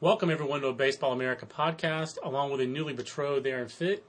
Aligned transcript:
Welcome, 0.00 0.30
everyone, 0.30 0.60
to 0.60 0.68
a 0.68 0.72
Baseball 0.72 1.12
America 1.12 1.44
podcast, 1.44 2.18
along 2.22 2.52
with 2.52 2.60
a 2.60 2.66
newly 2.66 2.92
betrothed 2.92 3.48
Aaron 3.48 3.66
Fitt. 3.66 4.04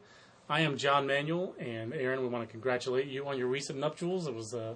I 0.47 0.61
am 0.61 0.77
John 0.77 1.07
Manuel, 1.07 1.55
and 1.57 1.95
Aaron, 1.95 2.21
we 2.21 2.27
want 2.27 2.47
to 2.47 2.51
congratulate 2.51 3.07
you 3.07 3.27
on 3.27 3.39
your 3.39 3.47
recent 3.47 3.79
nuptials. 3.79 4.27
It 4.27 4.35
was, 4.35 4.53
uh, 4.53 4.75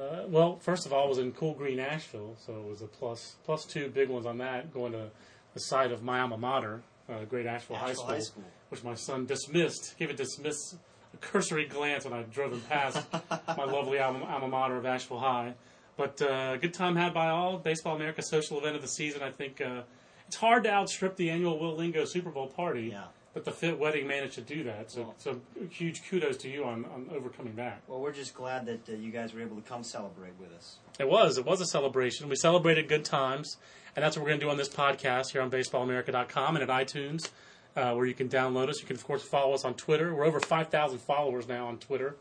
uh, 0.00 0.26
well, 0.28 0.60
first 0.60 0.86
of 0.86 0.92
all, 0.92 1.06
it 1.06 1.08
was 1.08 1.18
in 1.18 1.32
cool 1.32 1.54
green 1.54 1.80
Asheville, 1.80 2.36
so 2.38 2.52
it 2.52 2.64
was 2.68 2.82
a 2.82 2.86
plus, 2.86 3.34
plus 3.44 3.64
two 3.64 3.88
big 3.88 4.10
ones 4.10 4.26
on 4.26 4.38
that, 4.38 4.72
going 4.72 4.92
to 4.92 5.10
the 5.54 5.60
site 5.60 5.90
of 5.90 6.04
my 6.04 6.20
alma 6.20 6.38
mater, 6.38 6.82
uh, 7.08 7.24
Great 7.24 7.46
Asheville, 7.46 7.74
High, 7.74 7.94
School, 7.94 8.06
High 8.06 8.20
School. 8.20 8.44
which 8.68 8.84
my 8.84 8.94
son 8.94 9.26
dismissed, 9.26 9.96
gave 9.98 10.08
a 10.08 10.14
dismiss, 10.14 10.76
a 11.14 11.16
cursory 11.16 11.66
glance 11.66 12.04
when 12.04 12.14
I 12.14 12.22
drove 12.22 12.52
him 12.52 12.60
past 12.68 13.04
my 13.56 13.64
lovely 13.64 13.98
alma, 13.98 14.24
alma 14.24 14.46
mater 14.46 14.76
of 14.76 14.86
Asheville 14.86 15.18
High. 15.18 15.54
But 15.96 16.22
uh, 16.22 16.58
good 16.58 16.74
time 16.74 16.94
had 16.94 17.12
by 17.12 17.28
all. 17.28 17.58
Baseball 17.58 17.96
America 17.96 18.22
social 18.22 18.56
event 18.58 18.76
of 18.76 18.82
the 18.82 18.88
season. 18.88 19.20
I 19.20 19.32
think 19.32 19.60
uh, 19.60 19.82
it's 20.28 20.36
hard 20.36 20.62
to 20.64 20.70
outstrip 20.70 21.16
the 21.16 21.30
annual 21.30 21.58
Will 21.58 21.74
Lingo 21.74 22.04
Super 22.04 22.30
Bowl 22.30 22.46
party. 22.46 22.90
Yeah. 22.92 23.04
But 23.34 23.44
the 23.44 23.50
Fitt 23.50 23.78
Wedding 23.78 24.06
managed 24.06 24.34
to 24.34 24.40
do 24.40 24.64
that. 24.64 24.90
So, 24.90 25.02
Well- 25.02 25.14
so 25.18 25.40
huge 25.70 26.08
kudos 26.08 26.36
to 26.38 26.48
you 26.48 26.64
on, 26.64 26.84
on 26.86 27.08
overcoming 27.14 27.56
that. 27.56 27.82
Well, 27.86 28.00
we're 28.00 28.12
just 28.12 28.34
glad 28.34 28.66
that 28.66 28.88
uh, 28.88 28.92
you 28.92 29.10
guys 29.12 29.32
were 29.34 29.40
able 29.42 29.56
to 29.56 29.62
come 29.62 29.84
celebrate 29.84 30.32
with 30.40 30.52
us. 30.52 30.76
It 30.98 31.08
was. 31.08 31.38
It 31.38 31.44
was 31.44 31.60
a 31.60 31.66
celebration. 31.66 32.28
We 32.28 32.36
celebrated 32.36 32.88
good 32.88 33.04
times, 33.04 33.56
and 33.94 34.04
that's 34.04 34.16
what 34.16 34.22
we're 34.24 34.30
going 34.30 34.40
to 34.40 34.46
do 34.46 34.50
on 34.50 34.56
this 34.56 34.68
podcast 34.68 35.32
here 35.32 35.42
on 35.42 35.50
BaseballAmerica.com 35.50 36.56
and 36.56 36.68
at 36.68 36.86
iTunes, 36.86 37.30
uh, 37.76 37.92
where 37.94 38.06
you 38.06 38.14
can 38.14 38.28
download 38.28 38.68
us. 38.70 38.80
You 38.80 38.86
can, 38.86 38.96
of 38.96 39.04
course, 39.04 39.22
follow 39.22 39.54
us 39.54 39.64
on 39.64 39.74
Twitter. 39.74 40.14
We're 40.14 40.24
over 40.24 40.40
5,000 40.40 40.98
followers 40.98 41.46
now 41.46 41.68
on 41.68 41.78
Twitter. 41.78 42.16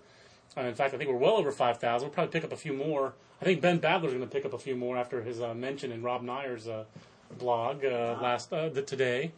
Uh, 0.56 0.62
in 0.62 0.76
fact, 0.76 0.94
I 0.94 0.98
think 0.98 1.10
we're 1.10 1.18
well 1.18 1.38
over 1.38 1.52
5,000. 1.52 2.06
We'll 2.08 2.14
probably 2.14 2.32
pick 2.32 2.44
up 2.44 2.52
a 2.52 2.58
few 2.58 2.74
more. 2.74 3.14
I 3.42 3.46
think 3.46 3.62
Ben 3.62 3.80
Badler's 3.80 4.14
going 4.14 4.20
to 4.20 4.28
pick 4.28 4.46
up 4.46 4.54
a 4.54 4.60
few 4.60 4.76
more 4.76 4.98
after 4.98 5.22
his 5.24 5.42
uh, 5.42 5.54
mention 5.54 5.92
in 5.92 6.04
Rob 6.04 6.22
Neyer's 6.22 6.68
uh, 6.68 6.84
blog 7.38 7.84
uh, 7.86 8.18
last 8.22 8.52
uh, 8.52 8.70
the, 8.70 8.82
today 8.82 9.32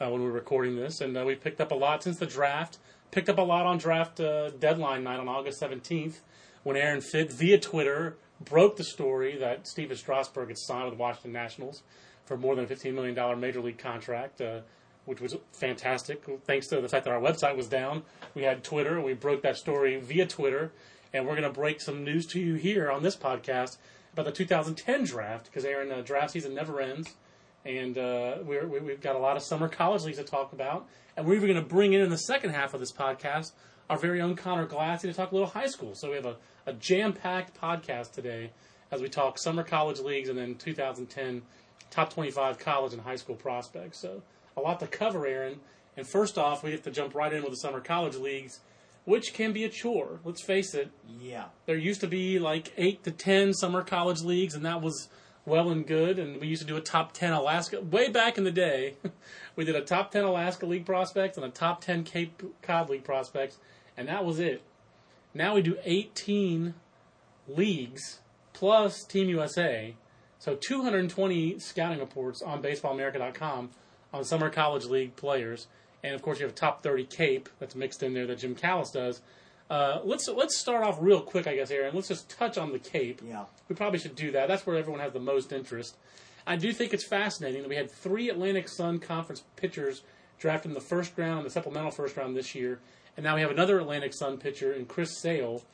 uh, 0.00 0.08
when 0.08 0.20
we 0.20 0.26
were 0.26 0.32
recording 0.32 0.76
this, 0.76 1.00
and 1.00 1.16
uh, 1.16 1.24
we 1.24 1.34
picked 1.34 1.60
up 1.60 1.70
a 1.70 1.74
lot 1.74 2.02
since 2.02 2.18
the 2.18 2.26
draft. 2.26 2.78
Picked 3.10 3.28
up 3.28 3.38
a 3.38 3.42
lot 3.42 3.66
on 3.66 3.78
draft 3.78 4.20
uh, 4.20 4.50
deadline 4.50 5.04
night 5.04 5.20
on 5.20 5.28
August 5.28 5.60
17th 5.62 6.20
when 6.64 6.76
Aaron 6.76 7.00
Fitt 7.00 7.32
via 7.32 7.58
Twitter 7.58 8.16
broke 8.40 8.76
the 8.76 8.84
story 8.84 9.36
that 9.38 9.66
Stephen 9.66 9.96
Strasburg 9.96 10.48
had 10.48 10.58
signed 10.58 10.84
with 10.84 10.94
the 10.94 11.00
Washington 11.00 11.32
Nationals 11.32 11.82
for 12.24 12.36
more 12.36 12.54
than 12.54 12.64
a 12.64 12.68
$15 12.68 12.92
million 12.92 13.40
major 13.40 13.60
league 13.60 13.78
contract, 13.78 14.40
uh, 14.40 14.60
which 15.04 15.20
was 15.20 15.36
fantastic. 15.52 16.24
Thanks 16.44 16.66
to 16.68 16.80
the 16.80 16.88
fact 16.88 17.04
that 17.04 17.12
our 17.12 17.20
website 17.20 17.56
was 17.56 17.68
down, 17.68 18.02
we 18.34 18.42
had 18.42 18.64
Twitter. 18.64 19.00
We 19.00 19.14
broke 19.14 19.42
that 19.42 19.56
story 19.56 19.98
via 20.00 20.26
Twitter, 20.26 20.72
and 21.12 21.24
we're 21.26 21.36
going 21.36 21.44
to 21.44 21.50
break 21.50 21.80
some 21.80 22.04
news 22.04 22.26
to 22.28 22.40
you 22.40 22.54
here 22.56 22.90
on 22.90 23.02
this 23.02 23.16
podcast 23.16 23.78
about 24.12 24.24
the 24.26 24.32
2010 24.32 25.04
draft 25.04 25.46
because 25.46 25.64
Aaron, 25.64 25.92
uh, 25.92 26.00
draft 26.00 26.32
season 26.32 26.54
never 26.54 26.80
ends 26.80 27.14
and 27.66 27.98
uh, 27.98 28.36
we're, 28.44 28.66
we, 28.66 28.80
we've 28.80 29.00
got 29.00 29.16
a 29.16 29.18
lot 29.18 29.36
of 29.36 29.42
summer 29.42 29.68
college 29.68 30.02
leagues 30.04 30.18
to 30.18 30.24
talk 30.24 30.52
about. 30.52 30.86
And 31.16 31.26
we're 31.26 31.34
even 31.34 31.48
going 31.48 31.62
to 31.62 31.68
bring 31.68 31.92
in 31.94 32.00
in 32.00 32.10
the 32.10 32.18
second 32.18 32.50
half 32.50 32.74
of 32.74 32.80
this 32.80 32.92
podcast 32.92 33.52
our 33.88 33.96
very 33.98 34.20
own 34.20 34.34
Conor 34.36 34.66
Glassey 34.66 35.02
to 35.02 35.12
talk 35.12 35.30
a 35.30 35.34
little 35.34 35.48
high 35.48 35.66
school. 35.66 35.94
So 35.94 36.10
we 36.10 36.16
have 36.16 36.26
a, 36.26 36.36
a 36.66 36.72
jam 36.72 37.12
packed 37.12 37.58
podcast 37.60 38.12
today 38.12 38.50
as 38.90 39.00
we 39.00 39.08
talk 39.08 39.38
summer 39.38 39.62
college 39.62 39.98
leagues 40.00 40.28
and 40.28 40.36
then 40.38 40.54
2010 40.56 41.42
top 41.90 42.12
25 42.12 42.58
college 42.58 42.92
and 42.92 43.02
high 43.02 43.16
school 43.16 43.36
prospects. 43.36 43.98
So 43.98 44.22
a 44.56 44.60
lot 44.60 44.80
to 44.80 44.86
cover, 44.86 45.26
Aaron. 45.26 45.60
And 45.96 46.06
first 46.06 46.36
off, 46.36 46.62
we 46.62 46.72
have 46.72 46.82
to 46.82 46.90
jump 46.90 47.14
right 47.14 47.32
in 47.32 47.42
with 47.42 47.52
the 47.52 47.56
summer 47.58 47.80
college 47.80 48.16
leagues, 48.16 48.60
which 49.04 49.32
can 49.32 49.52
be 49.52 49.64
a 49.64 49.68
chore. 49.68 50.20
Let's 50.24 50.42
face 50.42 50.74
it, 50.74 50.90
Yeah. 51.20 51.46
there 51.64 51.76
used 51.76 52.00
to 52.02 52.06
be 52.08 52.38
like 52.38 52.72
eight 52.76 53.02
to 53.04 53.10
ten 53.12 53.54
summer 53.54 53.82
college 53.82 54.20
leagues, 54.22 54.54
and 54.54 54.64
that 54.66 54.82
was 54.82 55.08
well 55.46 55.70
and 55.70 55.86
good. 55.86 56.18
And 56.18 56.38
we 56.40 56.48
used 56.48 56.60
to 56.60 56.68
do 56.68 56.76
a 56.76 56.82
top 56.82 57.12
ten 57.12 57.32
Alaska 57.32 57.80
way 57.80 58.10
back 58.10 58.36
in 58.36 58.44
the 58.44 58.50
day. 58.50 58.96
we 59.56 59.64
did 59.64 59.76
a 59.76 59.80
top 59.80 60.10
ten 60.10 60.24
Alaska 60.24 60.66
League 60.66 60.84
prospects 60.84 61.38
and 61.38 61.46
a 61.46 61.50
top 61.50 61.80
ten 61.80 62.04
Cape 62.04 62.42
Cod 62.60 62.90
League 62.90 63.04
prospects, 63.04 63.58
and 63.96 64.08
that 64.08 64.24
was 64.24 64.38
it. 64.38 64.62
Now 65.32 65.54
we 65.54 65.62
do 65.62 65.78
eighteen 65.84 66.74
leagues 67.48 68.20
plus 68.52 69.04
Team 69.04 69.28
USA, 69.28 69.94
so 70.38 70.56
220 70.56 71.58
scouting 71.58 71.98
reports 71.98 72.40
on 72.40 72.62
BaseballAmerica.com 72.62 73.70
on 74.12 74.24
summer 74.24 74.48
college 74.48 74.86
league 74.86 75.14
players, 75.14 75.66
and 76.02 76.14
of 76.14 76.22
course 76.22 76.40
you 76.40 76.46
have 76.46 76.54
top 76.54 76.82
30 76.82 77.04
Cape 77.04 77.48
that's 77.58 77.74
mixed 77.74 78.02
in 78.02 78.14
there 78.14 78.26
that 78.26 78.38
Jim 78.38 78.54
Callis 78.54 78.90
does. 78.90 79.20
Uh, 79.68 80.00
let's 80.04 80.28
let's 80.28 80.56
start 80.56 80.84
off 80.84 80.98
real 81.00 81.20
quick, 81.20 81.46
I 81.46 81.56
guess, 81.56 81.70
Aaron. 81.70 81.94
Let's 81.94 82.08
just 82.08 82.30
touch 82.30 82.56
on 82.56 82.72
the 82.72 82.78
Cape. 82.78 83.20
Yeah. 83.26 83.44
We 83.68 83.74
probably 83.74 83.98
should 83.98 84.14
do 84.14 84.30
that. 84.32 84.46
That's 84.48 84.64
where 84.66 84.76
everyone 84.76 85.00
has 85.00 85.12
the 85.12 85.20
most 85.20 85.52
interest. 85.52 85.96
I 86.46 86.56
do 86.56 86.72
think 86.72 86.94
it's 86.94 87.06
fascinating 87.06 87.62
that 87.62 87.68
we 87.68 87.74
had 87.74 87.90
three 87.90 88.30
Atlantic 88.30 88.68
Sun 88.68 89.00
Conference 89.00 89.42
pitchers 89.56 90.02
drafted 90.38 90.70
in 90.70 90.74
the 90.74 90.80
first 90.80 91.12
round, 91.16 91.44
the 91.44 91.50
supplemental 91.50 91.90
first 91.90 92.16
round 92.16 92.36
this 92.36 92.54
year, 92.54 92.78
and 93.16 93.24
now 93.24 93.34
we 93.34 93.40
have 93.40 93.50
another 93.50 93.80
Atlantic 93.80 94.14
Sun 94.14 94.38
pitcher 94.38 94.72
in 94.72 94.86
Chris 94.86 95.20
Sale, 95.20 95.64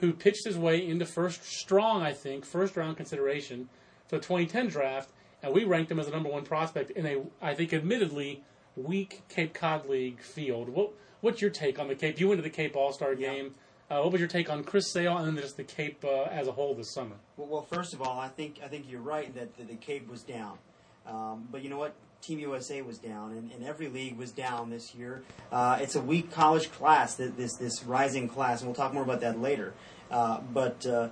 who 0.00 0.12
pitched 0.12 0.44
his 0.44 0.58
way 0.58 0.84
into 0.84 1.06
first 1.06 1.44
strong, 1.44 2.02
I 2.02 2.12
think, 2.12 2.44
first 2.44 2.76
round 2.76 2.96
consideration 2.96 3.68
for 4.08 4.16
the 4.16 4.22
2010 4.22 4.68
draft, 4.68 5.10
and 5.42 5.54
we 5.54 5.62
ranked 5.64 5.92
him 5.92 6.00
as 6.00 6.06
the 6.06 6.12
number 6.12 6.28
one 6.28 6.44
prospect 6.44 6.90
in 6.90 7.06
a, 7.06 7.22
I 7.40 7.54
think, 7.54 7.72
admittedly 7.72 8.42
weak 8.74 9.22
Cape 9.28 9.54
Cod 9.54 9.88
League 9.88 10.20
field. 10.20 10.68
What 10.68 10.92
what's 11.20 11.40
your 11.40 11.50
take 11.50 11.78
on 11.78 11.88
the 11.88 11.94
Cape? 11.94 12.20
You 12.20 12.28
went 12.28 12.38
to 12.38 12.42
the 12.42 12.50
Cape 12.50 12.76
All 12.76 12.92
Star 12.92 13.14
game. 13.14 13.54
Uh, 13.88 14.00
what 14.00 14.12
was 14.12 14.20
your 14.20 14.28
take 14.28 14.50
on 14.50 14.64
Chris 14.64 14.90
Sale 14.90 15.16
and 15.18 15.28
then 15.28 15.36
just 15.42 15.56
the 15.56 15.64
Cape 15.64 16.04
uh, 16.04 16.24
as 16.24 16.48
a 16.48 16.52
whole 16.52 16.74
this 16.74 16.92
summer? 16.92 17.14
Well, 17.36 17.46
well, 17.46 17.62
first 17.62 17.94
of 17.94 18.02
all, 18.02 18.18
I 18.18 18.28
think 18.28 18.60
I 18.64 18.68
think 18.68 18.86
you're 18.90 19.00
right 19.00 19.32
that 19.34 19.56
the, 19.56 19.64
the 19.64 19.76
Cape 19.76 20.10
was 20.10 20.22
down, 20.22 20.58
um, 21.06 21.48
but 21.50 21.62
you 21.62 21.70
know 21.70 21.78
what? 21.78 21.94
Team 22.22 22.38
USA 22.40 22.82
was 22.82 22.98
down, 22.98 23.32
and, 23.32 23.52
and 23.52 23.64
every 23.64 23.88
league 23.88 24.16
was 24.16 24.32
down 24.32 24.70
this 24.70 24.94
year. 24.94 25.22
Uh, 25.52 25.78
it's 25.80 25.94
a 25.94 26.00
weak 26.00 26.32
college 26.32 26.72
class, 26.72 27.14
this 27.14 27.56
this 27.56 27.84
rising 27.84 28.28
class, 28.28 28.60
and 28.60 28.68
we'll 28.68 28.74
talk 28.74 28.92
more 28.92 29.04
about 29.04 29.20
that 29.20 29.40
later. 29.40 29.74
Uh, 30.10 30.40
but 30.52 30.84
uh, 30.86 31.08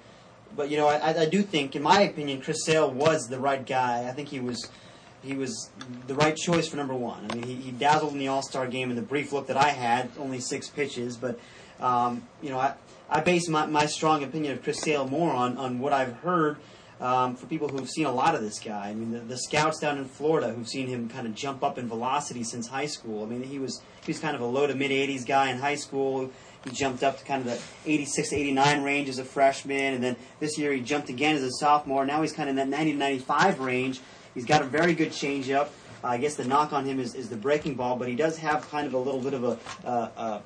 but 0.57 0.71
you 0.71 0.77
know, 0.77 0.89
I, 0.89 1.23
I 1.23 1.27
do 1.27 1.43
think, 1.43 1.77
in 1.77 1.83
my 1.83 2.01
opinion, 2.03 2.41
Chris 2.41 2.65
Sale 2.65 2.91
was 2.91 3.29
the 3.29 3.39
right 3.39 3.65
guy. 3.65 4.09
I 4.09 4.13
think 4.13 4.29
he 4.29 4.41
was 4.41 4.69
he 5.25 5.35
was 5.35 5.71
the 6.07 6.15
right 6.15 6.37
choice 6.37 6.69
for 6.69 6.77
number 6.77 6.95
one. 6.95 7.27
I 7.31 7.35
mean, 7.35 7.45
he, 7.45 7.55
he 7.55 7.71
dazzled 7.71 8.13
in 8.13 8.19
the 8.19 8.29
All 8.29 8.43
Star 8.43 8.67
game 8.67 8.91
in 8.91 8.97
the 8.97 9.03
brief 9.03 9.33
look 9.33 9.47
that 9.49 9.57
I 9.57 9.71
had, 9.71 10.11
only 10.19 10.41
six 10.41 10.69
pitches, 10.69 11.17
but 11.17 11.39
um, 11.81 12.27
you 12.43 12.51
know, 12.51 12.59
I, 12.59 12.75
I 13.09 13.21
base 13.21 13.49
my, 13.49 13.67
my 13.67 13.87
strong 13.87 14.23
opinion 14.23 14.53
of 14.53 14.63
Chris 14.63 14.81
Sale 14.81 15.09
more 15.09 15.33
on, 15.33 15.57
on 15.59 15.79
what 15.81 15.93
I've 15.93 16.15
heard 16.17 16.57
um, 17.01 17.37
for 17.37 17.47
people 17.47 17.69
who've 17.69 17.89
seen 17.89 18.07
a 18.07 18.13
lot 18.13 18.35
of 18.35 18.43
this 18.43 18.59
guy. 18.59 18.89
I 18.89 18.95
mean, 18.95 19.13
the, 19.13 19.21
the 19.21 19.37
scouts 19.37 19.81
down 19.81 19.99
in 19.99 20.05
Florida 20.05 20.53
who've 20.53 20.69
seen 20.69 20.87
him 20.87 21.09
kind 21.09 21.27
of 21.27 21.35
jump 21.35 21.63
up 21.63 21.79
in 21.79 21.89
velocity 21.89 22.45
since 22.45 22.69
high 22.69 22.87
school. 22.87 23.23
I 23.23 23.27
mean, 23.27 23.43
he 23.43 23.59
was 23.59 23.83
he 24.05 24.13
was 24.13 24.21
kind 24.21 24.35
of 24.35 24.43
a 24.43 24.47
low 24.47 24.67
to 24.67 24.75
mid 24.75 24.91
80s 24.91 25.27
guy 25.27 25.51
in 25.51 25.59
high 25.59 25.75
school. 25.75 26.31
He 26.65 26.71
jumped 26.71 27.03
up 27.03 27.19
to 27.19 27.25
kind 27.25 27.47
of 27.47 27.47
the 27.47 27.91
86 27.91 28.31
to 28.31 28.37
89 28.37 28.83
range 28.83 29.09
as 29.11 29.19
a 29.19 29.25
freshman, 29.25 29.95
and 29.95 30.03
then 30.03 30.17
this 30.41 30.57
year 30.57 30.73
he 30.73 30.81
jumped 30.81 31.11
again 31.11 31.37
as 31.37 31.43
a 31.43 31.51
sophomore. 31.53 32.07
Now 32.07 32.23
he's 32.23 32.33
kind 32.33 32.49
of 32.49 32.57
in 32.57 32.71
that 32.71 32.75
90 32.75 32.93
to 32.93 32.99
95 32.99 33.61
range. 33.61 34.01
He's 34.35 34.45
got 34.45 34.63
a 34.63 34.65
very 34.65 34.95
good 34.95 35.11
changeup. 35.11 35.69
Uh, 36.03 36.09
I 36.09 36.19
guess 36.19 36.35
the 36.35 36.45
knock 36.45 36.73
on 36.73 36.85
him 36.85 37.01
is, 37.01 37.15
is 37.15 37.29
the 37.29 37.37
breaking 37.37 37.75
ball, 37.77 37.97
but 37.97 38.09
he 38.09 38.15
does 38.15 38.37
have 38.39 38.69
kind 38.71 38.87
of 38.87 38.95
a 38.95 38.99
little 38.99 39.21
bit 39.21 39.33
of 39.35 39.45
a, 39.45 39.59
uh, 39.85 39.89
uh, 40.17 40.41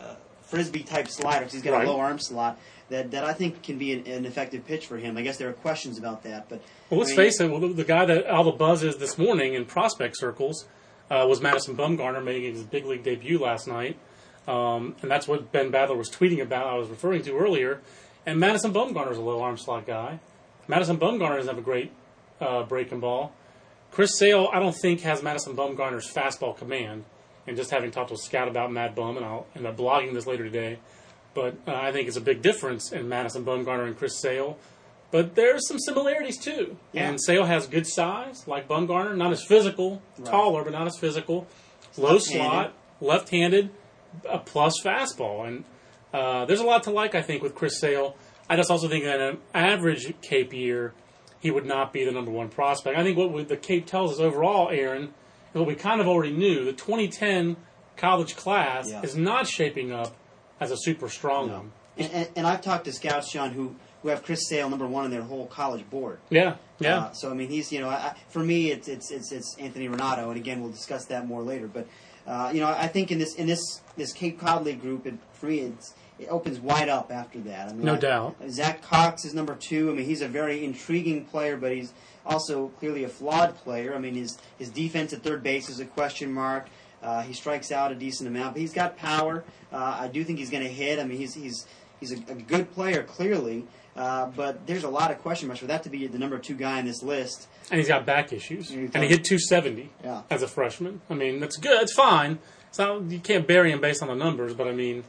uh, 0.00 0.14
frisbee 0.42 0.82
type 0.82 1.08
slider 1.08 1.46
he's 1.46 1.62
got 1.62 1.72
Right. 1.74 1.86
a 1.86 1.90
low 1.90 2.00
arm 2.00 2.18
slot 2.18 2.58
that, 2.88 3.10
that 3.12 3.24
I 3.24 3.32
think 3.32 3.62
can 3.62 3.78
be 3.78 3.92
an, 3.92 4.06
an 4.06 4.26
effective 4.26 4.66
pitch 4.66 4.86
for 4.86 4.96
him. 4.98 5.16
I 5.16 5.22
guess 5.22 5.36
there 5.36 5.48
are 5.48 5.52
questions 5.54 5.98
about 5.98 6.22
that, 6.24 6.48
but 6.48 6.60
Well, 6.90 7.00
let's 7.00 7.12
I 7.12 7.16
mean, 7.16 7.26
face 7.26 7.40
it. 7.40 7.50
Well, 7.50 7.60
the, 7.60 7.68
the 7.68 7.84
guy 7.84 8.04
that 8.06 8.26
all 8.26 8.44
the 8.44 8.52
buzz 8.52 8.82
is 8.82 8.96
this 8.96 9.16
morning 9.18 9.54
in 9.54 9.64
prospect 9.64 10.16
circles 10.18 10.66
uh, 11.10 11.24
was 11.28 11.40
Madison 11.40 11.76
Bumgarner 11.76 12.22
making 12.24 12.54
his 12.54 12.62
big 12.64 12.84
league 12.86 13.02
debut 13.04 13.38
last 13.38 13.68
night, 13.68 13.96
um, 14.48 14.96
and 15.02 15.10
that's 15.10 15.28
what 15.28 15.52
Ben 15.52 15.70
Badler 15.70 15.96
was 15.96 16.10
tweeting 16.10 16.40
about. 16.42 16.66
I 16.66 16.74
was 16.74 16.88
referring 16.88 17.22
to 17.22 17.36
earlier. 17.38 17.80
And 18.26 18.40
Madison 18.40 18.72
Bumgarner 18.72 19.12
is 19.12 19.18
a 19.18 19.22
low 19.22 19.42
arm 19.42 19.58
slot 19.58 19.86
guy. 19.86 20.18
Madison 20.66 20.96
Bumgarner 20.96 21.36
doesn't 21.36 21.48
have 21.48 21.58
a 21.58 21.62
great 21.62 21.92
uh, 22.40 22.62
breaking 22.64 23.00
ball. 23.00 23.32
Chris 23.90 24.18
Sale, 24.18 24.48
I 24.52 24.58
don't 24.58 24.74
think 24.74 25.00
has 25.02 25.22
Madison 25.22 25.54
Bumgarner's 25.54 26.12
fastball 26.12 26.56
command. 26.56 27.04
And 27.46 27.56
just 27.58 27.70
having 27.70 27.90
talked 27.90 28.08
to 28.08 28.14
a 28.14 28.18
scout 28.18 28.48
about 28.48 28.72
Mad 28.72 28.94
Bum, 28.94 29.18
and 29.18 29.26
I'll 29.26 29.46
end 29.54 29.66
up 29.66 29.76
blogging 29.76 30.14
this 30.14 30.26
later 30.26 30.44
today. 30.44 30.78
But 31.34 31.56
uh, 31.68 31.74
I 31.74 31.92
think 31.92 32.08
it's 32.08 32.16
a 32.16 32.20
big 32.22 32.40
difference 32.40 32.90
in 32.90 33.06
Madison 33.08 33.44
Bumgarner 33.44 33.86
and 33.86 33.98
Chris 33.98 34.18
Sale. 34.18 34.56
But 35.10 35.34
there's 35.34 35.68
some 35.68 35.78
similarities 35.78 36.38
too. 36.38 36.76
Yeah. 36.92 37.08
And 37.10 37.20
Sale 37.22 37.44
has 37.44 37.66
good 37.66 37.86
size, 37.86 38.48
like 38.48 38.66
Bumgarner, 38.66 39.14
not 39.16 39.30
as 39.30 39.44
physical, 39.44 40.00
Right. 40.18 40.30
taller, 40.30 40.64
but 40.64 40.72
not 40.72 40.86
as 40.86 40.96
physical. 40.98 41.46
Low 41.98 42.14
Left-handed. 42.14 42.40
slot, 42.42 42.72
left-handed, 43.00 43.70
a 44.28 44.38
plus 44.38 44.74
fastball, 44.82 45.46
and 45.46 45.64
uh, 46.14 46.46
there's 46.46 46.60
a 46.60 46.64
lot 46.64 46.84
to 46.84 46.90
like. 46.90 47.14
I 47.14 47.22
think 47.22 47.42
with 47.42 47.54
Chris 47.54 47.78
Sale. 47.78 48.16
I 48.48 48.56
just 48.56 48.70
also 48.70 48.88
think 48.88 49.04
that 49.04 49.20
an 49.20 49.38
average 49.52 50.14
Cape 50.22 50.52
year, 50.54 50.94
he 51.44 51.50
would 51.50 51.66
not 51.66 51.92
be 51.92 52.04
the 52.06 52.10
number 52.10 52.30
one 52.30 52.48
prospect. 52.48 52.98
I 52.98 53.02
think 53.04 53.18
what 53.18 53.30
we, 53.30 53.44
the 53.44 53.56
Cape 53.58 53.84
tells 53.86 54.10
us 54.14 54.18
overall, 54.18 54.70
Aaron, 54.70 55.02
and 55.02 55.12
what 55.52 55.66
we 55.66 55.74
kind 55.74 56.00
of 56.00 56.08
already 56.08 56.32
knew, 56.32 56.64
the 56.64 56.72
2010 56.72 57.56
college 57.98 58.34
class 58.34 58.88
Yeah. 58.90 59.02
is 59.02 59.14
not 59.14 59.46
shaping 59.46 59.92
up 59.92 60.16
as 60.58 60.70
a 60.70 60.76
super 60.78 61.10
strong 61.10 61.48
No. 61.48 61.52
one. 61.58 61.72
And, 61.98 62.12
and, 62.12 62.28
and 62.36 62.46
I've 62.46 62.62
talked 62.62 62.86
to 62.86 62.92
scouts, 62.92 63.30
John, 63.30 63.50
who, 63.50 63.76
who 64.02 64.08
have 64.08 64.22
Chris 64.22 64.48
Sale 64.48 64.70
number 64.70 64.86
one 64.86 65.04
on 65.04 65.10
their 65.10 65.20
whole 65.22 65.46
college 65.46 65.88
board. 65.90 66.18
Yeah, 66.30 66.56
yeah. 66.78 66.96
Uh, 66.98 67.12
so 67.12 67.30
I 67.30 67.34
mean, 67.34 67.50
he's 67.50 67.70
you 67.70 67.80
know, 67.80 67.90
I, 67.90 68.14
for 68.30 68.40
me, 68.40 68.70
it's 68.70 68.88
it's 68.88 69.10
it's 69.12 69.30
it's 69.32 69.54
Anthony 69.60 69.88
Ranaudo, 69.88 70.28
and 70.28 70.36
again, 70.36 70.60
we'll 70.62 70.72
discuss 70.72 71.04
that 71.06 71.26
more 71.26 71.42
later. 71.42 71.68
But 71.68 71.86
uh, 72.26 72.50
you 72.54 72.60
know, 72.60 72.66
I 72.68 72.88
think 72.88 73.12
in 73.12 73.18
this 73.18 73.34
in 73.36 73.46
this 73.46 73.60
this 73.96 74.12
Cape 74.12 74.40
Cod 74.40 74.64
League 74.64 74.80
group, 74.80 75.06
it, 75.06 75.14
for 75.34 75.46
me, 75.46 75.60
it's, 75.60 75.94
it 76.18 76.28
opens 76.28 76.60
wide 76.60 76.88
up 76.88 77.10
after 77.12 77.40
that. 77.40 77.68
I 77.68 77.72
mean, 77.72 77.84
No 77.84 77.94
I- 77.94 77.98
doubt. 77.98 78.36
Zach 78.48 78.82
Cox 78.82 79.24
is 79.24 79.34
number 79.34 79.54
two. 79.54 79.90
I 79.90 79.94
mean, 79.94 80.06
he's 80.06 80.22
a 80.22 80.28
very 80.28 80.64
intriguing 80.64 81.24
player, 81.24 81.56
but 81.56 81.72
he's 81.72 81.92
also 82.24 82.68
clearly 82.78 83.04
a 83.04 83.08
flawed 83.08 83.56
player. 83.56 83.94
I 83.94 83.98
mean, 83.98 84.14
his 84.14 84.38
his 84.58 84.70
defense 84.70 85.12
at 85.12 85.22
third 85.22 85.42
base 85.42 85.68
is 85.68 85.80
a 85.80 85.84
question 85.84 86.32
mark. 86.32 86.68
Uh, 87.02 87.22
he 87.22 87.34
strikes 87.34 87.70
out 87.70 87.92
a 87.92 87.94
decent 87.94 88.28
amount, 88.28 88.54
but 88.54 88.60
he's 88.60 88.72
got 88.72 88.96
power. 88.96 89.44
Uh, 89.72 89.98
I 90.00 90.08
do 90.08 90.24
think 90.24 90.38
he's 90.38 90.48
going 90.50 90.62
to 90.62 90.72
hit. 90.72 90.98
I 90.98 91.04
mean, 91.04 91.18
he's 91.18 91.34
he's 91.34 91.66
he's 92.00 92.12
a, 92.12 92.16
a 92.28 92.34
good 92.34 92.72
player 92.72 93.02
clearly, 93.02 93.64
uh, 93.96 94.26
but 94.26 94.66
there's 94.66 94.84
a 94.84 94.88
lot 94.88 95.10
of 95.10 95.18
question 95.20 95.48
marks 95.48 95.60
for 95.60 95.66
that 95.66 95.82
to 95.82 95.90
be 95.90 96.06
the 96.06 96.18
number 96.18 96.38
two 96.38 96.54
guy 96.54 96.78
on 96.78 96.86
this 96.86 97.02
list. 97.02 97.46
and 97.70 97.78
he's 97.78 97.88
got 97.88 98.06
back 98.06 98.32
issues. 98.32 98.70
And 98.70 98.90
he 98.96 99.08
hit 99.08 99.24
270 99.24 99.90
Yeah. 100.02 100.22
as 100.30 100.42
a 100.42 100.48
freshman. 100.48 101.00
I 101.10 101.14
mean, 101.14 101.40
that's 101.40 101.56
good. 101.58 101.82
It's 101.82 101.92
fine. 101.94 102.38
It's 102.68 102.78
not, 102.78 103.10
you 103.10 103.18
can't 103.20 103.46
bury 103.46 103.70
him 103.70 103.80
based 103.80 104.02
on 104.02 104.08
the 104.08 104.14
numbers, 104.14 104.54
but 104.54 104.66
I 104.66 104.72
mean, 104.72 105.04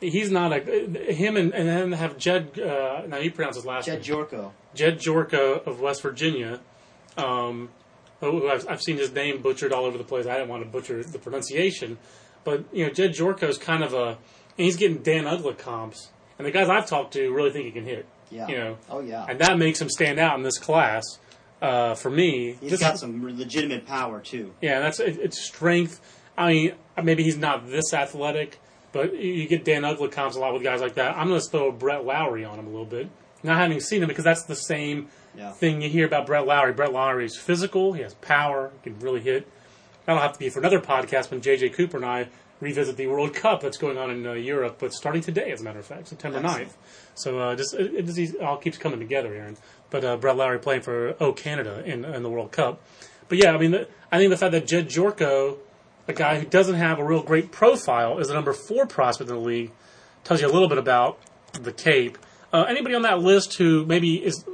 he's 0.00 0.30
not 0.30 0.52
a 0.52 0.60
him 1.12 1.36
and 1.36 1.52
and 1.54 1.68
then 1.68 1.92
have 1.92 2.16
Jed. 2.18 2.58
Uh, 2.58 3.02
now 3.06 3.18
you 3.18 3.30
pronounce 3.30 3.56
his 3.56 3.64
last 3.66 3.86
Jed 3.86 4.00
name. 4.06 4.16
Gyorko. 4.16 4.50
Jed 4.74 4.98
Gyorko 4.98 5.66
of 5.66 5.80
West 5.80 6.02
Virginia. 6.02 6.60
Um, 7.16 7.70
who 8.20 8.48
I've, 8.50 8.68
I've 8.68 8.82
seen 8.82 8.96
his 8.98 9.12
name 9.12 9.40
butchered 9.42 9.72
all 9.72 9.84
over 9.84 9.96
the 9.98 10.04
place. 10.04 10.26
I 10.26 10.34
didn't 10.34 10.48
want 10.48 10.62
to 10.62 10.68
butcher 10.68 11.02
the 11.02 11.18
pronunciation, 11.18 11.98
but 12.44 12.64
you 12.72 12.86
know, 12.86 12.92
Jed 12.92 13.12
Gyorko 13.12 13.44
is 13.44 13.58
kind 13.58 13.82
of 13.82 13.94
a. 13.94 14.18
And 14.58 14.66
he's 14.66 14.76
getting 14.76 14.98
Dan 15.02 15.24
Uggla 15.24 15.56
comps, 15.56 16.10
and 16.38 16.46
the 16.46 16.50
guys 16.50 16.68
I've 16.68 16.86
talked 16.86 17.14
to 17.14 17.32
really 17.32 17.50
think 17.50 17.64
he 17.66 17.70
can 17.72 17.84
hit. 17.84 18.04
Yeah. 18.30 18.46
You 18.48 18.56
know, 18.58 18.76
Oh 18.90 19.00
yeah. 19.00 19.24
and 19.28 19.40
that 19.40 19.58
makes 19.58 19.80
him 19.80 19.88
stand 19.88 20.18
out 20.20 20.36
in 20.36 20.42
this 20.44 20.58
class. 20.58 21.02
Uh, 21.62 21.94
for 21.94 22.10
me, 22.10 22.56
He's 22.60 22.70
Just- 22.70 22.82
got 22.82 22.98
some 22.98 23.22
legitimate 23.38 23.86
power 23.86 24.20
too. 24.20 24.52
yeah, 24.62 24.80
that's 24.80 24.98
it, 25.00 25.18
it's 25.20 25.42
strength. 25.42 26.00
I 26.38 26.52
mean, 26.52 26.72
maybe 27.02 27.22
he's 27.22 27.36
not 27.36 27.68
this 27.68 27.92
athletic, 27.92 28.58
but 28.92 29.14
you 29.14 29.46
get 29.46 29.64
Dan 29.64 29.82
Uggla 29.82 30.10
comps 30.10 30.36
a 30.36 30.40
lot 30.40 30.52
with 30.54 30.62
guys 30.62 30.80
like 30.80 30.94
that. 30.94 31.16
I'm 31.16 31.28
going 31.28 31.40
to 31.40 31.46
throw 31.46 31.70
Brett 31.72 32.04
Lawrie 32.04 32.44
on 32.44 32.58
him 32.58 32.66
a 32.66 32.70
little 32.70 32.84
bit, 32.86 33.08
not 33.42 33.58
having 33.58 33.80
seen 33.80 34.02
him 34.02 34.08
because 34.08 34.24
that's 34.24 34.44
the 34.44 34.56
same 34.56 35.08
Yeah. 35.36 35.52
thing 35.52 35.80
you 35.82 35.88
hear 35.88 36.06
about 36.06 36.26
Brett 36.26 36.46
Lawrie. 36.46 36.72
Brett 36.72 36.92
Lawrie 36.92 37.24
is 37.26 37.36
physical, 37.36 37.92
he 37.92 38.02
has 38.02 38.14
power, 38.14 38.72
he 38.82 38.90
can 38.90 38.98
really 39.00 39.20
hit. 39.20 39.46
That'll 40.06 40.20
have 40.22 40.32
to 40.32 40.38
be 40.38 40.48
for 40.48 40.58
another 40.60 40.80
podcast 40.80 41.30
when 41.30 41.40
JJ 41.40 41.72
Cooper 41.74 41.96
and 41.98 42.06
I 42.06 42.28
revisit 42.58 42.96
the 42.96 43.06
World 43.06 43.32
Cup 43.34 43.60
that's 43.62 43.78
going 43.78 43.96
on 43.96 44.10
in 44.10 44.26
uh, 44.26 44.32
Europe, 44.32 44.76
but 44.78 44.92
starting 44.92 45.22
today, 45.22 45.50
as 45.52 45.60
a 45.60 45.64
matter 45.64 45.78
of 45.78 45.86
fact, 45.86 46.08
September 46.08 46.38
Excellent. 46.44 46.68
9th. 46.68 46.74
So 47.14 47.38
uh, 47.38 47.54
just 47.56 47.74
it, 47.74 47.94
it, 47.94 48.06
just- 48.06 48.18
it 48.18 48.40
all 48.40 48.56
keeps 48.58 48.76
coming 48.76 48.98
together, 48.98 49.32
Aaron. 49.34 49.56
But 49.90 50.04
uh, 50.04 50.16
Brett 50.16 50.36
Lawrie 50.36 50.58
playing 50.58 50.82
for 50.82 51.16
O 51.20 51.32
Canada 51.32 51.82
in, 51.84 52.04
in 52.04 52.22
the 52.22 52.28
World 52.30 52.52
Cup. 52.52 52.80
But 53.28 53.38
yeah, 53.38 53.52
I 53.52 53.58
mean, 53.58 53.70
the, 53.70 53.88
I 54.12 54.18
think 54.18 54.30
the 54.30 54.36
fact 54.36 54.52
that 54.52 54.66
Jed 54.66 54.88
Gyorko, 54.88 55.56
a 56.10 56.14
guy 56.14 56.38
who 56.38 56.46
doesn't 56.46 56.74
have 56.74 56.98
a 56.98 57.04
real 57.04 57.22
great 57.22 57.50
profile, 57.52 58.18
is 58.18 58.28
the 58.28 58.34
number 58.34 58.52
four 58.52 58.86
prospect 58.86 59.30
in 59.30 59.36
the 59.36 59.42
league, 59.42 59.70
tells 60.24 60.40
you 60.40 60.46
a 60.48 60.52
little 60.52 60.68
bit 60.68 60.78
about 60.78 61.18
the 61.54 61.72
Cape. 61.72 62.18
Uh, 62.52 62.64
anybody 62.68 62.94
on 62.94 63.02
that 63.02 63.20
list 63.20 63.54
who 63.54 63.86
maybe 63.86 64.16
is 64.24 64.44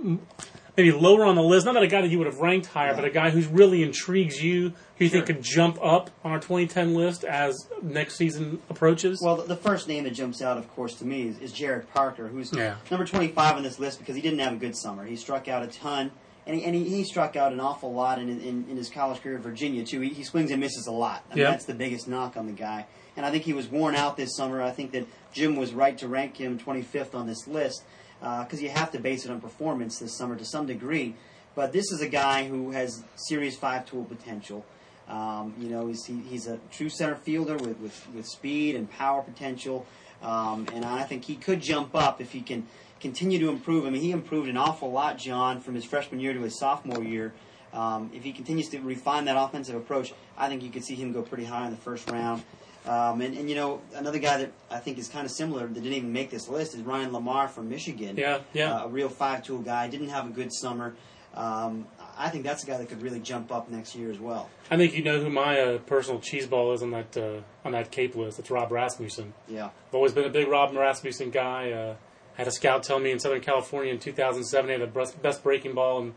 maybe 0.76 0.93
lower 0.93 1.25
on 1.25 1.35
the 1.35 1.43
list, 1.43 1.64
not 1.64 1.73
that 1.73 1.82
a 1.82 1.87
guy 1.87 2.03
that 2.03 2.11
you 2.11 2.19
would 2.19 2.26
have 2.26 2.38
ranked 2.38 2.67
higher, 2.67 2.94
but 2.94 3.05
a 3.06 3.11
guy 3.11 3.31
who 3.31 3.41
really 3.49 3.82
intrigues 3.82 4.43
you, 4.43 4.75
who 4.99 5.05
you 5.06 5.08
think 5.08 5.25
could 5.25 5.43
jump 5.43 5.79
up 5.82 6.11
on 6.23 6.32
our 6.32 6.38
2010 6.38 6.94
list 6.94 7.25
as 7.25 7.67
next 7.82 8.17
season 8.17 8.61
approaches? 8.69 9.20
Well, 9.25 9.37
the- 9.37 9.44
the 9.44 9.56
first 9.56 9.88
name 9.88 10.05
that 10.05 10.11
jumps 10.11 10.43
out, 10.43 10.58
of 10.58 10.69
course, 10.75 10.94
to 10.97 11.06
me 11.06 11.29
is, 11.29 11.38
is 11.38 11.53
Jarrett 11.53 11.93
Parker, 11.94 12.29
who's 12.29 12.53
Yeah. 12.53 12.75
number 12.91 13.06
25 13.06 13.56
on 13.56 13.62
this 13.62 13.79
list 13.79 13.99
because 13.99 14.14
he 14.17 14.20
didn't 14.20 14.41
have 14.41 14.53
a 14.53 14.56
good 14.56 14.76
summer. 14.76 15.06
He 15.06 15.17
struck 15.17 15.49
out 15.49 15.62
a 15.62 15.67
ton, 15.69 16.11
and 16.46 16.56
he, 16.56 16.64
and 16.64 16.75
he, 16.75 16.84
he 16.84 17.04
struck 17.04 17.34
out 17.37 17.52
an 17.52 17.60
awful 17.60 17.93
lot 17.93 18.19
in, 18.19 18.28
in, 18.28 18.66
in 18.70 18.76
his 18.76 18.88
college 18.88 19.20
career 19.20 19.37
at 19.37 19.43
Virginia, 19.43 19.84
too. 19.84 20.00
He, 20.00 20.10
he 20.10 20.22
swings 20.25 20.50
and 20.50 20.60
misses 20.60 20.87
a 20.87 20.93
lot. 20.93 21.25
I 21.31 21.34
mean, 21.34 21.44
Yeah. 21.44 21.50
that's 21.50 21.64
the 21.64 21.75
biggest 21.75 22.06
knock 22.08 22.37
on 22.37 22.46
the 22.46 22.52
guy. 22.52 22.87
And 23.16 23.25
I 23.26 23.31
think 23.31 23.44
he 23.44 23.52
was 23.52 23.66
worn 23.69 23.94
out 23.96 24.16
this 24.16 24.37
summer. 24.37 24.62
I 24.62 24.70
think 24.70 24.93
that 24.93 25.06
Jim 25.32 25.56
was 25.56 25.72
right 25.72 25.96
to 25.98 26.06
rank 26.08 26.37
him 26.37 26.58
25th 26.58 27.14
on 27.14 27.26
this 27.26 27.46
list 27.48 27.82
because 28.20 28.62
you 28.62 28.69
have 28.69 28.93
to 28.93 28.98
base 28.98 29.25
it 29.25 29.31
on 29.31 29.40
performance 29.40 29.98
this 29.98 30.16
summer 30.16 30.37
to 30.37 30.44
some 30.44 30.66
degree. 30.66 31.14
But 31.54 31.72
this 31.72 31.90
is 31.90 32.00
a 32.02 32.08
guy 32.08 32.46
who 32.46 32.70
has 32.72 33.02
serious 33.16 33.56
five-tool 33.56 34.04
potential. 34.04 34.64
Um, 35.08 35.54
you 35.58 35.69
know, 35.70 35.87
he's, 35.87 36.04
he, 36.04 36.19
he's 36.20 36.46
a 36.46 36.58
true 36.70 36.88
center 36.90 37.14
fielder 37.16 37.56
with, 37.56 37.78
with, 37.81 38.06
with 38.14 38.26
speed 38.26 38.75
and 38.76 38.90
power 38.90 39.22
potential. 39.22 39.87
Um, 40.22 40.66
and 40.75 40.84
I 40.84 41.04
think 41.04 41.25
he 41.25 41.37
could 41.37 41.60
jump 41.60 41.94
up 41.94 42.20
if 42.20 42.32
he 42.32 42.40
can 42.43 42.66
continue 43.06 43.38
to 43.38 43.49
improve. 43.49 43.87
I 43.87 43.91
mean, 43.91 44.03
he 44.03 44.11
improved 44.11 44.49
an 44.49 44.56
awful 44.56 44.91
lot, 44.91 45.17
John, 45.17 45.61
from 45.61 45.76
his 45.76 45.85
freshman 45.85 46.19
year 46.19 46.32
to 46.32 46.41
his 46.41 46.58
sophomore 46.58 47.05
year. 47.05 47.32
Um, 47.73 48.11
if 48.12 48.25
he 48.25 48.32
continues 48.32 48.69
to 48.70 48.81
refine 48.81 49.26
that 49.26 49.37
offensive 49.37 49.76
approach, 49.76 50.12
I 50.37 50.49
think 50.49 50.62
you 50.64 50.70
could 50.70 50.85
see 50.85 50.97
him 50.97 51.12
go 51.12 51.23
pretty 51.23 51.44
high 51.44 51.67
in 51.67 51.70
the 51.70 51.76
first 51.76 52.11
round. 52.11 52.43
Um, 52.85 53.20
and, 53.20 53.37
and, 53.37 53.49
you 53.49 53.55
know, 53.55 53.81
another 53.94 54.19
guy 54.19 54.38
that 54.38 54.53
I 54.70 54.79
think 54.79 54.99
is 54.99 55.08
kind 55.08 55.25
of 55.25 55.31
similar 55.31 55.67
that 55.67 55.75
didn't 55.75 55.93
even 55.93 56.12
make 56.12 56.31
this 56.31 56.49
list 56.49 56.75
is 56.75 56.82
Ryan 56.82 57.11
LaMarre 57.11 57.49
from 57.50 57.69
Michigan. 57.69 58.17
Yeah, 58.17 58.41
yeah. 58.53 58.75
Uh, 58.75 58.87
a 58.87 58.88
real 58.88 59.08
five 59.08 59.44
tool 59.44 59.58
guy. 59.58 59.88
Didn't 59.88 60.08
have 60.08 60.26
a 60.26 60.31
good 60.31 60.53
summer. 60.53 60.94
Um, 61.35 61.87
I 62.17 62.31
think 62.31 62.44
that's 62.44 62.64
a 62.64 62.67
guy 62.67 62.79
that 62.79 62.88
could 62.88 63.03
really 63.03 63.20
jump 63.20 63.53
up 63.53 63.69
next 63.70 63.94
year 63.94 64.11
as 64.11 64.19
well. 64.19 64.49
I 64.70 64.76
think 64.76 64.94
you 64.94 65.05
know 65.05 65.20
who 65.20 65.31
my 65.31 65.61
uh, 65.61 65.79
personal 65.79 66.19
cheese 66.20 66.47
ball 66.47 66.73
is 66.73 66.82
on 66.82 66.91
that 66.93 67.17
uh, 67.17 67.41
on 67.64 67.73
that 67.73 67.91
Cape 67.91 68.17
list. 68.17 68.38
It's 68.38 68.50
Rob 68.50 68.73
Rasmussen. 68.73 69.35
Yeah. 69.47 69.67
I've 69.67 69.94
always 69.94 70.12
been 70.12 70.25
a 70.25 70.31
big 70.31 70.49
Rob 70.49 70.75
Rasmussen 70.75 71.31
guy. 71.31 71.97
Had 72.36 72.46
a 72.46 72.50
scout 72.50 72.82
tell 72.82 72.98
me 72.98 73.10
in 73.10 73.18
Southern 73.18 73.40
California 73.40 73.92
in 73.92 73.98
2007 73.98 74.68
he 74.68 74.78
had 74.78 74.92
the 74.92 75.14
best, 75.22 75.42
breaking 75.42 75.74
ball 75.74 76.02
in, 76.02 76.14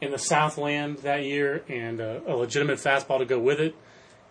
in 0.00 0.10
the 0.10 0.18
Southland 0.18 0.98
that 0.98 1.24
year 1.24 1.64
and 1.68 2.00
uh, 2.00 2.20
a 2.26 2.34
legitimate 2.34 2.78
fastball 2.78 3.18
to 3.18 3.24
go 3.24 3.38
with 3.38 3.60
it. 3.60 3.74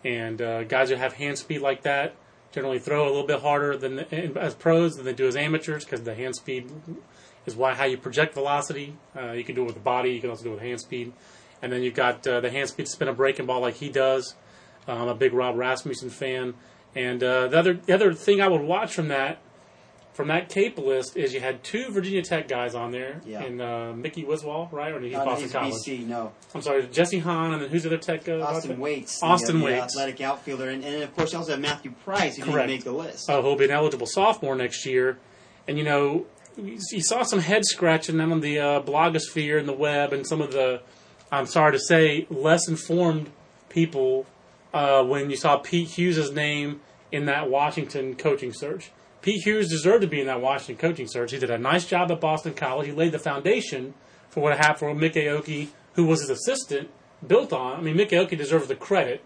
And 0.04 0.42
uh, 0.42 0.64
guys 0.64 0.90
who 0.90 0.96
have 0.96 1.14
hand 1.14 1.38
speed 1.38 1.62
like 1.62 1.84
that 1.84 2.16
generally 2.52 2.80
throw 2.80 3.06
a 3.06 3.10
little 3.10 3.28
bit 3.28 3.42
harder 3.42 3.78
than 3.78 3.98
the, 3.98 4.38
as 4.40 4.56
pros 4.56 4.96
than 4.96 5.06
they 5.06 5.14
do 5.14 5.28
as 5.28 5.36
amateurs 5.36 5.86
because 5.86 6.04
the 6.04 6.16
hand 6.16 6.36
speed 6.36 6.70
is 7.46 7.56
why 7.56 7.74
how 7.74 7.86
you 7.86 7.98
project 7.98 8.34
velocity. 8.34 8.96
Uh, 9.16 9.32
you 9.32 9.44
can 9.44 9.56
do 9.56 9.64
it 9.64 9.66
with 9.66 9.76
the 9.76 9.82
body. 9.82 10.12
You 10.12 10.22
can 10.22 10.30
also 10.30 10.44
do 10.44 10.50
it 10.50 10.54
with 10.54 10.64
hand 10.64 10.82
speed. 10.82 11.14
And 11.62 11.72
then 11.72 11.84
you've 11.84 11.96
got 11.96 12.26
uh, 12.28 12.40
the 12.40 12.50
hand 12.50 12.70
speed 12.70 12.86
to 12.86 12.92
spin 12.92 13.08
a 13.08 13.14
breaking 13.14 13.46
ball 13.46 13.62
like 13.62 13.76
he 13.76 13.90
does. 13.90 14.36
Uh, 14.88 14.94
I'm 14.94 15.08
a 15.08 15.16
big 15.16 15.34
Rob 15.34 15.56
Rasmussen 15.56 16.10
fan. 16.10 16.56
And 16.96 17.24
uh, 17.24 17.48
the 17.48 17.60
other 17.60 17.74
the 17.74 17.94
other 17.94 18.14
thing 18.14 18.42
I 18.42 18.48
would 18.48 18.62
watch 18.62 18.94
from 18.94 19.10
that 19.10 19.40
from 20.20 20.28
that 20.28 20.50
Cape 20.50 20.78
list 20.78 21.16
is 21.16 21.34
you 21.34 21.40
had 21.40 21.64
two 21.64 21.90
Virginia 21.92 22.22
Tech 22.22 22.50
guys 22.50 22.76
on 22.76 22.92
there, 22.92 23.22
Yeah. 23.26 23.42
and 23.42 23.62
uh, 23.62 23.94
Mickey 23.96 24.26
Wiswall, 24.26 24.70
right? 24.70 24.92
Or 24.92 25.00
he's 25.00 25.16
Uh, 25.16 25.20
no, 25.20 25.24
Boston 25.24 25.44
he's 25.44 25.54
College. 25.54 25.74
BC, 25.76 26.08
no. 26.08 26.34
I'm 26.54 26.62
sorry, 26.62 26.86
Jesse 26.88 27.20
Hahn, 27.20 27.54
and 27.54 27.62
then 27.62 27.70
who's 27.70 27.84
the 27.84 27.88
other 27.90 27.98
Tech? 27.98 28.28
Uh, 28.28 28.42
Austin 28.42 28.72
outfit? 28.72 28.80
Wates. 28.80 29.24
Austin 29.24 29.56
uh, 29.56 29.60
the 29.60 29.66
Wates. 29.66 29.96
athletic 29.98 30.20
outfielder. 30.20 30.68
And, 30.72 30.84
and 30.84 31.04
of 31.04 31.16
course, 31.16 31.32
you 31.32 31.40
also 31.40 31.52
have 31.54 31.62
Matthew 31.62 31.92
Price, 32.04 32.36
who 32.36 32.44
Correct. 32.44 32.68
didn't 32.68 32.70
make 32.70 32.84
the 32.84 32.92
list. 32.92 33.30
uh, 33.30 33.42
who'll 33.42 33.56
be 33.56 33.64
an 33.64 33.72
eligible 33.72 34.08
sophomore 34.08 34.58
next 34.58 34.86
year. 34.86 35.18
And 35.70 35.78
you 35.78 35.86
know, 35.86 36.26
you 36.58 36.78
you 36.92 37.02
saw 37.02 37.24
some 37.24 37.40
head 37.40 37.64
scratching 37.64 38.20
on 38.20 38.42
the 38.42 38.60
uh, 38.60 38.82
blogosphere 38.82 39.58
and 39.58 39.70
the 39.70 39.74
web, 39.74 40.12
and 40.12 40.28
some 40.28 40.42
of 40.42 40.52
the, 40.52 40.82
I'm 41.32 41.46
sorry 41.46 41.72
to 41.72 41.80
say, 41.80 42.28
less 42.30 42.68
informed 42.68 43.30
people 43.70 44.26
uh, 44.74 45.02
when 45.02 45.30
you 45.30 45.38
saw 45.38 45.56
Pete 45.60 45.92
Hughes' 45.92 46.30
name 46.34 46.82
in 47.10 47.24
that 47.28 47.50
Washington 47.50 48.16
coaching 48.16 48.52
search. 48.52 48.92
Pete 49.22 49.44
Hughes 49.46 49.70
deserved 49.70 50.02
to 50.02 50.08
be 50.08 50.22
in 50.22 50.28
that 50.28 50.42
Washington 50.42 50.78
coaching 50.78 51.08
search. 51.08 51.32
He 51.32 51.40
did 51.40 51.50
a 51.50 51.58
nice 51.58 51.86
job 51.86 52.12
at 52.12 52.22
Boston 52.22 52.54
College. 52.54 52.88
He 52.88 52.94
laid 52.94 53.12
the 53.12 53.20
foundation 53.20 53.94
for 54.30 54.42
what 54.42 54.58
happened 54.58 54.78
for 54.80 54.94
Mik 54.96 55.14
Aoki, 55.14 55.68
who 55.94 56.06
was 56.06 56.22
his 56.22 56.30
assistant, 56.30 56.90
built 57.26 57.52
on. 57.52 57.78
I 57.78 57.82
mean, 57.82 57.98
Mik 57.98 58.10
Aoki 58.10 58.38
deserves 58.38 58.68
the 58.68 58.76
credit 58.76 59.22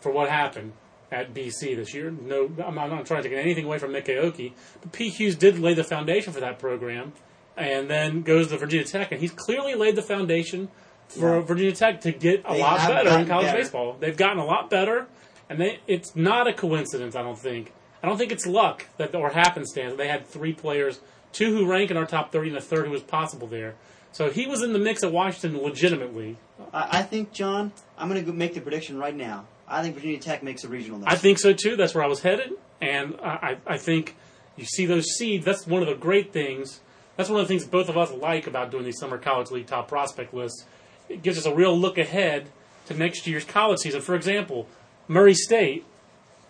for 0.00 0.12
what 0.12 0.28
happened 0.30 0.72
at 1.10 1.34
BC 1.34 1.74
this 1.76 1.92
year. 1.92 2.10
No, 2.10 2.44
I'm 2.64 2.74
not, 2.74 2.84
I'm 2.84 2.90
not 2.90 3.06
trying 3.06 3.22
to 3.24 3.28
take 3.28 3.36
anything 3.38 3.64
away 3.64 3.78
from 3.78 3.92
Mik 3.92 4.06
Aoki, 4.06 4.52
but 4.80 4.92
Pete 4.92 5.14
Hughes 5.14 5.34
did 5.36 5.58
lay 5.58 5.74
the 5.74 5.84
foundation 5.84 6.32
for 6.32 6.40
that 6.40 6.58
program, 6.58 7.12
and 7.56 7.90
then 7.90 8.22
goes 8.22 8.48
to 8.48 8.58
Virginia 8.58 8.86
Tech, 8.86 9.10
and 9.12 9.20
he's 9.20 9.32
clearly 9.32 9.74
laid 9.74 9.96
the 9.96 10.02
foundation 10.02 10.68
for 11.08 11.36
Yeah. 11.38 11.42
Virginia 11.44 11.72
Tech 11.72 12.00
to 12.02 12.12
get 12.12 12.42
a 12.46 12.52
They 12.54 12.60
lot 12.60 12.86
better 12.88 13.18
in 13.18 13.26
college 13.26 13.46
better. 13.46 13.58
baseball. 13.58 13.96
They've 13.98 14.16
gotten 14.16 14.38
a 14.38 14.44
lot 14.46 14.70
better, 14.70 15.06
and 15.50 15.60
they, 15.60 15.80
it's 15.86 16.14
not 16.16 16.46
a 16.46 16.52
coincidence. 16.52 17.16
I 17.16 17.22
don't 17.22 17.38
think. 17.38 17.72
I 18.02 18.08
don't 18.08 18.18
think 18.18 18.32
it's 18.32 18.46
luck 18.46 18.86
that 18.96 19.14
or 19.14 19.30
happenstance. 19.30 19.92
That 19.92 19.98
they 19.98 20.08
had 20.08 20.26
three 20.26 20.52
players, 20.52 21.00
two 21.32 21.56
who 21.56 21.70
rank 21.70 21.90
in 21.90 21.96
our 21.96 22.06
top 22.06 22.32
thirty, 22.32 22.48
and 22.48 22.58
a 22.58 22.60
third 22.60 22.86
who 22.86 22.92
was 22.92 23.02
possible 23.02 23.46
there. 23.46 23.74
So 24.12 24.30
he 24.30 24.46
was 24.46 24.62
in 24.62 24.72
the 24.72 24.78
mix 24.78 25.02
at 25.02 25.12
Washington 25.12 25.62
legitimately. 25.62 26.36
I, 26.72 26.98
I 26.98 27.02
think, 27.02 27.32
John, 27.32 27.72
I'm 27.96 28.10
going 28.10 28.22
to 28.22 28.32
make 28.32 28.52
the 28.54 28.60
prediction 28.60 28.98
right 28.98 29.16
now. 29.16 29.46
I 29.66 29.80
think 29.82 29.94
Virginia 29.94 30.18
Tech 30.18 30.42
makes 30.42 30.64
a 30.64 30.68
regional 30.68 31.02
I 31.06 31.14
think 31.16 31.38
so 31.38 31.54
too. 31.54 31.76
That's 31.76 31.94
where 31.94 32.04
I 32.04 32.08
was 32.08 32.20
headed, 32.20 32.52
and 32.80 33.18
I, 33.22 33.56
I 33.66 33.74
I 33.74 33.78
think 33.78 34.16
you 34.56 34.64
see 34.64 34.84
those 34.86 35.06
seeds. 35.16 35.44
That's 35.44 35.66
one 35.66 35.82
of 35.82 35.88
the 35.88 35.94
great 35.94 36.32
things. 36.32 36.80
That's 37.16 37.30
one 37.30 37.40
of 37.40 37.46
the 37.46 37.54
things 37.54 37.66
both 37.66 37.88
of 37.88 37.96
us 37.96 38.10
like 38.10 38.46
about 38.46 38.70
doing 38.70 38.84
these 38.84 38.98
summer 38.98 39.18
college 39.18 39.50
league 39.50 39.66
top 39.66 39.88
prospect 39.88 40.34
lists. 40.34 40.64
It 41.08 41.22
gives 41.22 41.38
us 41.38 41.46
a 41.46 41.54
real 41.54 41.78
look 41.78 41.98
ahead 41.98 42.50
to 42.86 42.94
next 42.94 43.26
year's 43.26 43.44
college 43.44 43.80
season. 43.80 44.00
For 44.00 44.14
example, 44.14 44.66
Murray 45.08 45.34
State 45.34 45.84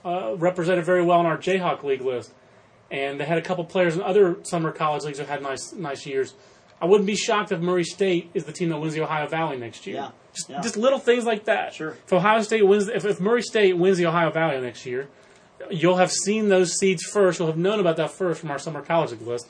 uh, 0.05 0.35
represented 0.37 0.85
very 0.85 1.03
well 1.03 1.21
in 1.21 1.27
our 1.27 1.39
Jayhawk 1.39 1.83
League 1.83 2.01
list, 2.03 2.33
and 2.91 3.19
they 3.21 3.25
had 3.25 3.39
a 3.39 3.43
couple 3.43 3.65
players 3.65 3.95
in 3.97 4.03
other 4.03 4.39
summer 4.43 4.73
college 4.73 5.05
leagues 5.05 5.19
who 5.19 5.25
had 5.25 5.43
nice 5.43 5.73
nice 5.73 6.07
years. 6.07 6.35
I 6.81 6.87
wouldn't 6.87 7.07
be 7.07 7.15
shocked 7.15 7.53
if 7.53 7.61
Murray 7.61 7.85
State 7.85 8.31
is 8.35 8.45
the 8.45 8.53
team 8.53 8.69
that 8.71 8.79
wins 8.79 8.95
the 8.95 9.03
Ohio 9.03 9.29
Valley 9.29 9.57
next 9.57 9.87
year. 9.87 9.97
Yeah, 9.97 10.11
Just, 10.35 10.51
yeah. 10.51 10.61
just 10.61 10.77
little 10.77 10.99
things 10.99 11.25
like 11.25 11.45
that. 11.45 11.73
Sure. 11.75 11.91
If 11.91 12.13
Ohio 12.13 12.43
State 12.43 12.67
wins, 12.67 12.89
if, 12.89 13.05
if 13.05 13.21
Murray 13.21 13.43
State 13.43 13.79
wins 13.79 13.99
the 13.99 14.07
Ohio 14.07 14.31
Valley 14.33 14.61
next 14.61 14.85
year, 14.85 15.09
you'll 15.71 15.99
have 15.99 16.11
seen 16.11 16.49
those 16.49 16.73
seeds 16.77 17.05
first. 17.05 17.39
You'll 17.39 17.47
have 17.47 17.57
known 17.57 17.79
about 17.79 17.97
that 17.99 18.11
first 18.11 18.41
from 18.41 18.51
our 18.51 18.59
summer 18.59 18.83
college 18.83 19.13
league 19.13 19.23
list. 19.23 19.47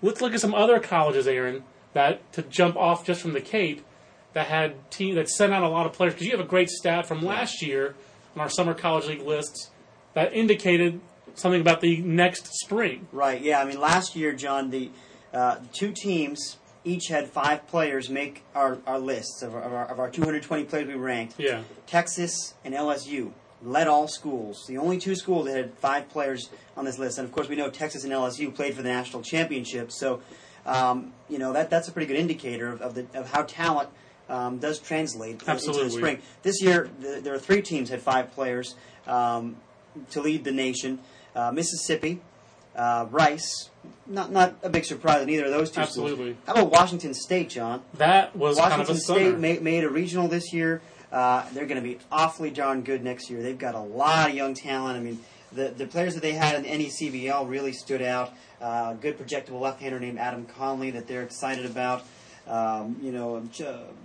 Let's 0.00 0.22
look 0.22 0.32
at 0.32 0.40
some 0.40 0.54
other 0.54 0.80
colleges, 0.80 1.26
Aaron, 1.28 1.64
that 1.92 2.32
to 2.32 2.40
jump 2.42 2.76
off 2.76 3.04
just 3.04 3.20
from 3.20 3.34
the 3.34 3.42
Cape, 3.42 3.84
that 4.32 4.46
had 4.46 4.90
team 4.90 5.16
that 5.16 5.28
sent 5.28 5.52
out 5.52 5.62
a 5.62 5.68
lot 5.68 5.84
of 5.84 5.92
players. 5.92 6.14
Because 6.14 6.26
you 6.26 6.32
have 6.32 6.40
a 6.40 6.48
great 6.48 6.70
stat 6.70 7.04
from 7.04 7.20
last 7.20 7.60
year 7.60 7.94
on 8.34 8.40
our 8.40 8.48
summer 8.48 8.72
college 8.72 9.06
league 9.06 9.20
lists 9.20 9.70
that 10.14 10.32
indicated 10.32 11.00
something 11.34 11.60
about 11.60 11.80
the 11.80 11.98
next 11.98 12.48
spring. 12.60 13.08
Right. 13.12 13.40
Yeah. 13.40 13.60
I 13.60 13.64
mean, 13.64 13.80
last 13.80 14.16
year, 14.16 14.32
John, 14.32 14.70
the 14.70 14.90
uh, 15.32 15.56
two 15.72 15.92
teams 15.92 16.58
each 16.84 17.08
had 17.08 17.28
five 17.28 17.66
players 17.66 18.08
make 18.08 18.42
our, 18.54 18.78
our 18.86 18.98
lists 18.98 19.42
of 19.42 19.54
our, 19.54 19.62
of 19.62 19.72
our, 19.72 19.86
of 19.86 20.00
our 20.00 20.10
220 20.10 20.64
players 20.64 20.88
we 20.88 20.94
ranked. 20.94 21.38
Yeah. 21.38 21.62
Texas 21.86 22.54
and 22.64 22.74
LSU 22.74 23.32
led 23.62 23.86
all 23.86 24.08
schools. 24.08 24.64
The 24.66 24.78
only 24.78 24.98
two 24.98 25.14
schools 25.14 25.46
that 25.46 25.56
had 25.56 25.74
five 25.74 26.08
players 26.08 26.48
on 26.76 26.84
this 26.84 26.98
list, 26.98 27.18
and 27.18 27.26
of 27.26 27.32
course 27.32 27.48
we 27.48 27.56
know 27.56 27.68
Texas 27.68 28.04
and 28.04 28.12
LSU 28.12 28.54
played 28.54 28.74
for 28.74 28.82
the 28.82 28.88
national 28.88 29.22
championship. 29.22 29.92
So, 29.92 30.22
um, 30.66 31.12
you 31.28 31.38
know 31.38 31.52
that 31.52 31.70
that's 31.70 31.88
a 31.88 31.92
pretty 31.92 32.06
good 32.06 32.18
indicator 32.18 32.72
of, 32.72 32.82
of 32.82 32.94
the 32.94 33.06
of 33.14 33.30
how 33.30 33.42
talent 33.42 33.88
um, 34.28 34.58
does 34.58 34.78
translate 34.78 35.42
into 35.42 35.72
the 35.72 35.90
spring. 35.90 36.20
This 36.42 36.62
year, 36.62 36.88
the, 37.00 37.20
there 37.22 37.34
are 37.34 37.38
three 37.38 37.62
teams 37.62 37.90
had 37.90 38.00
five 38.00 38.32
players 38.32 38.76
um, 39.06 39.56
to 40.10 40.20
lead 40.20 40.44
the 40.44 40.52
nation: 40.52 41.00
uh, 41.34 41.50
Mississippi, 41.52 42.20
uh, 42.76 43.06
Rice. 43.10 43.70
Not 44.06 44.32
not 44.32 44.56
a 44.62 44.68
big 44.68 44.84
surprise 44.84 45.22
in 45.22 45.30
either 45.30 45.44
of 45.46 45.50
those 45.52 45.70
two 45.70 45.80
Absolutely. 45.80 46.32
schools. 46.32 46.36
How 46.46 46.52
about 46.54 46.70
Washington 46.70 47.14
State, 47.14 47.48
John? 47.48 47.82
That 47.94 48.34
was 48.36 48.58
kind 48.58 48.70
Washington 48.72 48.92
of 48.96 48.98
a 48.98 49.00
State 49.00 49.38
made, 49.38 49.62
made 49.62 49.84
a 49.84 49.88
regional 49.90 50.28
this 50.28 50.52
year. 50.52 50.82
Uh, 51.12 51.44
they're 51.52 51.66
going 51.66 51.82
to 51.82 51.88
be 51.88 51.98
awfully 52.12 52.50
darn 52.50 52.82
good 52.82 53.02
next 53.02 53.30
year. 53.30 53.42
They've 53.42 53.58
got 53.58 53.74
a 53.74 53.80
lot 53.80 54.28
of 54.30 54.34
young 54.34 54.54
talent. 54.54 54.96
I 54.96 55.00
mean, 55.00 55.18
the 55.52 55.68
the 55.68 55.86
players 55.86 56.14
that 56.14 56.20
they 56.20 56.32
had 56.32 56.54
in 56.56 56.62
the 56.62 56.68
NECBL 56.86 57.48
really 57.48 57.72
stood 57.72 58.02
out. 58.02 58.32
Uh, 58.60 58.92
good 58.94 59.18
projectable 59.18 59.60
left-hander 59.60 59.98
named 59.98 60.18
Adam 60.18 60.44
Conley 60.44 60.90
that 60.90 61.06
they're 61.06 61.22
excited 61.22 61.64
about. 61.66 62.04
Um, 62.46 62.96
you 63.00 63.12
know, 63.12 63.42
Ch- 63.52 63.62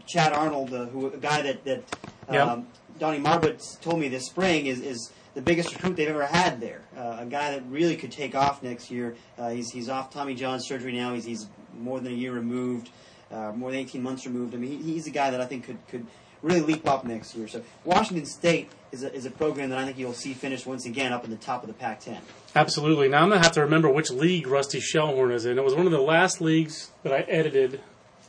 Chad 0.07 0.31
Arnold, 0.33 0.73
uh, 0.73 0.85
who 0.85 1.07
a 1.07 1.17
guy 1.17 1.41
that 1.41 1.63
that 1.65 1.83
Yep. 2.31 2.47
um, 2.47 2.67
Donnie 2.99 3.19
Marbut 3.19 3.79
told 3.81 3.99
me 3.99 4.07
this 4.07 4.25
spring 4.25 4.65
is 4.67 4.79
is 4.81 5.11
the 5.35 5.41
biggest 5.41 5.73
recruit 5.73 5.97
they've 5.97 6.09
ever 6.09 6.25
had 6.25 6.59
there. 6.59 6.81
Uh, 6.97 7.17
a 7.19 7.25
guy 7.25 7.51
that 7.51 7.63
really 7.69 7.95
could 7.95 8.11
take 8.11 8.33
off 8.33 8.63
next 8.63 8.89
year. 8.89 9.15
Uh, 9.37 9.49
he's 9.49 9.69
he's 9.69 9.89
off 9.89 10.11
Tommy 10.11 10.33
John 10.33 10.59
surgery 10.59 10.93
now. 10.93 11.13
He's 11.13 11.25
he's 11.25 11.47
more 11.77 11.99
than 11.99 12.13
a 12.13 12.15
year 12.15 12.31
removed, 12.31 12.89
uh, 13.31 13.51
more 13.51 13.69
than 13.69 13.81
18 13.81 14.01
months 14.01 14.25
removed. 14.25 14.55
I 14.55 14.57
mean, 14.57 14.81
he, 14.81 14.93
he's 14.93 15.07
a 15.07 15.11
guy 15.11 15.29
that 15.29 15.41
I 15.41 15.45
think 15.45 15.65
could 15.65 15.77
could 15.87 16.07
really 16.41 16.61
leap 16.61 16.87
up 16.87 17.03
next 17.05 17.35
year. 17.35 17.47
So 17.47 17.61
Washington 17.83 18.25
State 18.25 18.71
is 18.91 19.03
a, 19.03 19.13
is 19.13 19.25
a 19.25 19.31
program 19.31 19.69
that 19.69 19.79
I 19.79 19.85
think 19.85 19.97
you'll 19.97 20.13
see 20.13 20.33
finish 20.33 20.65
once 20.65 20.85
again 20.85 21.11
up 21.11 21.25
in 21.25 21.31
the 21.31 21.37
top 21.37 21.63
of 21.63 21.67
the 21.67 21.73
Pac-10. 21.73 22.19
Absolutely. 22.55 23.09
Now 23.09 23.23
I'm 23.23 23.29
gonna 23.29 23.41
have 23.41 23.53
to 23.53 23.61
remember 23.61 23.89
which 23.89 24.09
league 24.11 24.47
Rusty 24.47 24.79
Shellhorn 24.79 25.33
is 25.33 25.45
in. 25.45 25.57
It 25.57 25.63
was 25.63 25.75
one 25.75 25.85
of 25.85 25.91
the 25.91 26.01
last 26.01 26.39
leagues 26.39 26.91
that 27.03 27.11
I 27.11 27.21
edited. 27.21 27.81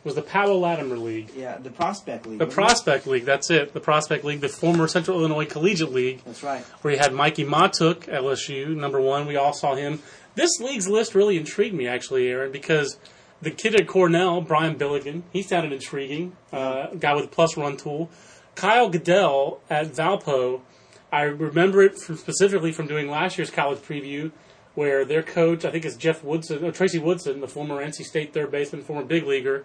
Was 0.06 0.14
the 0.14 0.22
Powell 0.22 0.60
Latimer 0.60 0.96
League, 0.96 1.30
Yeah, 1.36 1.58
the 1.58 1.68
Prospect 1.70 2.26
League. 2.26 2.38
the 2.38 2.44
wasn't 2.46 2.52
it? 2.52 2.64
Prospect 2.64 3.06
League? 3.08 3.24
That's 3.24 3.50
it. 3.50 3.72
The 3.74 3.80
Prospect 3.80 4.24
League, 4.24 4.40
the 4.40 4.48
former 4.48 4.86
Central 4.86 5.18
Illinois 5.18 5.46
Collegiate 5.46 5.92
League, 5.92 6.22
That's 6.24 6.44
right. 6.44 6.62
where 6.82 6.94
you 6.94 6.98
had 7.00 7.10
Mikie 7.10 7.44
Mahtook, 7.46 8.04
LSU, 8.06 8.76
number 8.76 9.00
one. 9.00 9.26
We 9.26 9.34
all 9.36 9.52
saw 9.52 9.74
him. 9.74 9.98
This 10.36 10.60
league's 10.60 10.86
list 10.88 11.14
really 11.16 11.36
intrigued 11.36 11.74
me, 11.74 11.88
actually, 11.88 12.28
Aaron, 12.28 12.52
because 12.52 12.98
the 13.42 13.50
kid 13.50 13.74
at 13.74 13.88
Cornell, 13.88 14.40
Brian 14.42 14.76
Billigan, 14.78 15.22
he 15.32 15.42
sounded 15.42 15.72
intriguing. 15.72 16.36
Uh, 16.52 16.86
guy 16.94 17.12
with 17.14 17.24
a 17.24 17.28
plus 17.28 17.56
run 17.56 17.76
tool. 17.76 18.08
Kyle 18.54 18.88
Goodell 18.88 19.60
at 19.68 19.88
Valpo, 19.88 20.60
I 21.12 21.22
remember 21.22 21.82
it 21.82 21.98
from, 21.98 22.16
specifically 22.16 22.70
from 22.70 22.86
doing 22.86 23.10
last 23.10 23.38
year's 23.38 23.50
college 23.50 23.80
preview, 23.80 24.30
where 24.76 25.04
their 25.04 25.22
coach, 25.24 25.64
I 25.64 25.70
think 25.72 25.84
it's 25.84 25.96
Jeff 25.96 26.22
Woodson, 26.22 26.64
or 26.64 26.70
Tracy 26.70 26.98
Woodson, 27.00 27.40
the 27.40 27.48
former 27.48 27.84
NC 27.84 28.04
State 28.04 28.32
third 28.32 28.52
baseman, 28.52 28.82
former 28.82 29.04
big 29.04 29.24
leaguer, 29.26 29.64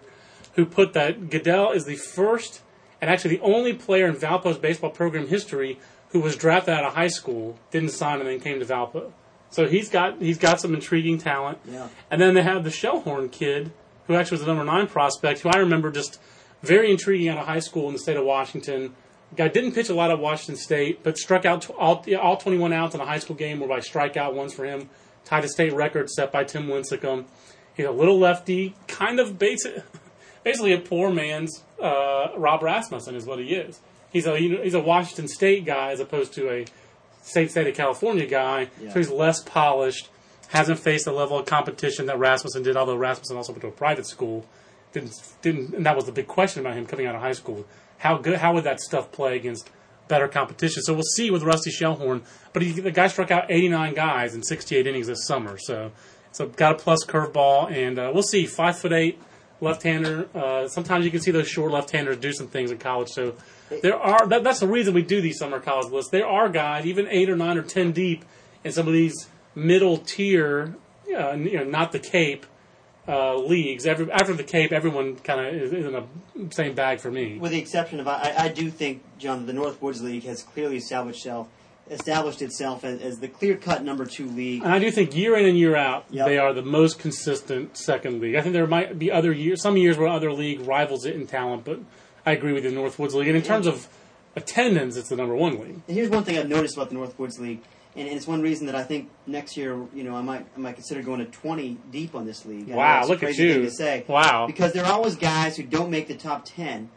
who 0.54 0.66
put 0.66 0.92
that 0.92 1.30
Goodell 1.30 1.72
is 1.72 1.84
the 1.84 1.96
first 1.96 2.62
and 3.00 3.10
actually 3.10 3.36
the 3.36 3.42
only 3.42 3.72
player 3.72 4.06
in 4.06 4.14
Valpo's 4.14 4.58
baseball 4.58 4.90
program 4.90 5.26
history 5.26 5.78
who 6.10 6.20
was 6.20 6.36
drafted 6.36 6.74
out 6.74 6.84
of 6.84 6.94
high 6.94 7.08
school, 7.08 7.58
didn't 7.70 7.90
sign, 7.90 8.20
and 8.20 8.28
then 8.28 8.38
came 8.38 8.60
to 8.60 8.66
Valpo. 8.66 9.12
So 9.50 9.66
he's 9.66 9.90
got 9.90 10.20
he's 10.20 10.38
got 10.38 10.60
some 10.60 10.72
intriguing 10.72 11.18
talent. 11.18 11.58
Yeah. 11.70 11.88
And 12.10 12.20
then 12.20 12.34
they 12.34 12.42
have 12.42 12.64
the 12.64 12.70
Shellhorn 12.70 13.30
kid, 13.30 13.72
who 14.06 14.14
actually 14.14 14.36
was 14.36 14.40
the 14.42 14.46
number 14.46 14.64
nine 14.64 14.86
prospect, 14.86 15.40
who 15.40 15.48
I 15.48 15.58
remember 15.58 15.90
just 15.90 16.20
very 16.62 16.90
intriguing 16.90 17.28
out 17.28 17.38
of 17.38 17.46
high 17.46 17.60
school 17.60 17.88
in 17.88 17.92
the 17.92 17.98
state 17.98 18.16
of 18.16 18.24
Washington. 18.24 18.94
Guy 19.34 19.48
didn't 19.48 19.72
pitch 19.72 19.88
a 19.88 19.94
lot 19.94 20.10
at 20.10 20.18
Washington 20.18 20.56
State, 20.56 21.02
but 21.02 21.16
struck 21.16 21.46
out 21.46 21.68
all, 21.70 22.04
yeah, 22.06 22.18
all 22.18 22.36
21 22.36 22.72
outs 22.72 22.94
in 22.94 23.00
a 23.00 23.06
high 23.06 23.18
school 23.18 23.34
game 23.34 23.60
were 23.60 23.66
by 23.66 23.80
strikeout 23.80 24.34
ones 24.34 24.52
for 24.52 24.66
him. 24.66 24.90
Tied 25.24 25.44
a 25.44 25.48
state 25.48 25.72
record 25.72 26.10
set 26.10 26.30
by 26.30 26.44
Tim 26.44 26.66
Lincecum. 26.66 27.24
He's 27.74 27.86
a 27.86 27.90
little 27.90 28.18
lefty, 28.18 28.74
kind 28.88 29.18
of 29.18 29.38
basic, 29.38 29.82
basically 30.44 30.72
a 30.72 30.78
poor 30.78 31.12
man's 31.12 31.62
uh, 31.80 32.28
Rob 32.36 32.62
Rasmussen 32.62 33.14
is 33.14 33.24
what 33.26 33.38
he 33.38 33.54
is. 33.54 33.80
He's 34.12 34.26
a 34.26 34.36
he's 34.36 34.74
a 34.74 34.80
Washington 34.80 35.28
State 35.28 35.64
guy 35.64 35.92
as 35.92 36.00
opposed 36.00 36.34
to 36.34 36.50
a 36.50 36.66
state 37.22 37.50
state 37.50 37.66
of 37.66 37.74
California 37.74 38.26
guy. 38.26 38.68
Yeah. 38.80 38.92
So 38.92 38.98
he's 38.98 39.10
less 39.10 39.42
polished, 39.42 40.10
hasn't 40.48 40.78
faced 40.78 41.06
the 41.06 41.12
level 41.12 41.38
of 41.38 41.46
competition 41.46 42.06
that 42.06 42.18
Rasmussen 42.18 42.62
did. 42.62 42.76
Although 42.76 42.96
Rasmussen 42.96 43.36
also 43.36 43.52
went 43.52 43.62
to 43.62 43.68
a 43.68 43.72
private 43.72 44.06
school, 44.06 44.46
didn't 44.92 45.14
didn't, 45.40 45.74
and 45.74 45.86
that 45.86 45.96
was 45.96 46.04
the 46.04 46.12
big 46.12 46.26
question 46.26 46.60
about 46.60 46.76
him 46.76 46.86
coming 46.86 47.06
out 47.06 47.14
of 47.14 47.22
high 47.22 47.32
school. 47.32 47.64
How 47.98 48.18
good? 48.18 48.38
How 48.38 48.52
would 48.52 48.64
that 48.64 48.80
stuff 48.80 49.12
play 49.12 49.36
against 49.36 49.70
better 50.08 50.28
competition? 50.28 50.82
So 50.82 50.92
we'll 50.92 51.02
see 51.16 51.30
with 51.30 51.42
Rusty 51.42 51.70
Shellhorn. 51.70 52.22
But 52.52 52.62
he, 52.62 52.72
the 52.72 52.90
guy 52.90 53.06
struck 53.06 53.30
out 53.30 53.50
89 53.50 53.94
guys 53.94 54.34
in 54.34 54.42
68 54.42 54.86
innings 54.86 55.06
this 55.06 55.26
summer. 55.26 55.56
So 55.58 55.92
so 56.32 56.48
got 56.48 56.72
a 56.72 56.78
plus 56.78 57.04
curveball, 57.06 57.70
and 57.70 57.98
uh, 57.98 58.10
we'll 58.12 58.22
see. 58.22 58.44
Five 58.46 58.78
foot 58.78 58.92
eight 58.92 59.18
left-hander. 59.62 60.28
Uh, 60.34 60.68
sometimes 60.68 61.04
you 61.06 61.10
can 61.10 61.20
see 61.20 61.30
those 61.30 61.48
short 61.48 61.72
left-handers 61.72 62.18
do 62.18 62.32
some 62.32 62.48
things 62.48 62.70
in 62.70 62.78
college. 62.78 63.08
So 63.08 63.34
there 63.82 63.96
are 63.96 64.26
that, 64.26 64.44
that's 64.44 64.60
the 64.60 64.68
reason 64.68 64.92
we 64.92 65.02
do 65.02 65.22
these 65.22 65.38
summer 65.38 65.60
college 65.60 65.90
lists. 65.90 66.10
There 66.10 66.26
are 66.26 66.48
guys, 66.50 66.84
even 66.84 67.06
eight 67.08 67.30
or 67.30 67.36
nine 67.36 67.56
or 67.56 67.62
ten 67.62 67.92
deep, 67.92 68.24
in 68.64 68.72
some 68.72 68.86
of 68.86 68.92
these 68.92 69.28
middle 69.54 69.96
tier, 69.98 70.76
uh, 71.16 71.32
you 71.34 71.58
know, 71.58 71.64
not 71.64 71.92
the 71.92 71.98
Cape 71.98 72.44
uh, 73.08 73.36
leagues. 73.36 73.86
Every, 73.86 74.10
after 74.10 74.34
the 74.34 74.44
Cape, 74.44 74.72
everyone 74.72 75.16
kind 75.16 75.40
of 75.40 75.54
is, 75.54 75.72
is 75.72 75.86
in 75.86 75.92
the 75.92 76.54
same 76.54 76.74
bag 76.74 77.00
for 77.00 77.10
me. 77.10 77.38
With 77.38 77.52
the 77.52 77.58
exception 77.58 78.00
of, 78.00 78.08
I, 78.08 78.34
I 78.36 78.48
do 78.48 78.70
think, 78.70 79.02
John, 79.18 79.46
the 79.46 79.52
North 79.52 79.80
Woods 79.82 80.02
League 80.02 80.24
has 80.24 80.42
clearly 80.42 80.76
established 80.76 81.20
itself, 81.20 81.48
established 81.90 82.40
itself 82.42 82.84
as, 82.84 83.00
as 83.02 83.18
the 83.18 83.28
clear-cut 83.28 83.84
number 83.84 84.06
two 84.06 84.26
league. 84.26 84.62
And 84.62 84.72
I 84.72 84.78
do 84.78 84.90
think 84.90 85.14
year 85.14 85.36
in 85.36 85.44
and 85.46 85.58
year 85.58 85.76
out, 85.76 86.04
Yep. 86.10 86.26
they 86.26 86.38
are 86.38 86.52
the 86.52 86.62
most 86.62 86.98
consistent 86.98 87.76
second 87.76 88.20
league. 88.20 88.34
I 88.36 88.40
think 88.40 88.52
there 88.54 88.66
might 88.66 88.98
be 88.98 89.10
other 89.10 89.32
years, 89.32 89.60
some 89.62 89.76
years 89.76 89.98
where 89.98 90.08
other 90.08 90.32
league 90.32 90.60
rivals 90.66 91.04
it 91.04 91.14
in 91.16 91.26
talent, 91.26 91.64
but 91.64 91.80
I 92.24 92.32
agree 92.32 92.52
with 92.52 92.62
the 92.62 92.70
Northwoods 92.70 93.14
League. 93.14 93.28
And 93.28 93.36
in 93.36 93.42
terms 93.42 93.66
of 93.66 93.88
attendance, 94.36 94.96
it's 94.96 95.08
the 95.08 95.16
number 95.16 95.34
one 95.34 95.58
league. 95.58 95.80
And 95.88 95.96
here's 95.96 96.08
one 96.08 96.24
thing 96.24 96.38
I've 96.38 96.48
noticed 96.48 96.76
about 96.76 96.88
the 96.88 96.94
Northwoods 96.96 97.38
League, 97.38 97.60
and, 97.94 98.08
and 98.08 98.16
it's 98.16 98.26
one 98.26 98.40
reason 98.40 98.66
that 98.66 98.74
I 98.74 98.84
think 98.84 99.10
next 99.26 99.56
year, 99.56 99.74
you 99.94 100.02
know, 100.04 100.14
I 100.16 100.22
might 100.22 100.46
I 100.56 100.60
might 100.60 100.74
consider 100.76 101.02
going 101.02 101.18
to 101.18 101.26
20 101.26 101.76
deep 101.90 102.14
on 102.14 102.24
this 102.24 102.46
league. 102.46 102.70
I 102.70 102.74
Wow, 102.76 103.04
look 103.06 103.22
at 103.22 103.36
you. 103.36 103.52
thing 103.54 103.62
to 103.64 103.70
say. 103.70 104.04
Wow. 104.08 104.46
Because 104.46 104.72
there 104.72 104.84
are 104.86 104.92
always 104.92 105.16
guys 105.16 105.56
who 105.58 105.62
don't 105.64 105.90
make 105.90 106.08
the 106.08 106.14
top 106.14 106.44
10, 106.46 106.88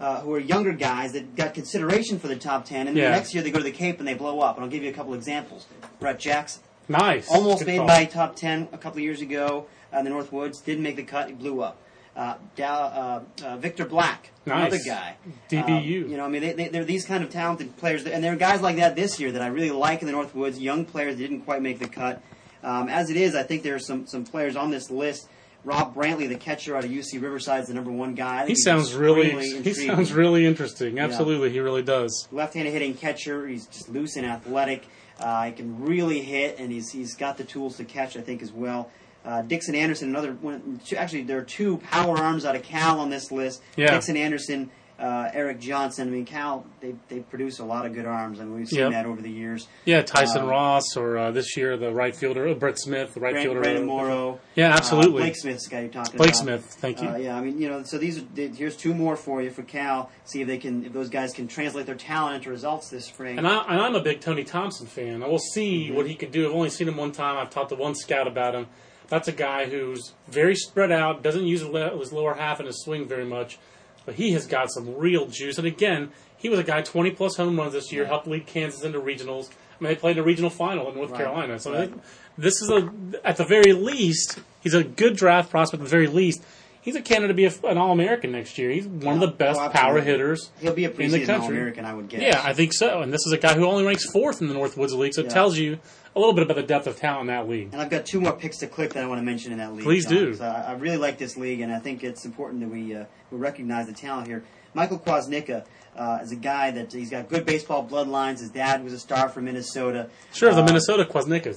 uh, 0.00 0.20
who 0.22 0.32
are 0.34 0.38
younger 0.40 0.72
guys 0.72 1.12
that 1.12 1.36
got 1.36 1.52
consideration 1.54 2.18
for 2.18 2.26
the 2.26 2.34
top 2.36 2.64
10, 2.64 2.88
and 2.88 2.96
then 2.96 2.96
Yeah. 2.96 3.10
the 3.10 3.16
next 3.16 3.34
year 3.34 3.42
they 3.42 3.50
go 3.50 3.58
to 3.58 3.64
the 3.64 3.70
Cape 3.70 3.98
and 4.00 4.08
they 4.08 4.14
blow 4.14 4.40
up. 4.40 4.56
And 4.56 4.64
I'll 4.64 4.70
give 4.70 4.82
you 4.82 4.88
a 4.90 4.92
couple 4.94 5.12
examples. 5.14 5.66
Brett 6.00 6.18
Jackson, 6.18 6.62
Nice. 6.88 7.28
almost 7.30 7.58
Good 7.60 7.66
made 7.68 7.78
call. 7.78 7.86
by 7.86 8.04
top 8.06 8.34
10 8.34 8.68
a 8.72 8.78
couple 8.78 8.98
of 8.98 9.04
years 9.04 9.20
ago 9.20 9.66
uh, 9.94 9.98
in 9.98 10.04
the 10.04 10.10
North 10.10 10.32
Woods, 10.32 10.60
didn't 10.60 10.82
make 10.82 10.96
the 10.96 11.02
cut, 11.02 11.28
he 11.28 11.34
blew 11.34 11.62
up. 11.62 11.76
Uh, 12.16 12.34
Dow, 12.56 12.74
uh, 12.74 13.44
uh, 13.44 13.56
Victor 13.58 13.84
Black, 13.84 14.30
another 14.44 14.70
Nice. 14.70 14.86
guy. 14.86 15.14
DBU. 15.48 16.04
Um, 16.04 16.10
you 16.10 16.16
know, 16.16 16.24
I 16.24 16.28
mean, 16.28 16.42
they, 16.42 16.52
they, 16.54 16.68
they're 16.68 16.84
these 16.84 17.04
kind 17.06 17.22
of 17.22 17.30
talented 17.30 17.76
players, 17.76 18.04
and 18.04 18.24
there 18.24 18.32
are 18.32 18.36
guys 18.36 18.62
like 18.62 18.76
that 18.76 18.96
this 18.96 19.20
year 19.20 19.30
that 19.32 19.40
I 19.42 19.46
really 19.46 19.70
like 19.70 20.00
in 20.00 20.06
the 20.06 20.12
North 20.12 20.34
Woods. 20.34 20.58
Young 20.58 20.84
players 20.84 21.16
that 21.16 21.22
didn't 21.22 21.42
quite 21.42 21.62
make 21.62 21.78
the 21.78 21.88
cut. 21.88 22.20
Um, 22.64 22.88
as 22.88 23.10
it 23.10 23.16
is, 23.16 23.34
I 23.36 23.42
think 23.44 23.62
there 23.62 23.74
are 23.76 23.78
some 23.80 24.06
some 24.06 24.24
players 24.24 24.56
on 24.56 24.70
this 24.70 24.90
list. 24.90 25.28
Rob 25.64 25.94
Brantley, 25.94 26.28
the 26.28 26.36
catcher 26.36 26.76
out 26.76 26.84
of 26.84 26.90
UC 26.90 27.20
Riverside, 27.20 27.62
is 27.62 27.68
the 27.68 27.74
number 27.74 27.90
one 27.90 28.14
guy. 28.14 28.46
He 28.46 28.54
sounds 28.54 28.94
really 28.94 29.30
extremely 29.30 29.62
he 29.62 29.72
sounds 29.74 30.12
really 30.12 30.46
interesting. 30.46 30.98
Absolutely, 30.98 31.50
he 31.50 31.60
really 31.60 31.82
does. 31.82 32.28
left-handed 32.32 32.72
hitting 32.72 32.94
catcher. 32.94 33.46
He's 33.46 33.66
just 33.66 33.88
loose 33.88 34.16
and 34.16 34.26
athletic. 34.26 34.86
Uh, 35.18 35.44
he 35.44 35.52
can 35.52 35.82
really 35.84 36.22
hit, 36.22 36.58
and 36.58 36.72
he's 36.72 36.90
he's 36.90 37.14
got 37.14 37.36
the 37.36 37.44
tools 37.44 37.76
to 37.76 37.84
catch. 37.84 38.16
I 38.16 38.22
think 38.22 38.42
as 38.42 38.52
well. 38.52 38.90
Uh, 39.22 39.42
Dixon 39.42 39.74
Anderson, 39.74 40.08
another 40.08 40.32
one. 40.32 40.80
Two, 40.84 40.96
actually, 40.96 41.22
there 41.22 41.38
are 41.38 41.44
two 41.44 41.76
power 41.78 42.16
arms 42.16 42.46
out 42.46 42.56
of 42.56 42.62
Cal 42.62 43.00
on 43.00 43.10
this 43.10 43.30
list. 43.30 43.62
Yeah. 43.76 43.90
Dixon 43.90 44.16
Anderson, 44.16 44.70
uh, 45.00 45.30
Eric 45.32 45.60
Johnson. 45.60 46.08
I 46.08 46.10
mean, 46.10 46.24
Cal, 46.26 46.64
they, 46.80 46.94
they 47.08 47.20
produce 47.20 47.58
a 47.58 47.64
lot 47.64 47.86
of 47.86 47.94
good 47.94 48.04
arms. 48.06 48.38
I 48.38 48.44
mean, 48.44 48.54
we've 48.56 48.68
seen 48.68 48.80
Yep. 48.80 48.90
that 48.92 49.06
over 49.06 49.22
the 49.22 49.30
years. 49.30 49.66
Yeah, 49.86 50.02
Tyson 50.02 50.42
Um, 50.42 50.48
Ross, 50.48 50.96
or 50.96 51.16
uh, 51.16 51.30
this 51.30 51.56
year 51.56 51.76
the 51.76 51.90
right 51.92 52.14
fielder, 52.14 52.46
uh, 52.48 52.54
Brett 52.54 52.78
Smith, 52.78 53.14
the 53.14 53.20
right 53.20 53.34
fielder. 53.36 53.60
Brandon 53.60 53.86
Morrow. 53.86 54.38
Yeah, 54.54 54.70
Uh, 54.72 54.76
absolutely. 54.76 55.22
Blake 55.22 55.36
Smith's 55.36 55.64
the 55.68 55.70
guy 55.70 55.80
you're 55.80 55.88
talking 55.90 56.16
Blake 56.18 56.30
about. 56.30 56.36
Smith, 56.42 56.64
thank 56.64 57.00
you. 57.02 57.08
Uh, 57.08 57.16
yeah, 57.16 57.36
I 57.36 57.40
mean, 57.40 57.60
you 57.60 57.68
know, 57.68 57.82
so 57.82 57.96
these 57.98 58.18
are, 58.18 58.24
here's 58.36 58.76
two 58.76 58.94
more 58.94 59.16
for 59.16 59.40
you 59.42 59.50
for 59.50 59.62
Cal. 59.62 60.10
See 60.24 60.42
if 60.42 60.46
they 60.46 60.58
can, 60.58 60.84
if 60.84 60.92
those 60.92 61.08
guys 61.08 61.32
can 61.32 61.48
translate 61.48 61.86
their 61.86 61.94
talent 61.94 62.36
into 62.36 62.50
results 62.50 62.90
this 62.90 63.06
spring. 63.06 63.38
And, 63.38 63.46
I, 63.48 63.62
and 63.68 63.80
I'm 63.80 63.94
a 63.94 64.02
big 64.02 64.20
Tony 64.20 64.44
Thompson 64.44 64.86
fan. 64.86 65.22
I 65.22 65.26
will 65.28 65.38
see 65.38 65.86
Mm-hmm. 65.86 65.94
what 65.96 66.06
he 66.06 66.14
can 66.14 66.30
do. 66.30 66.46
I've 66.48 66.54
only 66.54 66.68
seen 66.70 66.88
him 66.88 66.96
one 66.96 67.12
time. 67.12 67.36
I've 67.38 67.50
talked 67.50 67.70
to 67.70 67.74
one 67.76 67.94
scout 67.94 68.26
about 68.28 68.54
him. 68.54 68.66
That's 69.08 69.26
a 69.28 69.32
guy 69.32 69.66
who's 69.68 70.12
very 70.28 70.54
spread 70.54 70.92
out, 70.92 71.22
doesn't 71.22 71.44
use 71.46 71.60
his 71.62 72.12
lower 72.12 72.34
half 72.34 72.60
in 72.60 72.66
his 72.66 72.82
swing 72.84 73.08
very 73.08 73.24
much, 73.24 73.58
but 74.06 74.14
he 74.14 74.32
has 74.32 74.46
got 74.46 74.70
some 74.70 74.96
real 74.96 75.26
juice. 75.26 75.58
And 75.58 75.66
again, 75.66 76.10
he 76.36 76.48
was 76.48 76.58
a 76.58 76.64
guy 76.64 76.82
20 76.82 77.10
plus 77.12 77.36
home 77.36 77.58
runs 77.58 77.72
this 77.72 77.92
year, 77.92 78.06
helped 78.06 78.26
lead 78.26 78.46
Kansas 78.46 78.82
into 78.82 79.00
regionals. 79.00 79.50
I 79.50 79.84
mean, 79.84 79.92
they 79.92 79.96
played 79.96 80.16
in 80.16 80.22
a 80.22 80.26
regional 80.26 80.50
final 80.50 80.88
in 80.88 80.94
North 80.94 81.10
Right. 81.10 81.18
Carolina. 81.22 81.58
So 81.58 81.72
Right. 81.72 81.92
this 82.38 82.60
is 82.62 82.70
a, 82.70 82.90
at 83.24 83.36
the 83.36 83.44
very 83.44 83.72
least, 83.72 84.38
he's 84.62 84.74
a 84.74 84.84
good 84.84 85.16
draft 85.16 85.50
prospect. 85.50 85.80
At 85.82 85.84
the 85.84 85.90
very 85.90 86.06
least, 86.06 86.42
he's 86.82 86.96
a 86.96 87.02
candidate 87.02 87.28
to 87.28 87.34
be 87.34 87.44
a, 87.46 87.70
an 87.70 87.78
All 87.78 87.92
American 87.92 88.32
next 88.32 88.58
year. 88.58 88.70
He's 88.70 88.86
one 88.86 89.14
of 89.14 89.20
the 89.20 89.28
best 89.28 89.60
Oh, 89.60 89.68
power 89.70 90.00
hitters. 90.00 90.50
He'll 90.60 90.74
be 90.74 90.84
a 90.84 90.90
in 90.90 90.96
the 90.96 91.02
preseason 91.04 91.26
country. 91.26 91.34
All-American, 91.56 91.84
I 91.84 91.94
would 91.94 92.08
guess. 92.08 92.20
Yeah, 92.22 92.40
I 92.44 92.52
think 92.54 92.72
so. 92.74 93.00
And 93.02 93.12
this 93.12 93.26
is 93.26 93.32
a 93.32 93.38
guy 93.38 93.54
who 93.54 93.64
only 93.66 93.84
ranks 93.84 94.10
fourth 94.10 94.40
in 94.42 94.48
the 94.48 94.54
Northwoods 94.54 94.92
League, 94.96 95.14
so 95.14 95.22
it 95.22 95.30
tells 95.30 95.56
you 95.58 95.78
a 96.14 96.18
little 96.18 96.34
bit 96.34 96.42
about 96.42 96.56
the 96.56 96.62
depth 96.62 96.86
of 96.86 96.96
talent 96.96 97.22
in 97.22 97.26
that 97.28 97.48
league. 97.48 97.70
And 97.72 97.80
I've 97.80 97.90
got 97.90 98.06
two 98.06 98.20
more 98.20 98.32
picks 98.32 98.58
to 98.58 98.66
click 98.66 98.92
that 98.94 99.04
I 99.04 99.06
want 99.06 99.20
to 99.20 99.24
mention 99.24 99.52
in 99.52 99.58
that 99.58 99.74
league. 99.74 99.84
Please 99.84 100.06
do. 100.06 100.34
So 100.34 100.44
I, 100.44 100.70
I 100.70 100.72
really 100.72 100.96
like 100.96 101.18
this 101.18 101.36
league, 101.36 101.60
and 101.60 101.72
I 101.72 101.78
think 101.78 102.02
it's 102.02 102.24
important 102.24 102.60
that 102.60 102.68
we 102.68 102.94
uh, 102.94 103.04
we 103.30 103.38
recognize 103.38 103.86
the 103.86 103.92
talent 103.92 104.26
here. 104.26 104.44
Michael 104.74 104.98
Kvasnicka 104.98 105.64
uh, 105.96 106.18
is 106.22 106.32
a 106.32 106.36
guy 106.36 106.70
that 106.70 106.92
he's 106.92 107.10
got 107.10 107.28
good 107.28 107.44
baseball 107.44 107.86
bloodlines. 107.86 108.40
His 108.40 108.50
dad 108.50 108.82
was 108.84 108.92
a 108.92 108.98
star 108.98 109.28
from 109.28 109.44
Minnesota. 109.44 110.08
Sure, 110.32 110.52
the 110.54 110.62
Uh, 110.62 110.66
Minnesota 110.66 111.06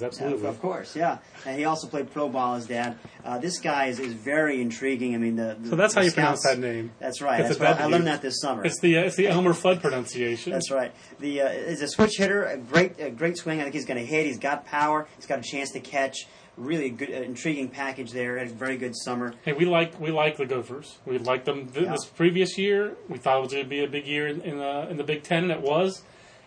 yeah, 0.01 0.07
absolutely. 0.07 0.47
of 0.47 0.59
course, 0.61 0.95
yeah. 0.95 1.19
And 1.45 1.57
he 1.57 1.65
also 1.65 1.87
played 1.87 2.11
pro 2.11 2.29
ball. 2.29 2.55
His 2.55 2.65
dad. 2.67 2.97
Uh, 3.23 3.37
this 3.37 3.59
guy 3.59 3.85
is, 3.85 3.99
is 3.99 4.13
very 4.13 4.61
intriguing. 4.61 5.15
I 5.15 5.17
mean, 5.17 5.35
the, 5.35 5.57
the 5.59 5.69
So 5.69 5.75
that's 5.75 5.93
the 5.93 6.01
how 6.01 6.05
you 6.05 6.11
pronounce 6.11 6.43
that 6.43 6.59
name. 6.59 6.91
That's 6.99 7.21
right. 7.21 7.39
It's 7.39 7.57
That's 7.57 7.61
right. 7.61 7.79
I 7.79 7.85
learned 7.85 8.07
that 8.07 8.21
this 8.21 8.39
summer. 8.41 8.65
It's 8.65 8.79
the 8.79 8.97
uh, 8.97 9.03
it's 9.03 9.15
the 9.15 9.27
Elmer 9.27 9.53
Fudd 9.53 9.81
pronunciation. 9.81 10.51
That's 10.51 10.71
right. 10.71 10.91
The 11.19 11.41
uh, 11.41 11.49
is 11.49 11.81
a 11.81 11.87
switch 11.87 12.17
hitter, 12.17 12.43
a 12.43 12.57
great 12.57 12.99
a 12.99 13.11
great 13.11 13.37
swing. 13.37 13.59
I 13.59 13.63
think 13.63 13.75
he's 13.75 13.85
going 13.85 13.99
to 13.99 14.05
hit. 14.05 14.25
He's 14.25 14.39
got 14.39 14.65
power. 14.65 15.07
He's 15.15 15.25
got 15.25 15.39
a 15.39 15.43
chance 15.43 15.71
to 15.71 15.79
catch. 15.79 16.27
Really 16.55 16.91
good, 16.91 17.09
uh, 17.09 17.13
intriguing 17.23 17.69
package 17.69 18.11
there. 18.11 18.37
Had 18.37 18.47
a 18.47 18.53
very 18.53 18.77
good 18.77 18.95
summer. 18.95 19.33
Hey, 19.43 19.53
we 19.53 19.65
like 19.65 19.99
we 19.99 20.11
like 20.11 20.37
the 20.37 20.45
Gophers. 20.45 20.97
We 21.03 21.17
liked 21.17 21.45
them 21.45 21.67
th- 21.67 21.85
Yeah. 21.85 21.91
this 21.93 22.05
previous 22.05 22.59
year. 22.59 22.95
We 23.09 23.17
thought 23.17 23.37
it 23.37 23.41
was 23.41 23.51
going 23.53 23.63
to 23.63 23.69
be 23.69 23.83
a 23.83 23.87
big 23.87 24.05
year 24.05 24.27
in, 24.27 24.39
in 24.41 24.59
the 24.59 24.87
in 24.89 24.97
the 24.97 25.03
Big 25.03 25.23
Ten, 25.23 25.43
and 25.43 25.51
it 25.51 25.61
was. 25.61 26.03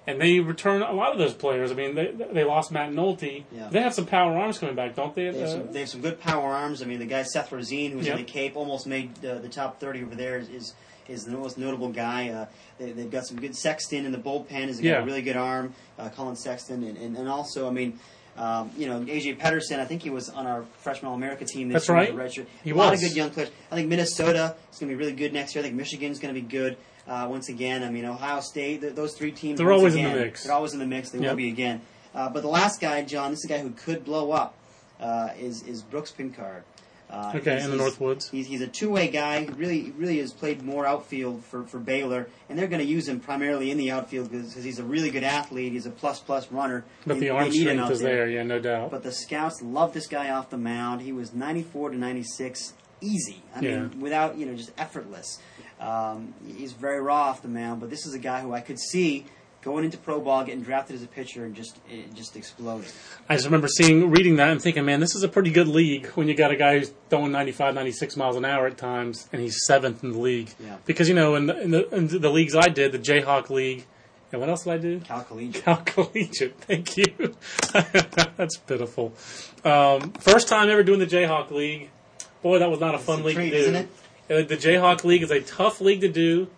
And 0.09 0.21
they 0.21 0.39
return 0.39 0.83
a 0.83 0.93
lot 0.93 1.11
of 1.11 1.19
those 1.19 1.35
players. 1.35 1.73
I 1.73 1.75
mean, 1.75 1.97
they 1.97 2.13
they 2.33 2.45
lost 2.45 2.71
Matt 2.71 2.93
Nolte. 2.93 3.43
Yeah. 3.51 3.69
They 3.69 3.81
have 3.83 3.95
some 3.95 4.07
power 4.07 4.37
arms 4.39 4.61
coming 4.61 4.77
back, 4.77 4.95
don't 4.95 5.13
they? 5.13 5.31
They 5.31 5.41
have, 5.41 5.49
Uh, 5.49 5.53
some, 5.65 5.73
they 5.73 5.81
have 5.81 5.89
some 5.89 6.01
good 6.03 6.21
power 6.21 6.53
arms. 6.53 6.83
I 6.83 6.85
mean, 6.85 7.01
the 7.01 7.07
guy 7.07 7.25
Seth 7.25 7.51
Rosin, 7.51 7.91
who's 7.91 8.07
Yeah. 8.07 8.13
in 8.13 8.19
the 8.19 8.25
Cape, 8.25 8.55
almost 8.57 8.87
made 8.87 9.11
uh, 9.25 9.39
the 9.39 9.49
top 9.49 9.81
thirty 9.81 10.05
over 10.05 10.15
there. 10.15 10.39
Is 10.39 10.49
is, 10.51 10.75
is 11.09 11.25
the 11.25 11.33
most 11.33 11.59
notable 11.59 11.89
guy. 11.89 12.29
Uh, 12.29 12.47
they, 12.79 12.93
they've 12.93 13.11
got 13.11 13.27
some 13.27 13.41
good 13.41 13.57
Sexton 13.57 14.07
in 14.07 14.13
the 14.13 14.19
bullpen. 14.19 14.69
Has 14.69 14.77
got 14.77 14.85
Yeah. 14.85 15.03
a 15.03 15.05
really 15.05 15.23
good 15.23 15.37
arm. 15.37 15.75
Uh, 15.99 16.09
Colin 16.11 16.37
Sexton, 16.37 16.85
and, 16.85 16.97
and, 16.97 17.17
and 17.17 17.29
also, 17.29 17.67
I 17.67 17.73
mean. 17.73 17.99
Um, 18.37 18.71
you 18.77 18.87
know, 18.87 19.01
AJ 19.01 19.39
Pedersen. 19.39 19.81
I 19.81 19.85
think 19.87 20.03
he 20.03 20.11
was 20.11 20.29
on 20.29 20.47
our 20.47 20.65
freshman 20.79 21.09
All 21.11 21.15
America 21.17 21.45
team 21.45 21.69
this 21.69 21.87
That's 21.87 21.89
year. 21.89 21.97
right. 21.97 22.29
redshirt. 22.31 22.47
He 22.63 22.71
a 22.71 22.75
lot 22.75 22.93
of 22.93 23.01
good 23.01 23.17
young 23.17 23.31
players. 23.31 23.51
I 23.71 23.77
think 23.77 23.89
Minnesota 23.89 24.55
is 24.73 24.79
going 24.79 24.91
to 24.91 24.95
be 24.95 24.99
really 24.99 25.15
good 25.17 25.33
next 25.33 25.55
year. 25.55 25.63
I 25.65 25.67
think 25.69 25.77
Michigan's 25.77 26.19
going 26.19 26.35
to 26.35 26.41
be 26.41 26.47
good 26.47 26.77
uh, 27.09 27.27
once 27.31 27.49
again. 27.49 27.83
I 27.83 27.91
mean, 27.91 28.05
Ohio 28.05 28.41
State. 28.41 28.83
Th- 28.83 28.95
those 28.95 29.15
three 29.15 29.33
teams. 29.33 29.59
They're 29.59 29.73
always 29.73 29.95
in 29.95 30.05
the 30.05 30.11
mix. 30.11 30.45
They're 30.45 30.53
always 30.55 30.75
in 30.75 30.79
the 30.81 30.87
mix. 30.87 31.11
They 31.11 31.19
Yep. 31.21 31.31
will 31.31 31.37
be 31.37 31.49
again. 31.49 31.81
Uh, 32.15 32.29
but 32.29 32.43
the 32.43 32.49
last 32.49 32.81
guy, 32.81 33.03
John, 33.03 33.31
this 33.31 33.41
is 33.41 33.45
a 33.47 33.49
guy 33.49 33.59
who 33.59 33.71
could 33.71 34.05
blow 34.05 34.33
up. 34.33 34.55
Uh, 35.01 35.29
is 35.39 35.63
is 35.65 35.83
Brooks 35.83 36.13
Pinckard. 36.17 36.63
Uh, 37.09 37.33
Okay, 37.37 37.63
in 37.63 37.71
the 37.71 37.77
Northwoods. 37.77 38.31
He's, 38.31 38.47
he's 38.49 38.61
a 38.63 38.67
two 38.67 38.91
way 38.91 39.07
guy. 39.09 39.45
He 39.45 39.47
really 39.51 39.93
really 39.97 40.19
has 40.19 40.33
played 40.33 40.63
more 40.63 40.85
outfield 40.87 41.45
for, 41.45 41.63
for 41.65 41.79
Baylor, 41.79 42.29
and 42.49 42.59
they're 42.59 42.67
going 42.67 42.83
to 42.83 42.87
use 42.89 43.07
him 43.09 43.21
primarily 43.21 43.71
in 43.71 43.79
the 43.79 43.93
outfield 43.93 44.31
because 44.31 44.55
he's 44.55 44.79
a 44.81 44.85
really 44.85 45.11
good 45.11 45.23
athlete. 45.23 45.73
He's 45.73 45.87
a 45.87 45.91
plus 45.91 46.19
plus 46.21 46.51
runner. 46.51 46.85
but 47.07 47.15
They- 47.15 47.21
the 47.21 47.31
arm 47.31 47.53
strength 47.53 47.91
is 47.93 48.01
there. 48.01 48.29
Yeah, 48.29 48.43
no 48.43 48.59
doubt. 48.59 48.91
But 48.91 49.05
the 49.05 49.13
scouts 49.13 49.63
love 49.63 49.93
this 49.95 50.09
guy 50.09 50.31
off 50.31 50.51
the 50.51 50.59
mound. 50.59 51.01
He 51.03 51.13
was 51.13 51.33
94 51.33 51.91
to 51.91 51.97
96, 51.97 52.73
easy. 53.01 53.43
I 53.55 53.61
Yeah. 53.61 53.79
mean, 53.83 54.01
without 54.01 54.37
you 54.37 54.47
know, 54.47 54.55
just 54.55 54.73
effortless. 54.77 55.39
Um, 55.79 56.35
he's 56.57 56.73
very 56.73 57.01
raw 57.01 57.25
off 57.29 57.43
the 57.43 57.49
mound, 57.49 57.81
but 57.81 57.91
this 57.91 58.07
is 58.07 58.15
a 58.15 58.19
guy 58.19 58.41
who 58.41 58.53
I 58.53 58.61
could 58.63 58.79
see 58.81 59.27
going 59.63 59.85
into 59.85 59.99
pro 59.99 60.21
ball, 60.21 60.45
getting 60.45 60.63
drafted 60.63 60.97
as 60.97 61.03
a 61.03 61.07
pitcher, 61.09 61.45
and 61.45 61.55
just 61.55 61.79
eh, 61.91 62.03
just 62.15 62.37
exploding. 62.37 62.89
I 63.29 63.35
just 63.35 63.47
remember 63.47 63.69
seeing, 63.69 64.11
reading 64.11 64.37
that 64.37 64.51
and 64.51 64.63
thinking, 64.63 64.85
man, 64.85 65.01
this 65.01 65.15
is 65.15 65.23
a 65.23 65.29
pretty 65.29 65.51
good 65.51 65.69
league 65.69 66.07
when 66.09 66.29
you 66.29 66.35
got 66.35 66.51
a 66.53 66.57
guy 66.57 66.79
who's 66.79 66.93
throwing 67.11 67.33
95, 67.33 67.75
96 67.75 68.17
miles 68.17 68.37
an 68.37 68.45
hour 68.45 68.67
at 68.67 68.79
times, 68.79 69.29
and 69.33 69.43
he's 69.43 69.59
seventh 69.67 70.05
in 70.05 70.13
the 70.13 70.19
league. 70.19 70.51
Yeah. 70.61 70.77
Because, 70.87 71.09
you 71.09 71.15
know, 71.15 71.35
in 71.35 71.47
the, 71.47 71.61
in 71.61 71.71
the, 71.73 71.95
in 71.95 72.07
the 72.21 72.31
leagues 72.31 72.55
I 72.55 72.69
did, 72.69 72.93
the 72.93 72.99
Jayhawk 72.99 73.51
League, 73.51 73.85
and 74.33 74.41
what 74.41 74.51
else 74.51 74.65
did 74.65 74.73
I 74.73 74.79
do? 74.79 75.01
Cal 75.01 75.23
Collegiate. 75.23 75.65
Cal 75.65 75.77
Collegiate. 75.79 76.57
Thank 76.61 76.97
you. 76.97 77.35
That's 78.37 78.57
pitiful. 78.59 79.15
Um, 79.65 80.13
first 80.13 80.49
time 80.49 80.69
ever 80.69 80.83
doing 80.83 80.99
the 81.01 81.07
Jayhawk 81.07 81.51
League. 81.51 81.91
Boy, 82.43 82.59
that 82.59 82.71
was 82.71 82.81
not 82.81 82.95
a 82.95 82.99
fun 82.99 83.21
a 83.21 83.25
league 83.25 83.37
treat, 83.37 83.51
to 83.51 83.57
do. 83.57 83.63
isn't 83.63 83.75
it? 83.75 83.89
Uh, 84.29 84.43
The 84.47 84.57
Jayhawk 84.57 85.05
League 85.05 85.23
is 85.23 85.31
a 85.31 85.41
tough 85.41 85.81
league 85.81 86.01
to 86.03 86.09
do. 86.09 86.49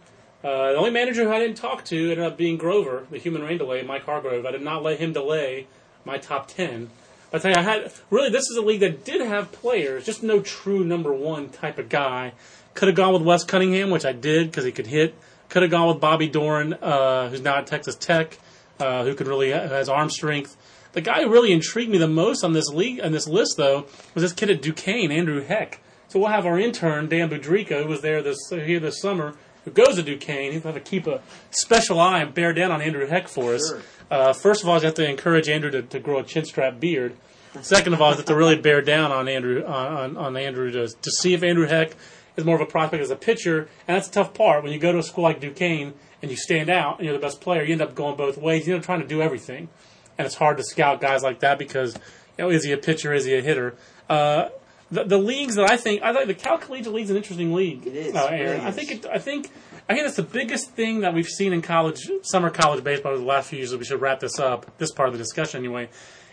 Uh, 0.42 0.72
the 0.72 0.79
only 0.79 0.90
manager 0.90 1.24
who 1.24 1.33
I 1.33 1.40
didn't 1.40 1.57
talk 1.57 1.85
to 1.87 2.11
ended 2.11 2.20
up 2.20 2.37
being 2.37 2.57
Grover, 2.57 3.07
the 3.11 3.18
human 3.18 3.42
rain 3.42 3.59
delay, 3.59 3.83
Mike 3.83 4.05
Hargrove. 4.05 4.46
I 4.46 4.53
did 4.53 4.62
not 4.62 4.83
let 4.85 5.01
him 5.01 5.12
delay 5.12 5.66
my 6.05 6.18
top 6.18 6.46
ten. 6.46 6.90
But 7.31 7.38
I 7.38 7.53
tell 7.53 7.62
you, 7.62 7.68
I 7.68 7.72
had 7.72 7.92
really 8.11 8.31
this 8.31 8.48
is 8.48 8.57
a 8.57 8.62
league 8.62 8.81
that 8.81 9.05
did 9.05 9.20
have 9.20 9.51
players, 9.51 10.07
just 10.07 10.22
no 10.22 10.40
true 10.40 10.85
number 10.85 11.12
one 11.12 11.48
type 11.48 11.79
of 11.79 11.88
guy. 11.88 12.33
Could 12.74 12.88
have 12.88 12.96
gone 12.96 13.12
with 13.12 13.22
Wes 13.22 13.42
Cunningham, 13.42 13.90
which 13.90 14.05
I 14.05 14.12
did 14.12 14.51
because 14.51 14.64
he 14.64 14.70
could 14.70 14.87
hit. 14.87 15.14
Could 15.48 15.62
have 15.62 15.70
gone 15.70 15.88
with 15.88 16.01
Bobby 16.01 16.29
Doran, 16.29 16.74
uh, 16.74 17.29
who's 17.29 17.40
now 17.40 17.57
at 17.57 17.66
Texas 17.66 17.96
Tech, 17.96 18.38
uh, 18.79 19.03
who 19.03 19.14
could 19.14 19.27
really 19.27 19.51
who 19.51 19.57
has 19.57 19.88
arm 19.88 20.09
strength. 20.09 20.57
The 20.92 21.01
guy 21.01 21.22
who 21.22 21.31
really 21.31 21.53
intrigued 21.53 21.90
me 21.90 21.98
the 21.98 22.09
most 22.09 22.44
on 22.44 22.53
this 22.53 22.68
league 22.68 23.01
on 23.01 23.12
this 23.12 23.27
list, 23.27 23.57
though, 23.57 23.87
was 24.14 24.22
this 24.22 24.33
kid 24.33 24.51
at 24.51 24.62
Duquesne, 24.62 25.11
Andrew 25.11 25.42
Heck. 25.42 25.81
So 26.09 26.18
we'll 26.18 26.31
have 26.31 26.46
our 26.46 26.59
intern 26.59 27.09
Dan 27.09 27.29
Budrica, 27.29 27.83
who 27.83 27.88
was 27.88 28.01
there 28.01 28.22
this 28.22 28.38
here 28.51 28.81
this 28.81 29.01
summer, 29.01 29.35
who 29.68 29.85
goes 29.85 29.96
to 29.96 30.02
Duquesne. 30.02 30.52
He'll 30.52 30.62
have 30.62 30.74
to 30.74 30.81
keep 30.81 31.07
a 31.07 31.20
special 31.50 32.00
eye 32.00 32.20
and 32.20 32.35
bear 32.35 32.52
down 32.52 32.70
on 32.70 32.81
Andrew 32.81 33.07
Heck 33.07 33.28
for 33.28 33.54
us. 33.54 33.68
Sure. 33.68 33.83
Uh, 34.11 34.33
first 34.33 34.62
of 34.62 34.68
all, 34.68 34.78
you 34.78 34.87
have 34.87 34.94
to 34.94 35.09
encourage 35.09 35.48
Andrew 35.48 35.70
to, 35.70 35.83
to 35.83 35.98
grow 35.98 36.18
a 36.18 36.24
chin 36.24 36.44
strap 36.44 36.81
beard. 36.81 37.14
Second 37.62 37.94
of 37.94 38.02
all, 38.02 38.11
you 38.11 38.16
have 38.16 38.24
to 38.26 38.37
really 38.37 38.61
bear 38.61 38.81
down 38.83 39.11
on 39.11 39.28
Andrew 39.28 39.64
on, 39.64 39.92
on, 39.92 40.16
on 40.16 40.37
Andrew 40.37 40.70
to, 40.70 40.88
to 40.88 41.11
see 41.11 41.35
if 41.35 41.42
Andrew 41.42 41.66
Heck 41.66 41.92
is 42.37 42.44
more 42.44 42.54
of 42.54 42.61
a 42.61 42.66
prospect 42.66 43.02
as 43.02 43.11
a 43.11 43.16
pitcher, 43.16 43.68
and 43.87 43.96
that's 43.96 44.09
a 44.09 44.12
tough 44.12 44.33
part 44.33 44.62
when 44.62 44.72
you 44.72 44.78
go 44.78 44.92
to 44.92 44.98
a 44.98 45.02
school 45.02 45.24
like 45.24 45.40
Duquesne 45.40 45.94
and 46.22 46.31
you 46.31 46.37
stand 46.37 46.70
out 46.70 46.98
and 46.98 47.07
you're 47.07 47.16
the 47.16 47.20
best 47.20 47.40
player. 47.40 47.64
You 47.64 47.72
end 47.72 47.83
up 47.83 47.94
going 47.94 48.16
both 48.16 48.38
ways. 48.38 48.66
You 48.66 48.74
end 48.74 48.83
up 48.83 48.87
trying 48.87 49.00
to 49.00 49.07
do 49.07 49.20
everything, 49.20 49.68
and 50.16 50.26
it's 50.26 50.37
hard 50.37 50.57
to 50.59 50.62
scout 50.62 51.00
guys 51.00 51.22
like 51.22 51.40
that 51.40 51.59
because 51.59 51.94
you 52.37 52.44
know 52.44 52.50
is 52.50 52.64
he 52.64 52.72
a 52.72 52.78
pitcher, 52.78 53.12
is 53.12 53.24
he 53.24 53.35
a 53.35 53.42
hitter? 53.42 53.74
Uh, 54.09 54.50
the, 54.90 55.05
the 55.05 55.18
leagues 55.18 55.57
that 55.57 55.70
I 55.70 55.77
think 55.77 56.03
I 56.03 56.12
think 56.12 56.27
the 56.27 56.35
Cal 56.35 56.59
Collegiate 56.59 56.92
League 56.92 57.05
is 57.05 57.11
an 57.11 57.16
interesting 57.16 57.53
league. 57.53 57.87
It 57.87 57.94
is, 57.94 58.14
uh, 58.14 58.27
Aaron. 58.27 58.40
really 58.40 58.66
I 58.66 58.70
think 58.70 58.90
it, 58.90 59.07
I 59.07 59.18
think 59.18 59.51
I 59.88 59.94
think 59.94 60.05
that's 60.05 60.16
the 60.16 60.22
biggest 60.22 60.72
thing 60.72 61.01
that 61.01 61.14
we've 61.14 61.27
seen 61.27 61.53
in 61.53 61.62
college 61.62 62.11
summer 62.22 62.51
college 62.51 62.83
baseball 62.83 63.12
over 63.12 63.20
the 63.20 63.27
last 63.27 63.51
few 63.51 63.59
years. 63.59 63.77
We 63.77 63.85
should 63.85 64.01
wrap 64.01 64.20
this 64.20 64.38
up. 64.38 64.79
This 64.79 64.90
part 64.90 65.09
of 65.09 65.14
the 65.14 65.18
discussion 65.18 65.59
anyway 65.59 65.88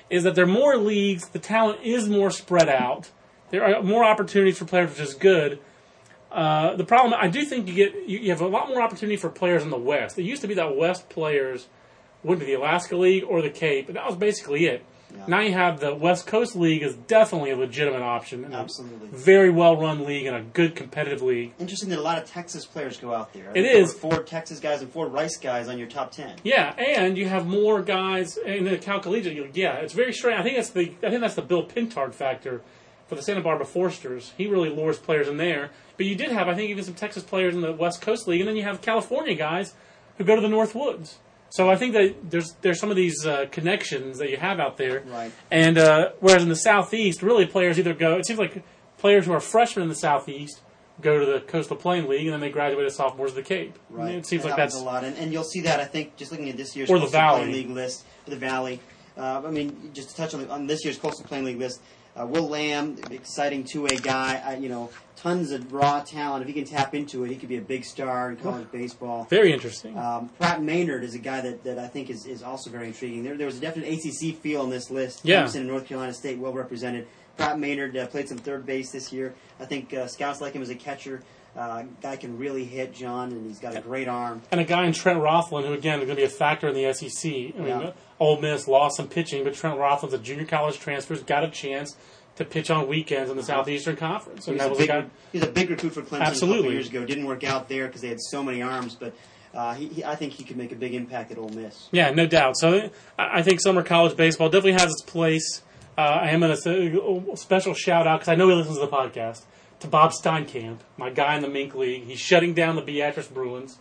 is 0.10 0.24
that 0.24 0.36
there 0.36 0.46
are 0.46 0.48
more 0.48 0.78
leagues. 0.78 1.30
The 1.30 1.40
talent 1.40 1.80
is 1.84 2.08
more 2.08 2.32
spread 2.32 2.70
out. 2.70 3.10
There 3.50 3.64
are 3.64 3.82
more 3.84 4.04
opportunities 4.04 4.58
for 4.58 4.66
players, 4.66 4.92
which 4.92 5.00
is 5.00 5.14
good. 5.14 5.60
Uh, 6.32 6.76
the 6.76 6.84
problem, 6.84 7.14
I 7.18 7.28
do 7.28 7.46
think 7.46 7.68
you 7.68 7.74
get 7.74 8.08
you, 8.08 8.20
you 8.20 8.30
have 8.30 8.42
a 8.42 8.48
lot 8.48 8.68
more 8.68 8.82
opportunity 8.82 9.16
for 9.16 9.30
players 9.30 9.64
in 9.64 9.70
the 9.70 9.78
West. 9.78 10.20
It 10.20 10.24
used 10.24 10.42
to 10.42 10.48
be 10.48 10.56
that 10.56 10.76
West 10.76 11.10
players 11.10 11.68
went 12.24 12.40
to 12.42 12.46
the 12.46 12.54
Alaska 12.54 12.98
League 12.98 13.24
or 13.24 13.42
the 13.42 13.50
Cape, 13.50 13.88
and 13.88 13.96
that 13.96 14.06
was 14.06 14.16
basically 14.16 14.66
it. 14.66 14.84
Yeah. 15.18 15.26
Now 15.28 15.40
you 15.42 15.54
have 15.54 15.80
the 15.80 15.94
West 15.96 16.28
Coast 16.28 16.56
League 16.56 16.84
is 16.84 16.96
definitely 16.96 17.52
a 17.52 17.56
legitimate 17.58 18.02
option. 18.02 18.54
Absolutely. 18.54 19.08
very 19.12 19.50
well 19.50 19.78
run 19.78 20.06
league 20.06 20.26
and 20.26 20.36
a 20.36 20.42
good 20.42 20.76
competitive 20.76 21.22
league. 21.22 21.54
Interesting 21.60 21.90
that 21.90 22.00
a 22.00 22.02
lot 22.02 22.18
of 22.18 22.26
Texas 22.30 22.66
players 22.66 22.98
go 22.98 23.14
out 23.14 23.34
there. 23.34 23.50
It 23.56 23.62
there 23.64 23.78
is. 23.78 23.94
four 23.94 24.24
Texas 24.24 24.60
guys 24.60 24.82
and 24.82 24.92
four 24.92 25.08
Rice 25.08 25.38
guys 25.38 25.68
on 25.70 25.78
your 25.78 25.88
top 25.88 26.12
ten. 26.12 26.36
Yeah, 26.44 26.74
and 26.78 27.18
you 27.18 27.28
have 27.28 27.46
more 27.48 27.82
guys 27.82 28.38
in 28.38 28.66
the 28.66 28.78
Cal 28.78 29.00
Collegiate. 29.00 29.36
League. 29.36 29.56
Yeah, 29.58 29.76
it's 29.78 29.94
very 29.94 30.14
strange. 30.14 30.40
I 30.40 30.44
think 30.44 30.56
that's 30.58 30.70
the 30.72 30.94
I 31.04 31.10
think 31.10 31.22
that's 31.22 31.36
the 31.36 31.42
Bill 31.42 31.66
Pintard 31.66 32.14
factor 32.14 32.62
for 33.08 33.16
the 33.16 33.22
Santa 33.22 33.42
Barbara 33.42 33.66
Foresters. 33.66 34.34
He 34.38 34.48
really 34.48 34.70
lures 34.70 34.98
players 34.98 35.28
in 35.28 35.38
there. 35.38 35.70
But 35.98 36.08
you 36.08 36.16
did 36.16 36.32
have, 36.32 36.48
I 36.50 36.56
think, 36.56 36.70
even 36.72 36.84
some 36.84 36.96
Texas 36.96 37.24
players 37.24 37.54
in 37.56 37.62
the 37.62 37.72
West 37.72 38.02
Coast 38.02 38.28
League, 38.28 38.42
and 38.42 38.50
then 38.50 38.56
you 38.58 38.64
have 38.64 38.82
California 38.82 39.36
guys 39.36 39.74
who 40.18 40.24
go 40.24 40.36
to 40.36 40.42
the 40.42 40.50
North 40.50 40.74
Woods. 40.76 41.20
So 41.56 41.70
I 41.70 41.78
think 41.78 41.94
that 41.94 42.30
there's 42.30 42.54
there's 42.60 42.82
some 42.82 42.90
of 42.90 42.98
these 42.98 43.26
uh, 43.26 43.46
connections 43.50 44.18
that 44.18 44.30
you 44.30 44.36
have 44.36 44.60
out 44.60 44.76
there. 44.76 45.04
Right. 45.08 45.32
And 45.50 45.78
uh, 45.78 46.10
whereas 46.20 46.44
in 46.44 46.50
the 46.50 46.56
Southeast, 46.58 47.24
really 47.24 47.46
players 47.46 47.80
either 47.80 47.94
go. 47.94 48.18
It 48.18 48.26
seems 48.26 48.40
like 48.40 48.62
players 48.98 49.26
who 49.26 49.32
are 49.32 49.40
freshmen 49.40 49.84
in 49.84 49.88
the 49.88 49.96
Southeast 49.96 50.60
go 51.00 51.18
to 51.18 51.26
the 51.26 51.40
Coastal 51.40 51.78
Plain 51.78 52.10
League, 52.10 52.26
and 52.26 52.34
then 52.34 52.42
they 52.42 52.50
graduate 52.50 52.86
as 52.86 52.98
sophomores 52.98 53.32
of 53.32 53.36
the 53.38 53.44
Cape. 53.44 53.80
Right. 53.90 54.16
It 54.16 54.26
seems 54.26 54.44
That 54.44 54.50
like 54.50 54.58
that's 54.58 54.76
a 54.76 54.84
lot, 54.84 55.06
and, 55.06 55.16
and 55.16 55.32
you'll 55.32 55.46
see 55.46 55.62
that 55.62 55.80
I 55.80 55.86
think 55.86 56.18
just 56.18 56.30
looking 56.30 56.50
at 56.50 56.58
this 56.58 56.76
year's 56.76 56.90
Or 56.90 57.00
the 57.00 57.08
Valley. 57.08 57.44
Plain 57.44 57.54
League 57.54 57.70
list, 57.70 58.04
the 58.26 58.36
Valley. 58.36 58.82
Uh, 59.18 59.44
I 59.46 59.50
mean, 59.50 59.92
just 59.94 60.10
to 60.10 60.16
touch 60.18 60.34
on, 60.34 60.42
the, 60.42 60.50
on 60.50 60.68
this 60.68 60.84
year's 60.84 60.98
Coastal 60.98 61.26
Plain 61.26 61.46
League 61.46 61.60
list, 61.60 61.80
uh, 62.20 62.26
Will 62.26 62.48
Lamb, 62.48 62.98
exciting 63.12 63.64
two-way 63.64 63.98
guy. 63.98 64.42
Uh, 64.46 64.60
you 64.60 64.70
know, 64.70 64.90
tons 65.16 65.52
of 65.52 65.72
raw 65.74 66.02
talent. 66.02 66.42
If 66.42 66.48
he 66.48 66.54
can 66.54 66.66
tap 66.66 66.94
into 66.94 67.24
it, 67.24 67.30
he 67.30 67.36
could 67.36 67.50
be 67.50 67.58
a 67.58 67.62
big 67.62 67.84
star 67.84 68.30
in 68.30 68.38
college 68.38 68.72
baseball. 68.72 69.26
very 69.30 69.52
interesting. 69.52 69.98
Um, 69.98 70.30
Pratt 70.30 70.62
Maynard 70.62 71.04
is 71.04 71.16
a 71.16 71.20
guy 71.20 71.42
that, 71.42 71.64
that 71.64 71.80
I 71.80 71.88
think 71.88 72.10
is, 72.10 72.26
is 72.26 72.44
also 72.44 72.70
very 72.70 72.88
intriguing. 72.88 73.24
There, 73.24 73.36
there 73.38 73.48
was 73.48 73.58
a 73.58 73.62
definite 73.62 73.92
ACC 73.92 74.38
feel 74.38 74.62
on 74.62 74.70
this 74.70 74.90
list. 74.90 75.22
Yeah. 75.24 75.44
Clemson 75.44 75.62
and 75.62 75.68
North 75.68 75.88
Carolina 75.88 76.14
State 76.14 76.40
well 76.40 76.54
represented. 76.54 77.08
Pratt 77.38 77.60
Maynard 77.60 77.98
uh, 77.98 78.08
played 78.08 78.30
some 78.30 78.38
third 78.38 78.66
base 78.66 78.92
this 78.92 79.12
year. 79.12 79.36
I 79.60 79.66
think 79.66 79.94
uh, 79.94 80.08
scouts 80.08 80.40
like 80.40 80.54
him 80.54 80.62
as 80.62 80.70
a 80.70 80.76
catcher. 80.76 81.22
Uh, 81.56 81.84
guy 82.02 82.18
can 82.18 82.38
really 82.38 82.66
hit, 82.66 82.94
John, 82.94 83.32
and 83.32 83.46
he's 83.48 83.60
got 83.60 83.76
a 83.78 83.82
great 83.82 84.08
arm. 84.10 84.42
and 84.52 84.60
a 84.60 84.66
guy 84.66 84.86
in 84.86 84.92
Trent 84.94 85.20
Rothlin, 85.22 85.66
who 85.66 85.72
again 85.74 86.00
is 86.02 86.06
going 86.06 86.18
to 86.18 86.22
be 86.22 86.26
a 86.26 86.30
factor 86.30 86.68
in 86.68 86.74
the 86.76 86.92
SEC. 86.94 87.32
I 87.32 87.34
mean, 87.60 87.68
Yeah. 87.68 87.92
Ole 88.20 88.42
Miss 88.42 88.68
lost 88.68 88.98
some 88.98 89.08
pitching, 89.08 89.44
but 89.46 89.54
Trent 89.54 89.78
Rothlin's 89.80 90.14
a 90.14 90.18
junior 90.18 90.46
college 90.46 90.80
transfer, 90.80 91.14
has 91.14 91.24
got 91.24 91.44
a 91.46 91.50
chance 91.50 91.96
to 92.36 92.44
pitch 92.44 92.70
on 92.70 92.88
weekends 92.90 93.30
in 93.32 93.38
the 93.38 93.44
Southeastern 93.44 93.96
Conference, 93.96 94.48
and 94.50 94.56
was, 94.58 94.62
that 94.64 94.68
a 94.68 94.70
was 94.72 94.80
a 94.80 94.82
big, 94.82 94.88
guy. 94.90 95.06
he 95.32 95.40
was 95.40 95.48
a 95.48 95.52
big 95.52 95.70
recruit 95.70 95.92
for 95.94 96.02
Clemson 96.02 96.20
a 96.20 96.24
Absolutely. 96.24 96.58
couple 96.64 96.74
years 96.74 96.90
ago. 96.90 97.06
Didn't 97.06 97.26
work 97.26 97.46
out 97.46 97.70
there 97.70 97.88
because 97.88 98.02
they 98.02 98.10
had 98.10 98.20
so 98.20 98.44
many 98.44 98.62
arms, 98.62 98.96
but 98.96 99.14
uh, 99.54 99.74
he, 99.76 99.88
he, 99.88 100.04
I 100.04 100.16
think 100.16 100.34
he 100.34 100.44
could 100.44 100.58
make 100.58 100.74
a 100.74 100.76
big 100.76 100.94
impact 100.94 101.32
at 101.32 101.38
Ole 101.38 101.48
Miss. 101.50 101.88
Yeah, 101.94 102.12
no 102.12 102.28
doubt. 102.28 102.58
So 102.58 102.90
I 103.18 103.40
I 103.40 103.42
think 103.44 103.62
summer 103.62 103.82
college 103.84 104.18
baseball 104.18 104.50
definitely 104.50 104.74
has 104.74 104.92
its 104.92 105.02
place. 105.04 105.62
Uh, 105.98 106.02
I 106.02 106.32
am 106.32 106.42
going 106.42 106.54
to 106.54 106.62
say 106.62 106.94
a 107.34 107.38
special 107.38 107.74
shout 107.74 108.06
out 108.06 108.20
because 108.20 108.28
I 108.28 108.36
know 108.36 108.50
he 108.50 108.56
listens 108.56 108.78
to 108.78 108.86
the 108.86 108.92
podcast 108.92 109.44
to 109.86 109.92
Bob 109.92 110.12
Steinkamp, 110.12 110.80
my 110.98 111.10
guy 111.10 111.36
in 111.36 111.42
the 111.42 111.50
Mink 111.50 111.76
League. 111.76 112.04
He's 112.04 112.20
shutting 112.20 112.54
down 112.54 112.76
the 112.76 112.82
Beatrice 112.82 113.28
Bruins, 113.28 113.78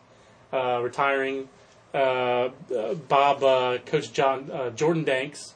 uh, 0.52 0.80
retiring. 0.80 1.48
Uh, 1.92 2.50
uh, 2.76 2.94
Bob, 2.94 3.44
uh, 3.44 3.78
Coach 3.86 4.12
John 4.12 4.50
uh, 4.50 4.70
Jordan 4.70 5.04
Danks, 5.04 5.54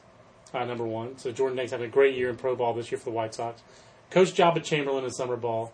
uh, 0.53 0.63
number 0.63 0.85
one. 0.85 1.17
So 1.17 1.33
Jordan 1.33 1.57
Danks 1.57 1.73
having 1.73 1.87
a 1.87 1.91
great 1.91 2.15
year 2.15 2.29
in 2.29 2.37
pro 2.37 2.55
ball 2.55 2.73
this 2.73 2.91
year 2.91 2.97
for 2.97 3.05
the 3.05 3.11
White 3.11 3.35
Sox. 3.35 3.61
Coach 4.09 4.33
Joba 4.35 4.63
Chamberlain 4.63 5.03
in 5.03 5.11
summer 5.11 5.35
ball. 5.35 5.73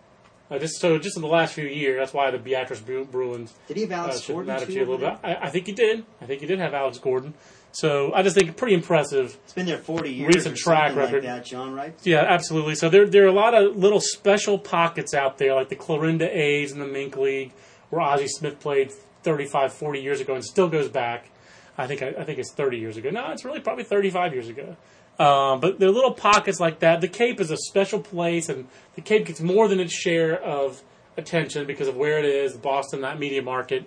Uh, 0.50 0.58
just 0.58 0.80
so 0.80 0.98
just 0.98 1.16
in 1.16 1.22
the 1.22 1.28
last 1.28 1.54
few 1.54 1.66
years, 1.66 1.98
that's 2.00 2.12
why 2.12 2.30
the 2.32 2.38
Beatrice 2.38 2.80
Bru- 2.80 3.04
Bruins 3.04 3.54
Did 3.68 3.76
he 3.76 3.82
have 3.84 3.92
uh, 3.92 3.94
Alex 3.94 4.20
should 4.22 4.32
Gordon 4.32 4.46
matter 4.52 4.66
to 4.66 4.72
too 4.72 4.78
you 4.78 4.84
a 4.84 4.88
little 4.90 4.98
bit. 4.98 5.18
I, 5.22 5.34
I 5.36 5.50
think 5.50 5.66
he 5.66 5.72
did. 5.72 6.04
I 6.20 6.26
think 6.26 6.40
he 6.40 6.46
did 6.48 6.58
have 6.58 6.74
Alex 6.74 6.98
Gordon. 6.98 7.34
So 7.76 8.10
I 8.14 8.22
just 8.22 8.34
think 8.34 8.56
pretty 8.56 8.72
impressive. 8.72 9.36
It's 9.44 9.52
been 9.52 9.66
there 9.66 9.76
40 9.76 10.10
years. 10.10 10.34
Recent 10.34 10.56
track 10.56 10.96
record. 10.96 11.24
Like 11.24 11.34
that, 11.34 11.44
John, 11.44 11.74
right? 11.74 11.94
Yeah, 12.04 12.24
absolutely. 12.26 12.74
So 12.74 12.88
there, 12.88 13.06
there 13.06 13.24
are 13.24 13.28
a 13.28 13.32
lot 13.32 13.52
of 13.52 13.76
little 13.76 14.00
special 14.00 14.58
pockets 14.58 15.12
out 15.12 15.36
there, 15.36 15.54
like 15.54 15.68
the 15.68 15.76
Clarinda 15.76 16.26
A's 16.34 16.72
in 16.72 16.78
the 16.78 16.86
Mink 16.86 17.18
League, 17.18 17.52
where 17.90 18.00
Ozzie 18.00 18.28
Smith 18.28 18.60
played 18.60 18.92
35, 19.24 19.74
40 19.74 20.00
years 20.00 20.22
ago 20.22 20.34
and 20.34 20.42
still 20.42 20.70
goes 20.70 20.88
back. 20.88 21.28
I 21.76 21.86
think 21.86 22.00
I, 22.02 22.14
I 22.18 22.24
think 22.24 22.38
it's 22.38 22.50
30 22.50 22.78
years 22.78 22.96
ago. 22.96 23.10
No, 23.10 23.30
it's 23.32 23.44
really 23.44 23.60
probably 23.60 23.84
35 23.84 24.32
years 24.32 24.48
ago. 24.48 24.74
Um, 25.18 25.60
but 25.60 25.78
there 25.78 25.90
are 25.90 25.92
little 25.92 26.14
pockets 26.14 26.58
like 26.58 26.78
that. 26.78 27.02
The 27.02 27.08
Cape 27.08 27.40
is 27.40 27.50
a 27.50 27.58
special 27.58 28.00
place, 28.00 28.48
and 28.48 28.68
the 28.94 29.02
Cape 29.02 29.26
gets 29.26 29.42
more 29.42 29.68
than 29.68 29.80
its 29.80 29.92
share 29.92 30.42
of 30.42 30.82
attention 31.18 31.66
because 31.66 31.88
of 31.88 31.96
where 31.96 32.18
it 32.18 32.24
is, 32.24 32.56
Boston, 32.56 33.02
that 33.02 33.18
media 33.18 33.42
market. 33.42 33.86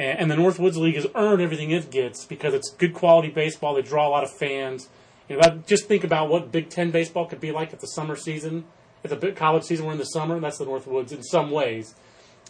And, 0.00 0.30
the 0.30 0.34
Northwoods 0.34 0.76
League 0.76 0.94
has 0.94 1.06
earned 1.14 1.42
everything 1.42 1.72
it 1.72 1.90
gets 1.90 2.24
because 2.24 2.54
it's 2.54 2.70
good 2.70 2.94
quality 2.94 3.28
baseball. 3.28 3.74
They 3.74 3.82
draw 3.82 4.08
a 4.08 4.10
lot 4.10 4.24
of 4.24 4.30
fans. 4.32 4.88
You 5.28 5.36
know, 5.36 5.62
just 5.66 5.88
think 5.88 6.04
about 6.04 6.30
what 6.30 6.50
Big 6.50 6.70
Ten 6.70 6.90
baseball 6.90 7.26
could 7.26 7.40
be 7.40 7.52
like 7.52 7.74
if 7.74 7.80
the 7.80 7.86
summer 7.86 8.16
season, 8.16 8.64
if 9.04 9.10
the 9.10 9.16
big 9.16 9.36
college 9.36 9.64
season 9.64 9.84
were 9.84 9.92
in 9.92 9.98
the 9.98 10.04
summer. 10.04 10.40
That's 10.40 10.56
the 10.56 10.64
Northwoods 10.64 11.12
in 11.12 11.22
some 11.22 11.50
ways. 11.50 11.94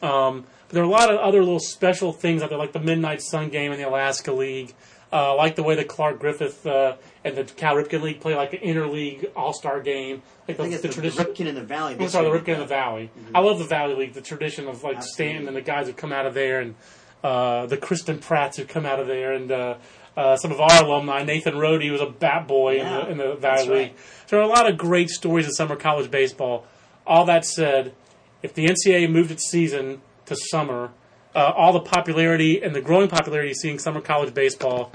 Um, 0.01 0.45
but 0.69 0.75
there 0.75 0.83
are 0.85 0.87
a 0.87 0.91
lot 0.91 1.13
of 1.13 1.19
other 1.19 1.41
little 1.41 1.59
special 1.59 2.13
things 2.13 2.41
out 2.41 2.51
there, 2.51 2.59
like 2.59 2.73
the 2.73 2.81
Midnight 2.81 3.21
Sun 3.21 3.49
game 3.49 3.73
in 3.73 3.79
the 3.79 3.89
Alaska 3.89 4.33
League. 4.33 4.73
Uh, 5.13 5.35
like 5.35 5.57
the 5.57 5.65
way 5.65 5.75
the 5.75 5.85
Clark 5.85 6.21
Griffith 6.21 6.65
uh, 6.65 6.95
and 7.25 7.37
the 7.37 7.43
Cal 7.43 7.75
Ripken 7.75 8.01
League 8.01 8.21
play 8.21 8.37
like 8.37 8.53
an 8.53 8.61
interleague 8.61 9.29
All 9.35 9.53
Star 9.53 9.81
game, 9.81 10.23
like 10.47 10.61
I 10.61 10.63
think 10.63 10.71
the, 10.71 10.75
it's 10.75 10.83
the 10.83 10.89
the, 10.89 10.95
tradition. 10.95 11.25
Ripken 11.25 11.47
in 11.49 11.57
the 11.57 11.65
Valley. 11.65 11.97
I'm 11.99 12.09
sorry, 12.09 12.31
the. 12.31 12.39
Ripken 12.39 12.55
in 12.55 12.61
the 12.61 12.67
Valley. 12.67 13.11
I 13.35 13.41
love 13.41 13.59
the 13.59 13.65
Valley 13.65 13.97
League, 13.97 14.13
the 14.13 14.21
tradition 14.21 14.69
of 14.69 14.85
like 14.85 14.99
Absolutely. 14.99 15.13
Stanton 15.13 15.49
and 15.49 15.57
the 15.57 15.63
guys 15.63 15.89
who 15.89 15.95
come 15.95 16.13
out 16.13 16.27
of 16.27 16.35
there, 16.35 16.61
and 16.61 16.77
uh, 17.23 17.67
the 17.67 17.77
Kristen 17.77 18.19
Pratts 18.19 18.57
who 18.57 18.65
come 18.65 18.87
out 18.87 19.01
of 19.01 19.07
there, 19.07 19.33
and 19.33 19.51
uh, 19.51 19.75
uh, 20.17 20.37
some 20.37 20.53
of 20.53 20.61
our 20.61 20.85
alumni. 20.85 21.23
Nathan 21.23 21.55
Rohde 21.55 21.91
was 21.91 22.01
a 22.01 22.07
bat 22.07 22.47
boy 22.47 22.77
Yeah, 22.77 23.09
in 23.09 23.19
the 23.19 23.25
in 23.25 23.31
the 23.31 23.35
Valley 23.37 23.69
right. 23.69 23.79
League. 23.79 23.93
So 24.27 24.37
there 24.37 24.41
are 24.41 24.49
a 24.49 24.53
lot 24.53 24.71
of 24.71 24.79
great 24.79 25.11
stories 25.11 25.47
in 25.47 25.53
summer 25.53 25.77
college 25.77 26.11
baseball. 26.11 26.67
All 27.07 27.25
that 27.27 27.45
said, 27.45 27.95
if 28.43 28.55
the 28.55 28.67
NCAA 28.67 29.11
moved 29.11 29.31
its 29.31 29.49
season 29.49 30.03
to 30.27 30.37
summer, 30.37 30.91
uh, 31.35 31.53
all 31.57 31.73
the 31.73 31.81
popularity 31.81 32.63
and 32.63 32.75
the 32.75 32.81
growing 32.81 33.09
popularity 33.09 33.49
you 33.49 33.55
see 33.55 33.71
in 33.71 33.79
summer 33.79 34.01
college 34.01 34.35
baseball 34.35 34.93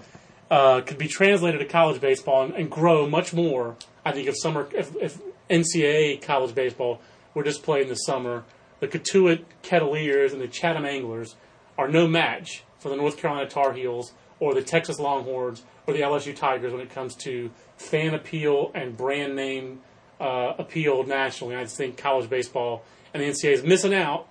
uh, 0.52 0.82
could 0.82 0.98
be 0.98 1.08
translated 1.08 1.60
to 1.60 1.66
college 1.66 2.02
baseball 2.02 2.44
and, 2.44 2.54
and 2.54 2.70
grow 2.70 3.08
much 3.08 3.34
more. 3.34 3.76
I 4.04 4.12
think 4.12 4.28
if 4.28 4.36
summer, 4.38 4.68
if, 4.74 4.96
if 4.98 5.20
NCAA 5.50 6.22
college 6.22 6.54
baseball 6.54 7.02
were 7.34 7.44
just 7.44 7.64
played 7.64 7.84
in 7.84 7.90
the 7.90 7.96
summer, 7.96 8.44
the 8.80 8.88
Cotuit 8.88 9.44
Kettleers 9.64 10.34
and 10.34 10.42
the 10.42 10.48
Chatham 10.48 10.86
Anglers 10.86 11.36
are 11.78 11.88
no 11.88 12.08
match 12.08 12.64
for 12.80 12.90
the 12.90 12.96
North 12.96 13.18
Carolina 13.18 13.50
Tar 13.50 13.74
Heels 13.74 14.14
or 14.40 14.54
the 14.54 14.62
Texas 14.62 15.00
Longhorns 15.00 15.64
or 15.88 15.94
the 15.94 16.02
LSU 16.02 16.36
Tigers 16.36 16.72
when 16.72 16.82
it 16.82 16.90
comes 16.90 17.16
to 17.16 17.52
fan 17.78 18.14
appeal 18.14 18.72
and 18.74 18.96
brand 18.96 19.36
name 19.36 19.82
uh, 20.20 20.54
appeal 20.58 21.04
nationally. 21.04 21.56
I 21.56 21.66
think 21.66 21.98
college 21.98 22.30
baseball 22.30 22.84
and 23.14 23.22
the 23.22 23.28
NCAA 23.28 23.54
is 23.54 23.64
missing 23.64 23.94
out 23.94 24.28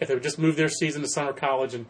if 0.00 0.08
they 0.08 0.14
would 0.14 0.22
just 0.22 0.38
move 0.38 0.56
their 0.56 0.68
season 0.68 1.02
to 1.02 1.08
summer 1.08 1.32
college 1.32 1.74
and 1.74 1.86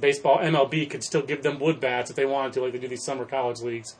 baseball 0.00 0.38
MLB 0.38 0.88
could 0.88 1.02
still 1.02 1.22
give 1.22 1.42
them 1.42 1.58
wood 1.58 1.80
bats 1.80 2.10
if 2.10 2.16
they 2.16 2.26
wanted 2.26 2.52
to, 2.54 2.62
like 2.62 2.72
they 2.72 2.78
do 2.78 2.88
these 2.88 3.04
summer 3.04 3.24
college 3.24 3.60
leagues. 3.60 3.96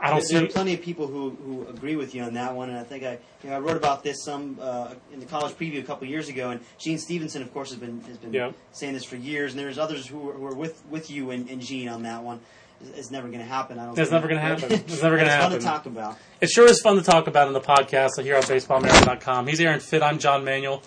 I 0.00 0.10
don't 0.10 0.24
There 0.28 0.42
see. 0.42 0.46
plenty 0.46 0.74
of 0.74 0.82
people 0.82 1.06
who, 1.08 1.30
who 1.44 1.66
agree 1.68 1.96
with 1.96 2.14
you 2.14 2.22
on 2.22 2.34
that 2.34 2.54
one, 2.54 2.70
and 2.70 2.78
I 2.78 2.84
think 2.84 3.02
I 3.04 3.18
you 3.42 3.50
know, 3.50 3.56
I 3.56 3.58
wrote 3.58 3.76
about 3.76 4.02
this 4.04 4.22
some 4.24 4.56
uh, 4.60 4.94
in 5.12 5.18
the 5.20 5.26
college 5.26 5.54
preview 5.54 5.80
a 5.80 5.82
couple 5.82 6.04
of 6.04 6.10
years 6.10 6.28
ago. 6.28 6.50
And 6.50 6.60
Gene 6.78 6.98
Stephenson, 6.98 7.42
of 7.42 7.52
course, 7.52 7.70
has 7.70 7.78
been 7.78 8.00
has 8.02 8.16
been 8.16 8.32
Yeah. 8.32 8.52
saying 8.72 8.94
this 8.94 9.04
for 9.04 9.16
years. 9.16 9.52
And 9.52 9.60
there's 9.60 9.78
others 9.78 10.06
who 10.06 10.30
are, 10.30 10.32
who 10.34 10.46
are 10.46 10.54
with 10.54 10.82
with 10.88 11.10
you 11.10 11.30
and, 11.32 11.48
and 11.50 11.60
Gene 11.60 11.88
on 11.88 12.02
that 12.04 12.22
one. 12.22 12.40
It's, 12.80 12.96
it's 12.96 13.10
never 13.10 13.26
going 13.26 13.40
to 13.40 13.44
happen. 13.44 13.78
I 13.80 13.86
don't. 13.86 13.98
It's 13.98 14.12
never 14.12 14.28
gonna 14.28 14.40
happen. 14.40 14.70
It's 14.70 15.02
never 15.02 15.16
gonna 15.16 15.26
It's 15.30 15.34
happen. 15.34 15.50
Fun 15.50 15.58
to 15.60 15.64
talk 15.66 15.86
about. 15.86 16.16
It 16.40 16.48
sure 16.48 16.66
is 16.70 16.80
fun 16.80 16.94
to 16.96 17.02
talk 17.02 17.26
about 17.26 17.48
in 17.48 17.52
the 17.54 17.60
podcast 17.60 18.22
here 18.22 18.36
on 18.36 18.42
BaseballAmerica.com. 18.42 19.48
He's 19.48 19.60
Aaron 19.60 19.80
Fitt. 19.80 20.02
I'm 20.02 20.18
John 20.20 20.44
Manuel. 20.44 20.82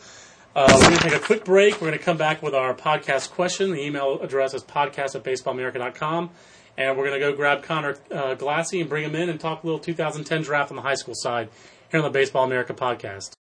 Uh, 0.55 0.67
we're 0.73 0.81
going 0.87 0.97
to 0.97 1.03
take 1.03 1.13
a 1.13 1.19
quick 1.19 1.45
break. 1.45 1.75
We're 1.75 1.87
going 1.87 1.97
to 1.99 2.03
come 2.03 2.17
back 2.17 2.41
with 2.41 2.53
our 2.53 2.73
podcast 2.73 3.31
question. 3.31 3.71
The 3.71 3.81
email 3.81 4.19
address 4.21 4.53
is 4.53 4.63
podcast 4.63 5.15
at 5.15 5.23
BaseballAmerica.com. 5.23 6.29
And 6.77 6.97
we're 6.97 7.07
going 7.07 7.19
to 7.19 7.25
go 7.25 7.35
grab 7.35 7.63
Conor 7.63 7.97
uh, 8.11 8.35
Glassey 8.35 8.81
and 8.81 8.89
bring 8.89 9.03
him 9.03 9.15
in 9.15 9.29
and 9.29 9.39
talk 9.39 9.63
a 9.63 9.65
little 9.65 9.79
2010 9.79 10.41
draft 10.41 10.71
on 10.71 10.75
the 10.75 10.81
high 10.81 10.95
school 10.95 11.15
side 11.15 11.49
here 11.89 11.99
on 11.99 12.03
the 12.03 12.09
Baseball 12.09 12.45
America 12.45 12.73
podcast. 12.73 13.31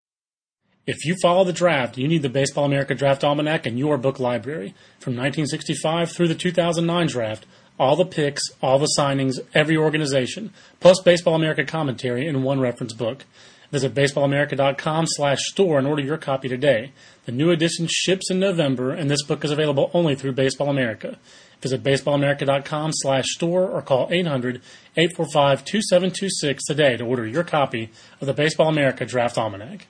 If 0.86 1.04
you 1.04 1.14
follow 1.22 1.44
the 1.44 1.52
draft, 1.52 1.98
you 1.98 2.08
need 2.08 2.22
the 2.22 2.28
Baseball 2.28 2.64
America 2.64 2.94
Draft 2.94 3.22
Almanac 3.22 3.66
in 3.66 3.78
your 3.78 3.96
book 3.96 4.18
library. 4.18 4.74
From 4.98 5.12
1965 5.12 6.10
through 6.10 6.28
the 6.28 6.34
2009 6.34 7.06
draft, 7.06 7.46
all 7.78 7.96
the 7.96 8.04
picks, 8.04 8.42
all 8.60 8.78
the 8.78 8.92
signings, 8.98 9.38
every 9.54 9.76
organization, 9.76 10.52
plus 10.80 11.00
Baseball 11.00 11.34
America 11.34 11.64
commentary 11.64 12.26
in 12.26 12.42
one 12.42 12.60
reference 12.60 12.92
book. 12.92 13.24
Visit 13.70 13.94
baseballamerica.com 13.94 15.06
slash 15.06 15.38
store 15.44 15.78
and 15.78 15.86
order 15.86 16.02
your 16.02 16.18
copy 16.18 16.48
today. 16.48 16.92
The 17.24 17.32
new 17.32 17.50
edition 17.50 17.86
ships 17.88 18.30
in 18.30 18.40
November, 18.40 18.90
and 18.90 19.08
this 19.08 19.22
book 19.22 19.44
is 19.44 19.52
available 19.52 19.90
only 19.94 20.16
through 20.16 20.32
Baseball 20.32 20.70
America. 20.70 21.18
Visit 21.60 21.82
baseballamerica.com 21.82 22.92
slash 22.94 23.26
store 23.28 23.68
or 23.68 23.82
call 23.82 24.08
800-845-2726 24.08 26.58
today 26.66 26.96
to 26.96 27.04
order 27.04 27.26
your 27.26 27.44
copy 27.44 27.90
of 28.20 28.26
the 28.26 28.32
Baseball 28.32 28.68
America 28.68 29.04
Draft 29.04 29.36
Almanac. 29.36 29.86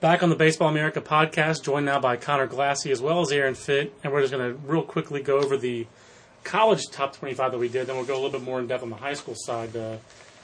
Back 0.00 0.22
on 0.22 0.30
the 0.30 0.36
Baseball 0.36 0.68
America 0.68 1.00
podcast, 1.00 1.64
joined 1.64 1.86
now 1.86 2.00
by 2.00 2.16
Conor 2.16 2.48
Glassey 2.48 2.90
as 2.90 3.00
well 3.00 3.20
as 3.20 3.30
Aaron 3.30 3.54
Fitt, 3.54 3.94
and 4.02 4.12
we're 4.12 4.20
just 4.20 4.32
going 4.32 4.52
to 4.52 4.58
real 4.58 4.82
quickly 4.82 5.22
go 5.22 5.38
over 5.38 5.56
the 5.56 5.86
college 6.44 6.86
top 6.90 7.16
25 7.16 7.52
that 7.52 7.58
we 7.58 7.68
did, 7.68 7.86
then 7.86 7.96
we'll 7.96 8.04
go 8.04 8.14
a 8.14 8.20
little 8.20 8.30
bit 8.30 8.42
more 8.42 8.58
in 8.58 8.66
depth 8.66 8.82
on 8.82 8.90
the 8.90 8.96
high 8.96 9.14
school 9.14 9.34
side. 9.36 9.76
Uh, 9.76 9.96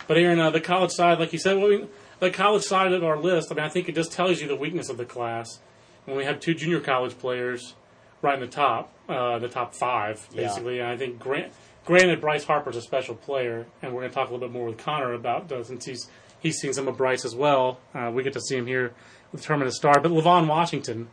but 0.06 0.16
Aaron, 0.16 0.38
uh, 0.38 0.50
the 0.50 0.60
college 0.60 0.92
side, 0.92 1.18
like 1.18 1.32
you 1.32 1.38
said, 1.38 1.56
well, 1.56 1.68
we, 1.68 1.86
the 2.20 2.30
college 2.30 2.62
side 2.62 2.92
of 2.92 3.04
our 3.04 3.18
list, 3.18 3.50
I 3.50 3.54
mean, 3.54 3.64
I 3.64 3.68
think 3.68 3.88
it 3.88 3.94
just 3.94 4.12
tells 4.12 4.40
you 4.40 4.48
the 4.48 4.56
weakness 4.56 4.88
of 4.88 4.96
the 4.96 5.04
class 5.04 5.58
when 6.04 6.16
we 6.16 6.24
have 6.24 6.40
two 6.40 6.54
junior 6.54 6.80
college 6.80 7.18
players 7.18 7.74
right 8.22 8.34
in 8.34 8.40
the 8.40 8.46
top, 8.46 8.92
uh, 9.08 9.38
the 9.38 9.48
top 9.48 9.74
five, 9.74 10.26
Yeah. 10.32 10.42
basically. 10.42 10.80
And 10.80 10.88
I 10.88 10.96
think, 10.96 11.18
grant, 11.18 11.52
granted, 11.84 12.20
Bryce 12.20 12.44
Harper's 12.44 12.76
a 12.76 12.82
special 12.82 13.14
player, 13.14 13.66
and 13.82 13.92
we're 13.92 14.00
going 14.02 14.10
to 14.10 14.14
talk 14.14 14.28
a 14.28 14.32
little 14.32 14.46
bit 14.48 14.52
more 14.52 14.66
with 14.66 14.78
Conor 14.78 15.12
about 15.14 15.50
uh, 15.52 15.62
since 15.64 15.84
he's 15.84 16.08
he's 16.40 16.56
seen 16.58 16.72
some 16.72 16.86
of 16.88 16.96
Bryce 16.96 17.24
as 17.24 17.34
well. 17.34 17.80
Uh, 17.94 18.10
we 18.14 18.22
get 18.22 18.32
to 18.32 18.40
see 18.40 18.56
him 18.56 18.66
here 18.66 18.92
with 19.32 19.40
the 19.42 19.46
tournament 19.46 19.74
star. 19.74 20.00
But 20.00 20.12
Levon 20.12 20.46
Washington 20.46 21.08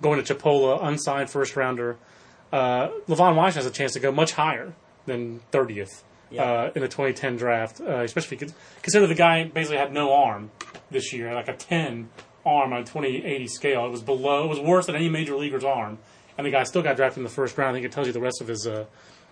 going 0.00 0.22
to 0.22 0.34
Chipola, 0.34 0.78
unsigned 0.84 1.28
first 1.30 1.56
rounder. 1.56 1.96
Uh, 2.52 2.88
Levon 3.08 3.34
Washington 3.34 3.64
has 3.64 3.66
a 3.66 3.70
chance 3.72 3.92
to 3.94 4.00
go 4.00 4.12
much 4.12 4.32
higher 4.32 4.72
than 5.06 5.40
30th 5.52 6.02
Yeah. 6.30 6.44
uh, 6.44 6.70
in 6.74 6.82
the 6.82 6.88
2010 6.88 7.36
draft, 7.36 7.80
uh, 7.80 8.02
especially 8.02 8.36
con- 8.36 8.54
consider 8.82 9.06
the 9.08 9.14
guy 9.16 9.44
basically 9.44 9.78
had 9.78 9.92
no 9.92 10.12
arm 10.14 10.50
this 10.90 11.12
year, 11.12 11.34
like 11.34 11.48
a 11.48 11.54
10 11.56 12.08
arm 12.46 12.72
on 12.72 12.80
a 12.82 12.84
2080 12.84 13.48
scale. 13.48 13.84
It 13.86 13.90
was 13.90 14.02
below. 14.02 14.44
It 14.44 14.48
was 14.48 14.60
worse 14.60 14.86
than 14.86 14.94
any 14.94 15.08
major 15.08 15.34
leaguer's 15.36 15.64
arm, 15.64 15.98
and 16.38 16.46
the 16.46 16.50
guy 16.50 16.62
still 16.62 16.82
got 16.82 16.96
drafted 16.96 17.18
in 17.18 17.24
the 17.24 17.30
first 17.30 17.58
round. 17.58 17.70
I 17.70 17.72
think 17.74 17.84
it 17.84 17.92
tells 17.92 18.06
you 18.06 18.12
the 18.12 18.20
rest 18.20 18.40
of 18.40 18.48
his 18.48 18.66
uh, 18.66 18.86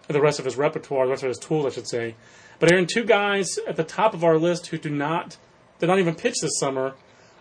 the 0.08 0.20
rest 0.20 0.38
of 0.38 0.44
his 0.44 0.56
repertoire, 0.56 1.06
the 1.06 1.10
rest 1.10 1.22
of 1.22 1.28
his 1.28 1.38
tools, 1.38 1.64
I 1.64 1.70
should 1.70 1.88
say. 1.88 2.14
But 2.58 2.70
Aaron, 2.70 2.86
two 2.86 3.04
guys 3.04 3.58
at 3.66 3.76
the 3.76 3.84
top 3.84 4.12
of 4.12 4.24
our 4.24 4.36
list 4.38 4.66
who 4.68 4.78
do 4.78 4.90
not 4.90 5.36
did 5.78 5.86
not 5.86 5.98
even 5.98 6.14
pitch 6.14 6.36
this 6.42 6.58
summer 6.58 6.94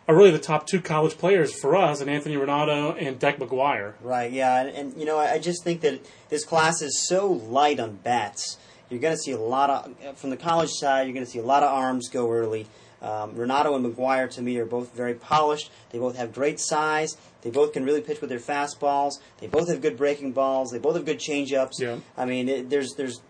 are 0.07 0.15
really 0.15 0.31
the 0.31 0.39
top 0.39 0.67
two 0.67 0.81
college 0.81 1.17
players 1.17 1.51
for 1.59 1.75
us, 1.75 1.99
and 1.99 2.09
Anthony 2.09 2.35
Ranaudo 2.35 2.95
and 3.01 3.17
Deck 3.17 3.39
McGuire. 3.39 3.93
Right, 4.01 4.31
yeah, 4.31 4.61
and, 4.61 4.69
and 4.69 4.99
you 4.99 5.05
know, 5.05 5.17
I 5.17 5.39
just 5.39 5.63
think 5.63 5.81
that 5.81 5.99
this 6.29 6.45
class 6.45 6.81
is 6.83 7.07
so 7.07 7.27
light 7.31 7.79
on 7.79 7.95
bats. 7.95 8.57
You're 8.89 8.99
going 8.99 9.15
to 9.15 9.19
see 9.19 9.31
a 9.31 9.39
lot 9.39 9.69
of 9.71 10.17
from 10.19 10.29
the 10.29 10.37
college 10.37 10.69
side. 10.69 11.07
You're 11.07 11.15
going 11.15 11.25
to 11.25 11.31
see 11.31 11.39
a 11.39 11.45
lot 11.45 11.63
of 11.63 11.71
arms 11.71 12.09
go 12.09 12.31
early. 12.31 12.67
Um, 13.01 13.33
Ranaudo 13.35 13.75
and 13.75 13.85
McGuire, 13.85 14.29
to 14.31 14.41
me, 14.41 14.57
are 14.57 14.65
both 14.65 14.93
very 14.95 15.13
polished. 15.13 15.69
They 15.91 15.99
both 15.99 16.15
have 16.17 16.33
great 16.33 16.59
size. 16.59 17.17
They 17.41 17.51
both 17.51 17.73
can 17.73 17.83
really 17.85 18.01
pitch 18.01 18.21
with 18.21 18.29
their 18.31 18.39
fastballs. 18.39 19.19
They 19.39 19.47
both 19.47 19.69
have 19.69 19.81
good 19.81 19.97
breaking 19.97 20.31
balls. 20.31 20.71
They 20.71 20.79
both 20.79 20.95
have 20.95 21.05
good 21.05 21.19
changeups. 21.19 21.73
Yeah. 21.79 21.97
I 22.17 22.25
mean, 22.25 22.49
it, 22.49 22.69
there's, 22.69 22.93
there's, 22.95 23.21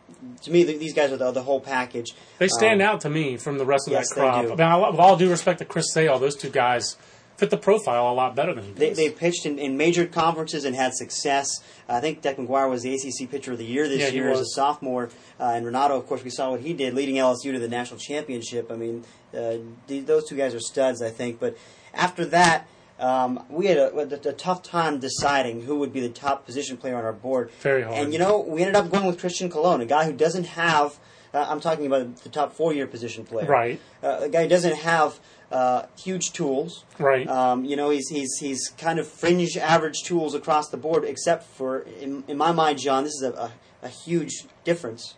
to 0.44 0.52
me, 0.52 0.64
th- 0.64 0.80
these 0.80 0.94
guys 0.94 1.12
are 1.12 1.18
the, 1.18 1.32
the 1.32 1.44
whole 1.44 1.60
package. 1.60 2.14
They 2.40 2.48
stand 2.48 2.82
Um, 2.82 2.88
out 2.88 3.02
to 3.02 3.10
me 3.10 3.36
from 3.38 3.58
the 3.58 3.66
rest 3.66 3.88
of 3.88 3.92
yes, 3.94 4.08
that 4.10 4.16
they 4.16 4.22
crop. 4.22 4.42
do. 4.46 4.48
I 4.54 4.56
mean, 4.56 4.84
I- 4.86 4.90
with 4.92 5.00
all 5.00 5.18
due 5.18 5.30
respect 5.30 5.60
to 5.60 5.66
Chris 5.66 5.92
Sale, 5.92 6.20
those 6.20 6.36
two 6.38 6.50
guys 6.50 6.96
fit 7.38 7.50
the 7.50 7.58
profile 7.58 8.12
a 8.12 8.14
lot 8.14 8.36
better 8.36 8.54
than 8.54 8.64
he 8.64 8.72
They, 8.72 8.90
does. 8.90 8.98
they 8.98 9.10
pitched 9.10 9.46
in, 9.46 9.60
in 9.60 9.76
major 9.78 10.06
conferences 10.06 10.64
and 10.66 10.76
had 10.76 10.94
success. 10.94 11.50
I 11.90 12.00
think 12.00 12.22
Deck 12.22 12.38
McGuire 12.38 12.70
was 12.70 12.82
the 12.84 12.94
ACC 12.94 13.30
Pitcher 13.30 13.52
of 13.52 13.58
the 13.58 13.66
Year 13.66 13.88
this 13.88 14.00
Yeah, 14.00 14.08
year 14.10 14.30
as 14.32 14.40
a 14.40 14.46
sophomore. 14.46 15.10
Uh, 15.40 15.52
and 15.56 15.66
Ranaudo, 15.66 15.92
of 15.98 16.08
course, 16.08 16.24
we 16.24 16.30
saw 16.30 16.52
what 16.52 16.62
he 16.62 16.74
did, 16.74 16.94
leading 16.94 17.16
LSU 17.16 17.52
to 17.52 17.60
the 17.60 17.68
national 17.68 18.00
championship. 18.00 18.72
I 18.72 18.76
mean, 18.76 19.04
uh, 19.34 19.58
th- 19.88 20.06
those 20.06 20.28
two 20.30 20.36
guys 20.38 20.56
are 20.56 20.60
studs, 20.60 21.02
I 21.02 21.10
think. 21.10 21.40
But 21.40 21.58
after 21.94 22.24
that, 22.26 22.68
um, 23.00 23.44
we 23.50 23.66
had 23.66 23.78
a, 23.78 23.94
a, 23.94 24.30
a 24.30 24.34
tough 24.34 24.64
time 24.64 25.00
deciding 25.00 25.64
who 25.64 25.78
would 25.80 25.92
be 25.92 26.00
the 26.00 26.08
top 26.10 26.46
position 26.46 26.78
player 26.78 26.96
on 26.96 27.04
our 27.04 27.12
board. 27.12 27.52
Very 27.60 27.82
hard. 27.82 27.96
And 27.98 28.14
you 28.14 28.20
know, 28.20 28.40
we 28.40 28.62
ended 28.62 28.78
up 28.78 28.90
going 28.90 29.06
with 29.06 29.20
Christian 29.20 29.50
Colon, 29.50 29.82
a 29.82 29.86
guy 29.86 30.06
who 30.06 30.14
doesn't 30.14 30.46
have. 30.46 30.98
Uh, 31.34 31.46
I'm 31.50 31.60
talking 31.60 31.86
about 31.86 32.16
the 32.24 32.30
top 32.30 32.54
four-year 32.54 32.88
position 32.88 33.26
player. 33.26 33.46
Right. 33.46 33.82
Uh, 34.02 34.20
a 34.22 34.30
guy 34.30 34.44
who 34.44 34.48
doesn't 34.48 34.78
have 34.78 35.20
uh, 35.52 35.86
huge 35.98 36.32
tools. 36.34 36.84
Right. 37.00 37.28
Um, 37.28 37.66
you 37.66 37.76
know, 37.76 37.90
he's 37.90 38.10
he's 38.10 38.38
he's 38.40 38.70
kind 38.78 39.00
of 39.00 39.08
fringe 39.08 39.58
average 39.58 40.04
tools 40.04 40.34
across 40.34 40.70
the 40.70 40.78
board, 40.78 41.04
except 41.04 41.44
for 41.44 41.80
in, 41.80 42.24
in 42.28 42.38
my 42.38 42.52
mind, 42.52 42.80
John. 42.80 43.04
This 43.04 43.14
is 43.14 43.24
a, 43.24 43.32
a, 43.32 43.52
a 43.84 43.90
huge 43.90 44.46
difference. 44.64 45.16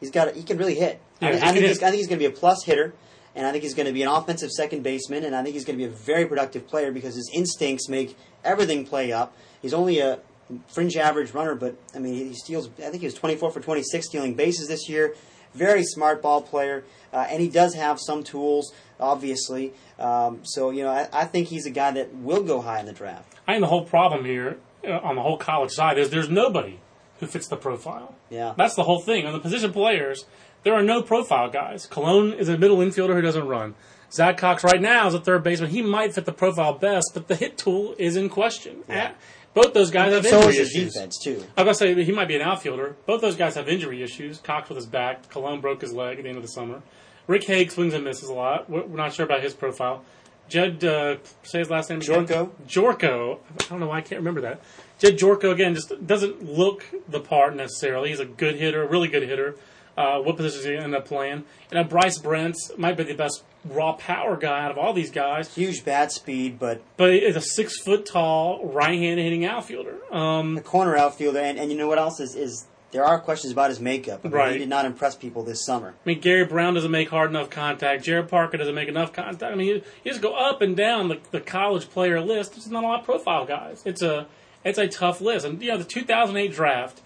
He's 0.00 0.10
got 0.10 0.28
a, 0.28 0.32
he 0.32 0.42
can 0.42 0.58
really 0.58 0.74
hit. 0.74 1.00
Yeah, 1.20 1.28
I, 1.28 1.30
I 1.30 1.52
think 1.52 1.64
he's, 1.64 1.78
hit. 1.78 1.82
I 1.82 1.90
think 1.90 1.98
he's 1.98 2.08
going 2.08 2.18
to 2.18 2.28
be 2.28 2.32
a 2.32 2.36
plus 2.36 2.64
hitter, 2.64 2.92
and 3.34 3.46
I 3.46 3.52
think 3.52 3.62
he's 3.62 3.74
going 3.74 3.86
to 3.86 3.92
be 3.92 4.02
an 4.02 4.08
offensive 4.08 4.50
second 4.50 4.82
baseman, 4.82 5.24
and 5.24 5.34
I 5.34 5.42
think 5.42 5.54
he's 5.54 5.64
going 5.64 5.78
to 5.78 5.84
be 5.84 5.90
a 5.90 5.94
very 5.94 6.26
productive 6.26 6.66
player 6.66 6.90
because 6.90 7.14
his 7.14 7.30
instincts 7.32 7.88
make 7.88 8.16
everything 8.44 8.84
play 8.84 9.12
up. 9.12 9.36
He's 9.60 9.74
only 9.74 10.00
a 10.00 10.18
fringe 10.66 10.96
average 10.96 11.32
runner, 11.32 11.54
but 11.54 11.76
I 11.94 11.98
mean 11.98 12.14
he 12.14 12.34
steals. 12.34 12.68
I 12.78 12.90
think 12.90 13.00
he 13.00 13.06
was 13.06 13.14
24 13.14 13.52
for 13.52 13.60
26 13.60 14.06
stealing 14.06 14.34
bases 14.34 14.68
this 14.68 14.88
year. 14.88 15.14
Very 15.54 15.84
smart 15.84 16.22
ball 16.22 16.42
player, 16.42 16.84
uh, 17.12 17.26
and 17.28 17.40
he 17.40 17.48
does 17.48 17.74
have 17.74 18.00
some 18.00 18.24
tools, 18.24 18.72
obviously. 18.98 19.72
Um, 19.98 20.40
so 20.44 20.70
you 20.70 20.82
know, 20.82 20.90
I, 20.90 21.08
I 21.12 21.24
think 21.24 21.48
he's 21.48 21.66
a 21.66 21.70
guy 21.70 21.90
that 21.92 22.14
will 22.14 22.42
go 22.42 22.60
high 22.60 22.80
in 22.80 22.86
the 22.86 22.92
draft. 22.92 23.34
I 23.46 23.52
think 23.52 23.62
the 23.62 23.68
whole 23.68 23.84
problem 23.84 24.24
here 24.24 24.58
uh, 24.86 24.98
on 24.98 25.16
the 25.16 25.22
whole 25.22 25.36
college 25.36 25.72
side 25.72 25.98
is 25.98 26.10
there's 26.10 26.30
nobody 26.30 26.78
who 27.20 27.26
fits 27.26 27.48
the 27.48 27.56
profile. 27.56 28.14
Yeah. 28.30 28.54
That's 28.56 28.74
the 28.74 28.82
whole 28.84 29.00
thing. 29.00 29.26
On 29.26 29.32
the 29.32 29.38
position 29.38 29.72
players, 29.72 30.24
there 30.64 30.74
are 30.74 30.82
no 30.82 31.02
profile 31.02 31.50
guys. 31.50 31.86
Colon 31.86 32.32
is 32.32 32.48
a 32.48 32.58
middle 32.58 32.78
infielder 32.78 33.14
who 33.14 33.20
doesn't 33.20 33.46
run. 33.46 33.74
Zach 34.10 34.36
Cox 34.36 34.62
right 34.62 34.80
now 34.80 35.06
is 35.06 35.14
a 35.14 35.20
third 35.20 35.42
baseman. 35.42 35.70
He 35.70 35.82
might 35.82 36.14
fit 36.14 36.26
the 36.26 36.32
profile 36.32 36.74
best, 36.74 37.12
but 37.14 37.28
the 37.28 37.36
hit 37.36 37.56
tool 37.56 37.94
is 37.98 38.16
in 38.16 38.28
question. 38.28 38.84
Yeah. 38.88 39.12
Both 39.54 39.74
those 39.74 39.90
guys 39.90 40.12
have 40.12 40.26
so 40.26 40.36
injury 40.38 40.52
is 40.52 40.58
his 40.58 40.76
issues. 40.76 40.94
defense 40.94 41.18
too. 41.18 41.44
I 41.56 41.62
was 41.62 41.78
gonna 41.78 41.94
say 41.94 42.04
he 42.04 42.12
might 42.12 42.28
be 42.28 42.36
an 42.36 42.42
outfielder. 42.42 42.96
Both 43.06 43.20
those 43.20 43.36
guys 43.36 43.54
have 43.56 43.68
injury 43.68 44.02
issues. 44.02 44.38
Cox 44.38 44.68
with 44.68 44.76
his 44.76 44.86
back. 44.86 45.28
Colon 45.28 45.60
broke 45.60 45.82
his 45.82 45.92
leg 45.92 46.18
at 46.18 46.22
the 46.22 46.28
end 46.28 46.38
of 46.38 46.42
the 46.42 46.48
summer. 46.48 46.82
Rick 47.26 47.44
Hague 47.44 47.70
swings 47.70 47.94
and 47.94 48.02
misses 48.04 48.28
a 48.28 48.32
lot. 48.34 48.68
We're 48.70 48.84
we're 48.84 48.96
not 48.96 49.12
sure 49.12 49.26
about 49.26 49.42
his 49.42 49.54
profile. 49.54 50.04
Jed, 50.48 50.84
uh, 50.84 51.16
say 51.44 51.60
his 51.60 51.70
last 51.70 51.88
name. 51.88 52.00
again. 52.00 52.26
Gyorko? 52.26 52.50
Gyorko. 52.66 53.38
I 53.60 53.64
don't 53.68 53.80
know 53.80 53.86
why 53.86 53.98
I 53.98 54.00
can't 54.00 54.20
remember 54.20 54.42
that. 54.42 54.60
Jed 54.98 55.16
Gyorko 55.18 55.50
again 55.52 55.74
just 55.74 56.06
doesn't 56.06 56.44
look 56.44 56.84
the 57.08 57.20
part 57.20 57.56
necessarily. 57.56 58.10
He's 58.10 58.20
a 58.20 58.26
good 58.26 58.56
hitter, 58.56 58.86
really 58.86 59.08
good 59.08 59.22
hitter. 59.22 59.56
Uh, 59.96 60.18
what 60.20 60.36
position 60.36 60.58
does 60.58 60.66
he 60.66 60.76
end 60.76 60.94
up 60.94 61.06
playing? 61.06 61.44
And 61.70 61.78
uh, 61.78 61.84
Bryce 61.84 62.18
Brentz 62.18 62.76
might 62.78 62.96
be 62.96 63.04
the 63.04 63.14
best 63.14 63.44
raw 63.64 63.92
power 63.92 64.36
guy 64.36 64.64
out 64.64 64.70
of 64.70 64.78
all 64.78 64.92
these 64.92 65.10
guys, 65.10 65.54
Huge 65.54 65.84
bat 65.84 66.12
speed, 66.12 66.58
but 66.58 66.82
but 66.96 67.12
he's 67.12 67.36
a 67.36 67.40
six 67.40 67.80
foot 67.80 68.06
tall 68.06 68.64
right 68.66 68.98
hand 68.98 69.20
hitting 69.20 69.44
outfielder. 69.44 69.96
Um, 70.12 70.58
a 70.58 70.60
corner 70.60 70.96
outfielder. 70.96 71.38
And, 71.38 71.58
and 71.58 71.70
you 71.70 71.78
know 71.78 71.88
what 71.88 71.98
else 71.98 72.20
is, 72.20 72.34
is 72.34 72.66
there 72.90 73.04
are 73.04 73.18
questions 73.20 73.52
about 73.52 73.70
his 73.70 73.80
makeup. 73.80 74.20
I 74.22 74.28
mean, 74.28 74.36
Right. 74.36 74.52
He 74.52 74.58
did 74.58 74.68
not 74.68 74.84
impress 74.84 75.16
people 75.16 75.42
this 75.42 75.64
summer. 75.64 75.88
I 75.88 76.08
mean, 76.08 76.20
Gary 76.20 76.44
Brown 76.44 76.74
doesn't 76.74 76.90
make 76.90 77.08
hard 77.08 77.30
enough 77.30 77.48
contact. 77.50 78.04
Jarrett 78.04 78.28
Parker 78.28 78.58
doesn't 78.58 78.74
make 78.74 78.88
enough 78.88 79.12
contact. 79.12 79.42
I 79.52 79.54
mean, 79.54 79.68
you, 79.68 79.74
you 80.04 80.10
just 80.10 80.20
go 80.20 80.34
up 80.34 80.60
and 80.60 80.76
down 80.76 81.08
the, 81.08 81.18
the 81.30 81.40
college 81.40 81.88
player 81.88 82.20
list. 82.20 82.52
There's 82.52 82.68
not 82.70 82.84
a 82.84 82.86
lot 82.86 83.00
of 83.00 83.04
profile 83.06 83.46
guys. 83.46 83.82
It's 83.86 84.02
a 84.02 84.26
it's 84.64 84.78
a 84.78 84.88
tough 84.88 85.20
list. 85.20 85.46
And 85.46 85.60
you 85.62 85.68
know, 85.68 85.78
the 85.78 85.84
2008 85.84 86.52
draft. 86.52 87.00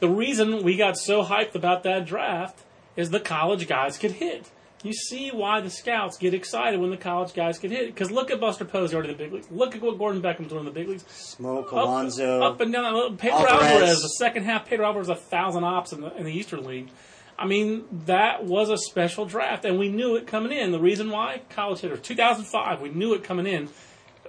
The 0.00 0.08
reason 0.08 0.62
we 0.62 0.76
got 0.76 0.96
so 0.96 1.24
hyped 1.24 1.56
about 1.56 1.82
that 1.82 2.06
draft 2.06 2.60
is 2.96 3.10
the 3.10 3.18
college 3.20 3.66
guys 3.66 3.98
could 3.98 4.12
hit. 4.12 4.48
You 4.84 4.92
see 4.92 5.30
why 5.30 5.60
the 5.60 5.70
scouts 5.70 6.18
get 6.18 6.34
excited 6.34 6.78
when 6.80 6.90
the 6.90 6.96
college 6.96 7.34
guys 7.34 7.58
can 7.58 7.70
hit. 7.72 7.86
Because 7.86 8.12
look 8.12 8.30
at 8.30 8.38
Buster 8.40 8.64
Posey 8.64 8.94
already 8.94 9.10
in 9.12 9.18
the 9.18 9.24
big 9.24 9.32
leagues. 9.32 9.50
Look 9.50 9.74
at 9.74 9.82
what 9.82 9.98
Gordon 9.98 10.22
Beckham's 10.22 10.48
doing 10.48 10.60
in 10.60 10.64
the 10.66 10.70
big 10.70 10.88
leagues. 10.88 11.04
Smoke, 11.08 11.66
Up- 11.72 11.72
Alonso. 11.84 12.40
Up, 12.42 12.60
and 12.60 12.72
down. 12.72 13.16
Pedro 13.16 13.38
Alvarez. 13.40 13.62
Alvarez, 13.72 14.02
the 14.02 14.08
second 14.08 14.44
half, 14.44 14.66
Pedro 14.66 14.86
Alvarez, 14.86 15.08
a 15.08 15.16
thousand 15.16 15.64
ops 15.64 15.92
in 15.92 16.00
the, 16.02 16.16
in 16.16 16.24
the 16.24 16.32
Eastern 16.32 16.64
League. 16.64 16.90
I 17.36 17.46
mean, 17.46 17.84
that 18.06 18.44
was 18.44 18.68
a 18.70 18.76
special 18.76 19.24
draft, 19.24 19.64
and 19.64 19.78
we 19.78 19.88
knew 19.88 20.16
it 20.16 20.26
coming 20.26 20.52
in. 20.52 20.70
The 20.72 20.80
reason 20.80 21.10
why? 21.10 21.42
College 21.50 21.80
hitters. 21.80 22.00
2005, 22.00 22.80
we 22.80 22.88
knew 22.90 23.14
it 23.14 23.22
coming 23.24 23.46
in. 23.46 23.68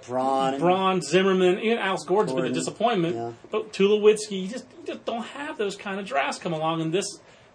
Braun. 0.06 0.58
Braun, 0.58 1.02
Zimmerman, 1.02 1.58
even 1.60 1.78
Alex 1.78 2.04
Gordon's 2.04 2.34
been 2.34 2.46
a 2.46 2.52
disappointment. 2.52 3.14
yeah. 3.16 3.32
But 3.50 3.72
Tulowitzki, 3.72 4.42
you 4.42 4.48
just, 4.48 4.64
you 4.80 4.86
just 4.86 5.04
don't 5.04 5.24
have 5.24 5.58
those 5.58 5.76
kind 5.76 6.00
of 6.00 6.06
drafts 6.06 6.38
come 6.38 6.52
along. 6.52 6.80
And 6.80 6.92
this 6.92 7.04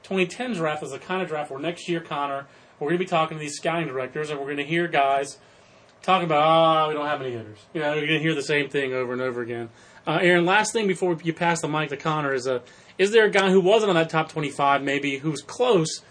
2010 0.03 0.53
draft 0.53 0.83
is 0.83 0.91
the 0.91 0.99
kind 0.99 1.21
of 1.21 1.27
draft 1.27 1.49
where 1.51 1.59
next 1.59 1.87
year, 1.89 2.01
Conor, 2.01 2.45
we're 2.79 2.89
going 2.89 2.99
to 2.99 3.05
be 3.05 3.09
talking 3.09 3.37
to 3.37 3.41
these 3.41 3.55
scouting 3.55 3.87
directors, 3.87 4.29
and 4.29 4.39
we're 4.39 4.45
going 4.45 4.57
to 4.57 4.63
hear 4.63 4.87
guys 4.87 5.37
talking 6.01 6.25
about, 6.25 6.85
oh, 6.85 6.87
we 6.89 6.93
don't 6.93 7.07
have 7.07 7.21
any 7.21 7.31
hitters. 7.31 7.57
You 7.73 7.81
know, 7.81 7.93
you're 7.93 8.07
going 8.07 8.19
to 8.19 8.23
hear 8.23 8.35
the 8.35 8.43
same 8.43 8.69
thing 8.69 8.93
over 8.93 9.13
and 9.13 9.21
over 9.21 9.41
again. 9.41 9.69
Uh, 10.05 10.19
Aaron, 10.21 10.45
last 10.45 10.71
thing 10.71 10.87
before 10.87 11.17
you 11.23 11.33
pass 11.33 11.61
the 11.61 11.67
mic 11.67 11.89
to 11.89 11.97
Conor 11.97 12.33
is, 12.33 12.47
uh, 12.47 12.59
is 12.97 13.11
there 13.11 13.25
a 13.25 13.29
guy 13.29 13.49
who 13.49 13.59
wasn't 13.59 13.89
on 13.89 13.95
that 13.95 14.09
top 14.09 14.29
25, 14.29 14.83
maybe, 14.83 15.17
who's 15.17 15.41
close, 15.41 16.03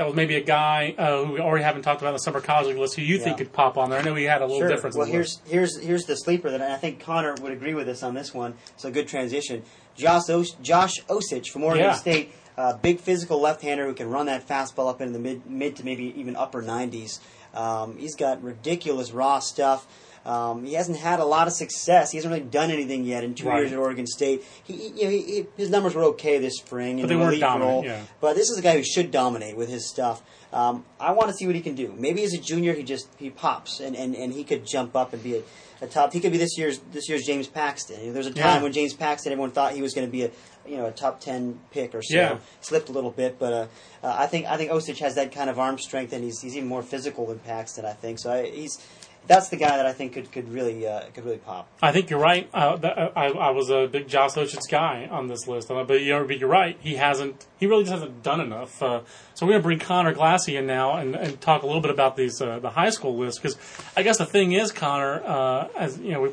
that 0.00 0.06
was 0.06 0.16
maybe 0.16 0.34
a 0.34 0.40
guy 0.42 0.94
uh, 0.96 1.24
who 1.26 1.32
we 1.34 1.40
already 1.40 1.62
haven't 1.62 1.82
talked 1.82 2.00
about 2.00 2.08
on 2.08 2.14
the 2.14 2.20
summer 2.20 2.40
college 2.40 2.68
league 2.68 2.78
list 2.78 2.96
who 2.96 3.02
you 3.02 3.18
think 3.18 3.36
could 3.36 3.52
pop 3.52 3.76
on 3.76 3.90
there? 3.90 3.98
I 3.98 4.02
know 4.02 4.14
we 4.14 4.22
had 4.22 4.40
a 4.40 4.46
little 4.46 4.60
Sure. 4.60 4.68
difference. 4.70 4.96
Well, 4.96 5.04
in 5.04 5.12
the 5.12 5.18
list. 5.18 5.42
here's 5.44 5.74
here's 5.74 5.84
here's 5.86 6.04
the 6.04 6.16
sleeper 6.16 6.50
that 6.50 6.62
I 6.62 6.78
think 6.78 7.00
Conor 7.00 7.34
would 7.42 7.52
agree 7.52 7.74
with 7.74 7.86
us 7.86 8.02
on 8.02 8.14
this 8.14 8.32
one. 8.32 8.54
So 8.78 8.90
good 8.90 9.08
transition. 9.08 9.62
Josh 9.96 10.30
Os- 10.30 10.52
Josh 10.62 11.02
Osich 11.10 11.48
from 11.48 11.64
Oregon 11.64 11.84
Yeah. 11.84 11.92
State, 11.92 12.32
uh, 12.56 12.78
big 12.78 12.98
physical 12.98 13.42
left-hander 13.42 13.84
who 13.84 13.92
can 13.92 14.08
run 14.08 14.24
that 14.24 14.48
fastball 14.48 14.88
up 14.88 15.02
into 15.02 15.12
the 15.12 15.18
mid 15.18 15.44
mid 15.44 15.76
to 15.76 15.84
maybe 15.84 16.18
even 16.18 16.34
upper 16.34 16.62
90s. 16.62 17.18
Um, 17.52 17.98
he's 17.98 18.14
got 18.16 18.42
ridiculous 18.42 19.12
raw 19.12 19.38
stuff. 19.38 19.86
Um, 20.26 20.64
he 20.64 20.74
hasn't 20.74 20.98
had 20.98 21.18
a 21.18 21.24
lot 21.24 21.46
of 21.46 21.54
success. 21.54 22.10
He 22.10 22.18
hasn't 22.18 22.32
really 22.32 22.44
done 22.44 22.70
anything 22.70 23.04
yet 23.04 23.24
in 23.24 23.34
two 23.34 23.48
Right. 23.48 23.60
years 23.60 23.72
at 23.72 23.78
Oregon 23.78 24.06
State. 24.06 24.44
He, 24.64 24.74
he- 24.74 24.88
you 24.88 25.04
know, 25.04 25.10
he, 25.10 25.22
he- 25.22 25.46
his 25.56 25.70
numbers 25.70 25.94
were 25.94 26.04
okay 26.04 26.38
this 26.38 26.58
spring 26.58 26.98
in 26.98 27.04
But 27.04 27.08
they 27.08 27.14
the 27.14 27.20
weren't 27.20 27.40
dominant, 27.40 27.70
role. 27.70 27.84
yeah. 27.84 28.02
But 28.20 28.36
this 28.36 28.50
is 28.50 28.58
a 28.58 28.62
guy 28.62 28.76
who 28.76 28.82
should 28.82 29.10
dominate 29.10 29.56
with 29.56 29.68
his 29.70 29.88
stuff. 29.88 30.22
Um, 30.52 30.84
I 30.98 31.12
want 31.12 31.28
to 31.30 31.34
see 31.34 31.46
what 31.46 31.54
he 31.54 31.62
can 31.62 31.74
do. 31.74 31.94
Maybe 31.96 32.22
as 32.24 32.34
a 32.34 32.38
junior, 32.38 32.74
he 32.74 32.82
just 32.82 33.08
he 33.18 33.30
pops 33.30 33.80
and, 33.80 33.96
and, 33.96 34.14
and 34.14 34.32
he 34.32 34.44
could 34.44 34.66
jump 34.66 34.94
up 34.96 35.12
and 35.12 35.22
be 35.22 35.36
a, 35.36 35.42
a 35.80 35.86
top. 35.86 36.12
He 36.12 36.20
could 36.20 36.32
be 36.32 36.38
this 36.38 36.58
year's 36.58 36.80
this 36.92 37.08
year's 37.08 37.22
James 37.24 37.46
Paxton. 37.46 38.00
You 38.00 38.06
know, 38.08 38.12
There's 38.12 38.26
a 38.26 38.30
time 38.34 38.56
Yeah. 38.56 38.62
when 38.64 38.72
James 38.72 38.92
Paxton, 38.92 39.30
everyone 39.32 39.52
thought 39.52 39.72
he 39.72 39.80
was 39.80 39.94
going 39.94 40.06
to 40.06 40.10
be 40.10 40.24
a 40.24 40.30
you 40.66 40.76
know 40.76 40.86
a 40.86 40.90
top 40.92 41.20
ten 41.20 41.60
pick 41.70 41.94
or 41.94 42.02
so. 42.02 42.14
Yeah. 42.16 42.38
Slipped 42.60 42.88
a 42.88 42.92
little 42.92 43.12
bit, 43.12 43.38
but 43.38 43.52
uh, 43.52 43.66
uh, 44.02 44.16
I 44.18 44.26
think 44.26 44.46
I 44.46 44.56
think 44.56 44.72
Osich 44.72 44.98
has 44.98 45.14
that 45.14 45.30
kind 45.32 45.48
of 45.48 45.58
arm 45.60 45.78
strength, 45.78 46.12
and 46.12 46.24
he's 46.24 46.40
he's 46.40 46.56
even 46.56 46.68
more 46.68 46.82
physical 46.82 47.26
than 47.26 47.38
Paxton. 47.38 47.84
I 47.86 47.92
think 47.92 48.18
so. 48.18 48.32
I, 48.32 48.50
he's 48.50 48.76
that's 49.26 49.48
the 49.48 49.56
guy 49.56 49.76
that 49.76 49.86
I 49.86 49.92
think 49.92 50.14
could 50.14 50.32
could 50.32 50.48
really 50.52 50.86
uh, 50.86 51.02
could 51.14 51.24
really 51.24 51.38
pop. 51.38 51.68
I 51.80 51.92
think 51.92 52.10
you're 52.10 52.20
right. 52.20 52.48
Uh, 52.52 52.78
uh, 52.82 53.12
I, 53.14 53.26
I 53.26 53.50
was 53.50 53.70
a 53.70 53.86
big 53.86 54.08
Josh 54.08 54.32
Osich 54.32 54.68
guy 54.68 55.08
on 55.10 55.28
this 55.28 55.46
list, 55.46 55.68
but 55.68 56.02
you're, 56.02 56.24
right. 56.24 56.76
He 56.80 56.96
hasn't. 56.96 57.46
He 57.58 57.66
really 57.66 57.84
just 57.84 57.92
hasn't 57.92 58.22
done 58.22 58.40
enough. 58.40 58.82
Uh, 58.82 59.02
so 59.34 59.46
we're 59.46 59.52
going 59.52 59.62
to 59.62 59.66
bring 59.66 59.78
Conor 59.78 60.14
Glassey 60.14 60.58
in 60.58 60.66
now 60.66 60.96
and, 60.96 61.14
and 61.14 61.40
talk 61.40 61.62
a 61.62 61.66
little 61.66 61.80
bit 61.80 61.90
about 61.90 62.16
these 62.16 62.40
uh, 62.40 62.58
the 62.58 62.70
high 62.70 62.90
school 62.90 63.16
list 63.16 63.40
because 63.42 63.56
I 63.96 64.02
guess 64.02 64.18
the 64.18 64.26
thing 64.26 64.52
is, 64.52 64.72
Conor, 64.72 65.22
uh, 65.24 65.68
as 65.76 65.98
you 65.98 66.12
know, 66.12 66.22
we, 66.22 66.30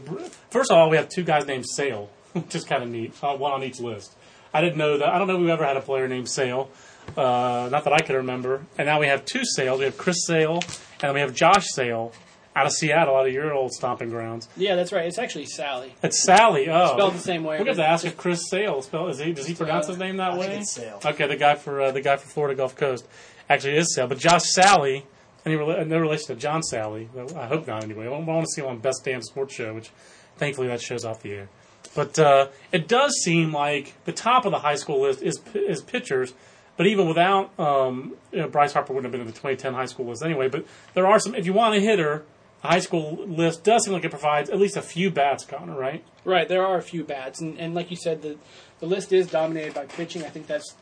first 0.49 0.71
of 0.71 0.77
all, 0.77 0.89
we 0.89 0.97
have 0.97 1.09
two 1.09 1.23
guys 1.23 1.45
named 1.45 1.65
Sale, 1.67 2.09
which 2.33 2.55
is 2.55 2.63
kind 2.63 2.83
of 2.83 2.89
neat. 2.89 3.13
One 3.21 3.51
on 3.51 3.63
each 3.63 3.79
list. 3.79 4.13
I 4.53 4.61
didn't 4.61 4.77
know 4.77 4.97
that. 4.97 5.09
I 5.09 5.19
don't 5.19 5.27
know 5.27 5.35
if 5.35 5.41
we've 5.41 5.49
ever 5.49 5.65
had 5.65 5.77
a 5.77 5.81
player 5.81 6.07
named 6.07 6.29
Sale. 6.29 6.69
Not 7.15 7.83
that 7.83 7.93
I 7.93 7.99
can 7.99 8.15
remember. 8.15 8.65
And 8.77 8.87
now 8.87 8.99
we 8.99 9.07
have 9.07 9.23
two 9.25 9.43
Sales. 9.43 9.79
We 9.79 9.85
have 9.85 9.97
Chris 9.97 10.25
Sale 10.25 10.61
and 11.03 11.13
we 11.13 11.19
have 11.19 11.33
Josh 11.33 11.65
Sale. 11.67 12.11
Out 12.57 12.65
of 12.65 12.71
Seattle, 12.71 13.15
out 13.15 13.27
of 13.27 13.33
your 13.33 13.53
old 13.53 13.71
stomping 13.71 14.09
grounds. 14.09 14.49
Yeah, 14.57 14.75
that's 14.75 14.91
right. 14.91 15.05
It's 15.05 15.19
actually 15.19 15.45
Sally. 15.45 15.93
It's 16.01 16.23
Sally. 16.23 16.67
Oh, 16.67 16.93
Spelled 16.93 17.13
the 17.13 17.19
same 17.19 17.43
way. 17.43 17.61
We 17.61 17.67
have 17.67 17.77
to 17.77 17.87
ask 17.87 18.03
if 18.03 18.17
Chris 18.17 18.49
Sale 18.49 18.81
spell. 18.81 19.09
Is 19.09 19.19
he? 19.19 19.31
Does 19.31 19.45
he 19.45 19.53
pronounce 19.53 19.85
uh, 19.85 19.89
his 19.89 19.99
name 19.99 20.17
that 20.17 20.31
I 20.31 20.37
way? 20.39 20.47
think 20.47 20.61
it's 20.61 20.71
Sale. 20.73 20.99
Okay, 21.05 21.27
the 21.27 21.35
guy 21.35 21.53
for 21.53 21.79
uh, 21.79 21.91
the 21.91 22.01
guy 22.01 22.17
for 22.17 22.27
Florida 22.27 22.55
Gulf 22.57 22.75
Coast 22.75 23.05
actually 23.47 23.77
is 23.77 23.93
Sale, 23.93 24.07
but 24.07 24.17
Josh 24.17 24.45
Sally. 24.45 25.05
Any 25.45 25.55
rela- 25.55 25.85
no 25.85 25.99
relation 25.99 26.27
to 26.27 26.35
John 26.35 26.61
Salley? 26.61 27.07
I 27.37 27.45
hope 27.45 27.67
not. 27.67 27.83
Anyway, 27.83 28.07
I 28.07 28.09
want, 28.09 28.47
to 28.47 28.51
see 28.51 28.61
him 28.61 28.67
on 28.69 28.79
Best 28.79 29.05
Damn 29.05 29.21
Sports 29.21 29.53
Show, 29.53 29.75
which 29.75 29.91
thankfully 30.37 30.67
that 30.67 30.81
show's 30.81 31.05
off 31.05 31.21
the 31.21 31.33
air. 31.33 31.49
But 31.93 32.17
uh, 32.17 32.47
it 32.71 32.87
does 32.87 33.13
seem 33.23 33.53
like 33.53 33.93
the 34.05 34.11
top 34.11 34.45
of 34.45 34.51
the 34.51 34.59
high 34.59 34.75
school 34.75 35.03
list 35.03 35.21
is 35.21 35.39
is 35.53 35.83
pitchers. 35.83 36.33
But 36.75 36.87
even 36.87 37.07
without 37.07 37.57
um, 37.59 38.15
you 38.31 38.39
know, 38.39 38.47
Bryce 38.47 38.73
Harper, 38.73 38.93
wouldn't 38.93 39.05
have 39.05 39.11
been 39.11 39.21
in 39.21 39.27
the 39.27 39.33
2010 39.33 39.73
high 39.73 39.85
school 39.85 40.07
list 40.07 40.23
anyway. 40.23 40.47
But 40.47 40.65
there 40.95 41.05
are 41.05 41.19
some. 41.19 41.35
If 41.35 41.45
you 41.45 41.53
want 41.53 41.75
a 41.75 41.79
hitter, 41.79 42.17
the 42.19 42.36
high 42.67 42.79
school 42.79 43.25
list 43.25 43.63
does 43.63 43.85
seem 43.85 43.93
like 43.93 44.03
it 44.03 44.09
provides 44.09 44.49
at 44.49 44.59
least 44.59 44.77
a 44.77 44.81
few 44.81 45.09
bats, 45.09 45.45
Conor. 45.45 45.77
Right? 45.77 46.03
Right, 46.25 46.47
there 46.47 46.65
are 46.65 46.77
a 46.77 46.81
few 46.81 47.03
bats, 47.03 47.39
and, 47.41 47.57
and 47.59 47.73
like 47.73 47.89
you 47.89 47.97
said, 47.97 48.21
the 48.21 48.37
the 48.79 48.85
list 48.85 49.13
is 49.13 49.27
dominated 49.27 49.73
by 49.73 49.85
pitching. 49.85 50.23
I 50.23 50.29
think 50.29 50.47
that's 50.47 50.75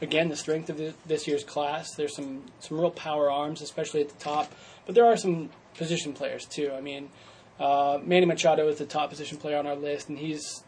again 0.00 0.28
the 0.28 0.36
strength 0.36 0.70
of 0.70 0.78
the, 0.78 0.94
this 1.06 1.26
year's 1.26 1.44
class. 1.44 1.94
There's 1.94 2.14
some 2.14 2.44
some 2.60 2.80
real 2.80 2.90
power 2.90 3.30
arms, 3.30 3.60
especially 3.60 4.00
at 4.00 4.08
the 4.08 4.18
top, 4.18 4.52
but 4.86 4.94
there 4.94 5.06
are 5.06 5.16
some 5.16 5.50
position 5.74 6.12
players 6.12 6.44
too. 6.46 6.72
I 6.76 6.80
mean, 6.80 7.10
uh, 7.58 7.98
Manny 8.02 8.26
Machado 8.26 8.68
is 8.68 8.78
the 8.78 8.86
top 8.86 9.10
position 9.10 9.38
player 9.38 9.58
on 9.58 9.66
our 9.66 9.76
list, 9.76 10.08
and 10.08 10.18
he's 10.18 10.62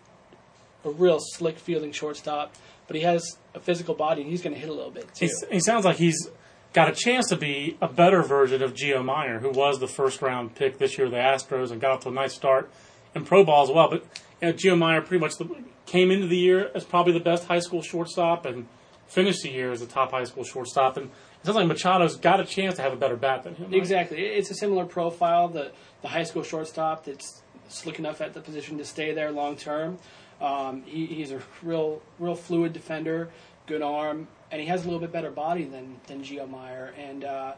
a 0.84 0.90
real 0.90 1.18
slick 1.20 1.58
fielding 1.58 1.92
shortstop. 1.92 2.54
But 2.86 2.96
he 2.96 3.02
has 3.02 3.38
a 3.54 3.60
physical 3.60 3.94
body, 3.94 4.20
and 4.20 4.30
he's 4.30 4.42
going 4.42 4.54
to 4.54 4.60
hit 4.60 4.68
a 4.68 4.72
little 4.72 4.90
bit 4.90 5.14
too. 5.14 5.26
He's, 5.26 5.44
he 5.50 5.60
sounds 5.60 5.86
like 5.86 5.96
he's 5.96 6.28
got 6.74 6.90
a 6.90 6.92
chance 6.92 7.28
to 7.28 7.36
be 7.36 7.78
a 7.80 7.88
better 7.88 8.22
version 8.22 8.62
of 8.62 8.74
Jio 8.74 9.02
Mier, 9.02 9.38
who 9.38 9.50
was 9.50 9.78
the 9.78 9.86
first 9.86 10.20
round 10.20 10.54
pick 10.54 10.78
this 10.78 10.98
year 10.98 11.06
of 11.06 11.12
the 11.12 11.18
Astros 11.18 11.70
and 11.70 11.80
got 11.80 11.92
off 11.92 12.00
to 12.00 12.10
a 12.10 12.12
nice 12.12 12.34
start 12.34 12.70
in 13.14 13.24
pro 13.24 13.44
ball 13.44 13.62
as 13.62 13.70
well. 13.70 13.88
But 13.88 14.04
you 14.42 14.48
know, 14.48 14.52
Jio 14.52 14.78
Mier 14.78 15.00
pretty 15.00 15.20
much 15.20 15.36
the, 15.36 15.48
came 15.86 16.10
into 16.10 16.26
the 16.26 16.36
year 16.36 16.70
as 16.74 16.84
probably 16.84 17.12
the 17.12 17.20
best 17.20 17.46
high 17.46 17.60
school 17.60 17.80
shortstop 17.80 18.44
and 18.44 18.66
finished 19.06 19.42
the 19.42 19.50
year 19.50 19.70
as 19.70 19.80
a 19.80 19.86
top 19.86 20.10
high 20.10 20.24
school 20.24 20.44
shortstop. 20.44 20.96
And 20.96 21.06
it 21.06 21.46
sounds 21.46 21.56
like 21.56 21.66
Machado's 21.66 22.16
got 22.16 22.40
a 22.40 22.44
chance 22.44 22.74
to 22.76 22.82
have 22.82 22.92
a 22.92 22.96
better 22.96 23.16
bat 23.16 23.44
than 23.44 23.54
him. 23.54 23.66
right? 23.66 23.74
Exactly. 23.74 24.18
It's 24.20 24.50
a 24.50 24.54
similar 24.54 24.84
profile. 24.84 25.48
The 25.48 25.72
the 26.02 26.08
high 26.08 26.24
school 26.24 26.42
shortstop 26.42 27.04
that's 27.04 27.42
slick 27.68 27.98
enough 27.98 28.20
at 28.20 28.34
the 28.34 28.40
position 28.40 28.78
to 28.78 28.84
stay 28.84 29.12
there 29.14 29.30
long 29.30 29.56
term. 29.56 29.98
Um, 30.40 30.82
he, 30.84 31.06
he's 31.06 31.30
a 31.30 31.40
real 31.62 32.02
real 32.18 32.34
fluid 32.34 32.72
defender, 32.72 33.30
good 33.66 33.82
arm, 33.82 34.26
and 34.50 34.60
he 34.60 34.66
has 34.68 34.82
a 34.82 34.84
little 34.84 35.00
bit 35.00 35.12
better 35.12 35.30
body 35.30 35.64
than 35.64 35.96
than 36.06 36.22
Jio 36.22 36.48
Mier, 36.48 36.94
and 36.98 37.24
uh, 37.24 37.52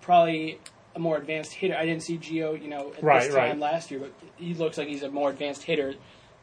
probably 0.00 0.58
a 0.94 0.98
more 0.98 1.16
advanced 1.16 1.52
hitter. 1.54 1.74
I 1.76 1.86
didn't 1.86 2.02
see 2.02 2.18
Jio, 2.18 2.60
you 2.60 2.68
know, 2.68 2.92
at 2.96 3.02
Right, 3.02 3.22
this 3.24 3.34
time 3.34 3.50
right. 3.50 3.58
last 3.58 3.90
year, 3.90 4.00
but 4.00 4.12
he 4.36 4.54
looks 4.54 4.76
like 4.76 4.88
he's 4.88 5.02
a 5.02 5.10
more 5.10 5.30
advanced 5.30 5.62
hitter 5.62 5.94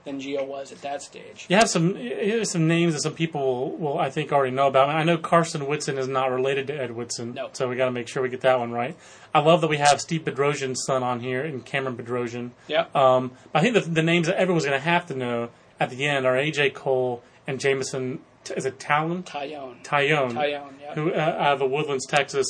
than 0.05 0.19
Jio 0.19 0.47
was 0.47 0.71
at 0.71 0.81
that 0.81 1.01
stage. 1.03 1.45
You 1.49 1.57
have 1.57 1.69
some 1.69 1.95
you 1.97 2.37
have 2.39 2.47
some 2.47 2.67
names 2.67 2.93
that 2.93 3.01
some 3.01 3.13
people 3.13 3.77
will 3.77 3.99
I 3.99 4.09
think 4.09 4.31
already 4.31 4.55
know 4.55 4.67
about. 4.67 4.89
I 4.89 5.03
know 5.03 5.17
Karsten 5.17 5.67
Whitson 5.67 5.97
is 5.97 6.07
not 6.07 6.31
related 6.31 6.67
to 6.67 6.73
Ed 6.73 6.91
Whitson, 6.91 7.37
so 7.51 7.67
we 7.67 7.75
got 7.75 7.85
to 7.85 7.91
make 7.91 8.07
sure 8.07 8.23
we 8.23 8.29
get 8.29 8.41
that 8.41 8.57
one 8.59 8.71
right. 8.71 8.97
I 9.35 9.39
love 9.41 9.61
that 9.61 9.67
we 9.67 9.77
have 9.77 9.99
Steve 10.01 10.23
Bedrosian's 10.23 10.83
son 10.85 11.03
on 11.03 11.19
here 11.19 11.43
and 11.43 11.63
Cameron 11.63 11.97
Bedrosian. 11.97 12.51
Yep. 12.69 12.95
Um, 12.95 13.31
I 13.53 13.61
think 13.61 13.75
the, 13.75 13.81
the 13.81 14.01
names 14.01 14.27
that 14.27 14.37
everyone's 14.37 14.65
going 14.65 14.79
to 14.79 14.83
have 14.83 15.05
to 15.07 15.15
know 15.15 15.49
at 15.79 15.89
the 15.91 16.05
end 16.05 16.25
are 16.25 16.35
AJ 16.35 16.73
Cole 16.73 17.21
and 17.45 17.59
Is 18.55 18.65
it 18.65 18.79
Talon? 18.79 19.23
Taillon. 19.23 19.83
Taillon. 19.83 20.31
Taillon, 20.31 20.73
yeah. 20.81 20.95
Who 20.95 21.11
uh, 21.13 21.17
out 21.17 21.53
of 21.53 21.59
the 21.59 21.67
Woodlands, 21.67 22.05
Texas, 22.07 22.47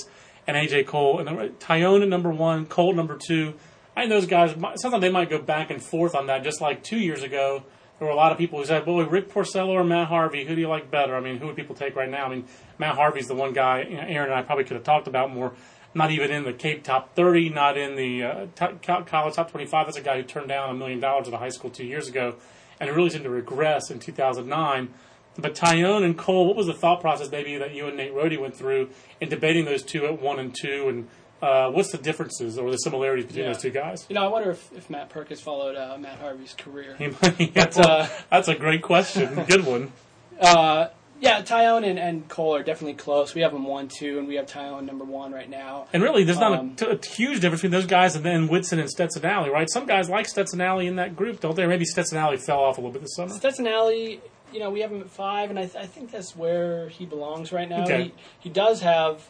and 0.47 0.55
AJ 0.55 0.87
Cole 0.87 1.19
and 1.19 1.27
then 1.27 1.49
Taillon 1.59 2.01
at 2.01 2.07
number 2.07 2.29
one, 2.29 2.65
Cole 2.65 2.93
number 2.93 3.17
two. 3.17 3.53
I 3.95 4.01
think 4.01 4.11
those 4.11 4.27
guys. 4.27 4.55
Sometimes 4.75 5.01
they 5.01 5.11
might 5.11 5.29
go 5.29 5.39
back 5.39 5.71
and 5.71 5.81
forth 5.81 6.15
on 6.15 6.27
that. 6.27 6.43
Just 6.43 6.61
like 6.61 6.83
two 6.83 6.99
years 6.99 7.21
ago, 7.21 7.63
there 7.97 8.07
were 8.07 8.13
a 8.13 8.17
lot 8.17 8.31
of 8.31 8.37
people 8.37 8.59
who 8.59 8.65
said, 8.65 8.85
"Boy, 8.85 9.03
Rick 9.03 9.29
Porcello 9.29 9.69
or 9.69 9.83
Matt 9.83 10.07
Harvey, 10.07 10.45
who 10.45 10.55
do 10.55 10.61
you 10.61 10.69
like 10.69 10.89
better?" 10.89 11.15
I 11.15 11.19
mean, 11.19 11.37
who 11.37 11.47
would 11.47 11.55
people 11.55 11.75
take 11.75 11.95
right 11.95 12.09
now? 12.09 12.25
I 12.25 12.29
mean, 12.29 12.45
Matt 12.77 12.95
Harvey's 12.95 13.27
the 13.27 13.35
one 13.35 13.51
guy. 13.51 13.81
You 13.81 13.97
know, 13.97 14.05
Aaron 14.07 14.31
and 14.31 14.39
I 14.39 14.41
probably 14.41 14.63
could 14.63 14.75
have 14.75 14.83
talked 14.83 15.07
about 15.07 15.33
more. 15.33 15.53
Not 15.93 16.11
even 16.11 16.31
in 16.31 16.43
the 16.43 16.53
Cape 16.53 16.83
top 16.83 17.15
thirty, 17.15 17.49
not 17.49 17.75
in 17.75 17.95
the 17.95 18.23
uh, 18.23 18.45
top, 18.55 19.07
college 19.07 19.35
top 19.35 19.51
twenty-five. 19.51 19.87
That's 19.87 19.97
a 19.97 20.01
guy 20.01 20.17
who 20.17 20.23
turned 20.23 20.47
down 20.47 20.69
a 20.69 20.73
million 20.73 20.99
dollars 20.99 21.27
at 21.27 21.33
a 21.33 21.37
high 21.37 21.49
school 21.49 21.69
two 21.69 21.85
years 21.85 22.07
ago, 22.07 22.35
and 22.79 22.89
it 22.89 22.93
really 22.93 23.09
seemed 23.09 23.25
to 23.25 23.29
regress 23.29 23.89
in 23.89 23.99
two 23.99 24.13
thousand 24.13 24.47
nine. 24.47 24.93
But 25.37 25.55
Taillon 25.55 26.03
and 26.03 26.17
Cole, 26.17 26.47
what 26.47 26.55
was 26.57 26.67
the 26.67 26.73
thought 26.73 26.99
process 27.01 27.31
maybe 27.31 27.57
that 27.57 27.73
you 27.73 27.87
and 27.87 27.95
Nate 27.95 28.13
Rode 28.13 28.35
went 28.37 28.55
through 28.55 28.89
in 29.21 29.29
debating 29.29 29.65
those 29.65 29.83
two 29.83 30.05
at 30.05 30.21
one 30.21 30.37
and 30.39 30.53
two, 30.53 30.89
and 30.89 31.07
uh, 31.41 31.71
what's 31.71 31.91
the 31.91 31.97
differences 31.97 32.57
or 32.57 32.69
the 32.71 32.77
similarities 32.77 33.25
between 33.25 33.45
Yeah. 33.45 33.53
those 33.53 33.61
two 33.61 33.69
guys? 33.69 34.05
You 34.09 34.15
know, 34.15 34.25
I 34.25 34.27
wonder 34.27 34.51
if, 34.51 34.69
if 34.75 34.89
Matt 34.89 35.09
Perkins 35.09 35.39
followed 35.39 35.77
uh, 35.77 35.97
Matt 35.97 36.19
Harvey's 36.19 36.53
career. 36.53 36.95
He 36.97 37.07
might- 37.07 37.53
But, 37.53 37.75
well, 37.77 38.01
uh, 38.01 38.07
that's 38.29 38.49
a 38.49 38.55
great 38.55 38.81
question. 38.81 39.35
Good 39.47 39.65
one. 39.65 39.93
Uh, 40.39 40.87
yeah, 41.21 41.41
Taillon 41.41 41.85
and, 41.89 41.99
and 41.99 42.27
Cole 42.29 42.55
are 42.55 42.63
definitely 42.63 42.93
close. 42.93 43.35
We 43.35 43.41
have 43.41 43.51
them 43.51 43.65
one, 43.65 43.89
two, 43.89 44.19
and 44.19 44.27
we 44.27 44.35
have 44.35 44.45
Taillon 44.45 44.85
number 44.85 45.03
one 45.03 45.33
right 45.33 45.49
now. 45.49 45.87
And 45.91 46.01
really, 46.01 46.23
there's 46.23 46.39
not 46.39 46.53
Um, 46.57 46.71
a, 46.71 46.75
t- 46.75 46.85
a 46.85 47.05
huge 47.15 47.41
difference 47.41 47.61
between 47.61 47.71
those 47.71 47.85
guys 47.85 48.15
and 48.15 48.23
then 48.25 48.47
Whitson 48.47 48.79
and 48.79 48.89
Stetson 48.89 49.25
Alley, 49.25 49.49
right? 49.49 49.69
Some 49.69 49.85
guys 49.85 50.09
like 50.09 50.27
Stetson 50.29 50.61
Alley 50.61 50.87
in 50.87 50.95
that 50.95 51.15
group, 51.17 51.41
don't 51.41 51.55
they? 51.57 51.65
Maybe 51.67 51.83
Stetson 51.85 52.17
Alley 52.17 52.37
fell 52.37 52.59
off 52.59 52.77
a 52.77 52.81
little 52.81 52.93
bit 52.93 53.01
this 53.01 53.15
summer. 53.15 53.33
Stetson 53.33 53.67
Alley, 53.67 54.21
you 54.53 54.59
know, 54.59 54.69
we 54.69 54.81
have 54.81 54.91
him 54.91 55.01
at 55.01 55.09
five, 55.09 55.49
and 55.49 55.57
I, 55.59 55.63
th- 55.65 55.75
I 55.75 55.85
think 55.85 56.11
that's 56.11 56.35
where 56.35 56.89
he 56.89 57.05
belongs 57.05 57.51
right 57.51 57.67
now. 57.69 57.83
Okay. 57.83 58.03
He, 58.05 58.13
he 58.39 58.49
does 58.49 58.81
have, 58.81 59.29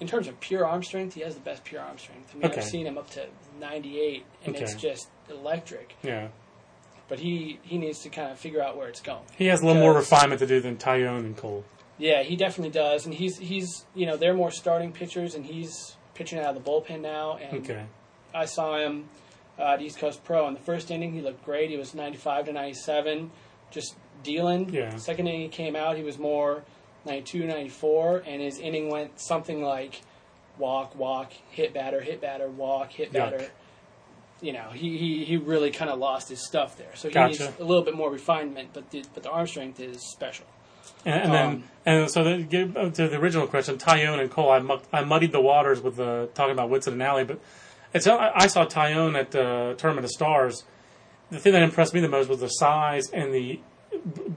in 0.00 0.06
terms 0.06 0.28
of 0.28 0.38
pure 0.40 0.66
arm 0.66 0.82
strength, 0.82 1.14
he 1.14 1.20
has 1.22 1.34
the 1.34 1.40
best 1.40 1.64
pure 1.64 1.80
arm 1.80 1.98
strength. 1.98 2.30
I 2.32 2.38
mean, 2.38 2.46
Okay. 2.46 2.58
I've 2.60 2.64
seen 2.66 2.86
him 2.86 2.98
up 2.98 3.10
to 3.10 3.26
98, 3.58 4.24
and 4.44 4.56
it's 4.56 4.74
just 4.74 5.08
electric. 5.28 5.94
Yeah. 6.02 6.28
But 7.08 7.18
he, 7.18 7.58
he 7.62 7.78
needs 7.78 8.00
to 8.00 8.08
kind 8.08 8.30
of 8.30 8.38
figure 8.38 8.62
out 8.62 8.76
where 8.76 8.88
it's 8.88 9.00
going. 9.00 9.22
He 9.36 9.46
has 9.46 9.60
a 9.62 9.66
little 9.66 9.82
more 9.82 9.92
refinement 9.94 10.38
to 10.40 10.46
do 10.46 10.60
than 10.60 10.76
Taillon 10.76 11.18
and 11.20 11.36
Cole. 11.36 11.64
Yeah, 11.98 12.22
he 12.22 12.34
definitely 12.36 12.70
does, 12.72 13.04
and 13.04 13.12
he's 13.14 13.36
he's 13.36 13.84
you 13.94 14.06
know 14.06 14.16
they're 14.16 14.32
more 14.32 14.50
starting 14.50 14.90
pitchers, 14.90 15.34
and 15.34 15.44
he's 15.44 15.96
pitching 16.14 16.38
out 16.38 16.56
of 16.56 16.64
the 16.64 16.70
bullpen 16.70 17.00
now. 17.02 17.36
And 17.36 17.58
Okay. 17.62 17.84
I 18.34 18.46
saw 18.46 18.78
him 18.78 19.10
uh, 19.58 19.72
at 19.74 19.82
East 19.82 19.98
Coast 19.98 20.24
Pro 20.24 20.48
in 20.48 20.54
the 20.54 20.60
first 20.60 20.90
inning. 20.90 21.12
He 21.12 21.20
looked 21.20 21.44
great. 21.44 21.68
He 21.68 21.76
was 21.76 21.94
95 21.94 22.46
to 22.46 22.52
97, 22.54 23.30
just 23.70 23.96
dealing. 24.22 24.72
Yeah. 24.72 24.96
Second 24.96 25.26
inning 25.28 25.40
he 25.42 25.48
came 25.48 25.76
out. 25.76 25.96
He 25.96 26.02
was 26.02 26.18
more 26.18 26.62
92, 27.06 27.46
94, 27.46 28.24
and 28.26 28.42
his 28.42 28.58
inning 28.58 28.88
went 28.88 29.20
something 29.20 29.62
like 29.62 30.02
walk, 30.58 30.94
walk, 30.96 31.32
hit 31.50 31.72
batter, 31.72 32.00
hit 32.00 32.20
batter, 32.20 32.48
walk, 32.48 32.92
hit 32.92 33.10
Yuck. 33.10 33.12
batter. 33.12 33.50
You 34.42 34.52
know, 34.54 34.70
he, 34.72 34.96
he, 34.96 35.24
he 35.24 35.36
really 35.36 35.70
kind 35.70 35.90
of 35.90 35.98
lost 35.98 36.28
his 36.30 36.44
stuff 36.46 36.76
there. 36.76 36.94
So 36.94 37.08
he 37.08 37.14
Gotcha. 37.14 37.44
needs 37.44 37.60
a 37.60 37.64
little 37.64 37.84
bit 37.84 37.94
more 37.94 38.10
refinement, 38.10 38.70
but 38.72 38.90
the, 38.90 39.04
but 39.12 39.22
the 39.22 39.30
arm 39.30 39.46
strength 39.46 39.80
is 39.80 40.00
special. 40.10 40.46
And, 41.04 41.22
and 41.24 41.32
then, 41.32 41.46
Um, 41.46 41.64
and 41.86 42.10
so 42.10 42.24
to 42.24 42.42
get 42.42 42.76
uh, 42.76 42.90
to 42.90 43.08
the 43.08 43.16
original 43.18 43.46
question, 43.46 43.76
Taillon 43.78 44.18
and 44.20 44.30
Cole, 44.30 44.50
I, 44.50 44.58
muck, 44.60 44.82
I 44.92 45.02
muddied 45.04 45.32
the 45.32 45.40
waters 45.40 45.80
with 45.80 45.98
uh, 46.00 46.26
talking 46.34 46.52
about 46.52 46.70
Whitson 46.70 46.94
and 46.94 47.02
Alley, 47.02 47.24
but 47.24 47.38
it's 47.92 48.06
I 48.06 48.46
saw 48.46 48.64
Taillon 48.66 49.18
at 49.18 49.30
the 49.30 49.74
Tournament 49.76 50.04
of 50.04 50.10
Stars. 50.10 50.64
The 51.30 51.38
thing 51.38 51.52
that 51.52 51.62
impressed 51.62 51.92
me 51.94 52.00
the 52.00 52.08
most 52.08 52.28
was 52.28 52.40
the 52.40 52.48
size 52.48 53.10
and 53.10 53.32
the 53.34 53.60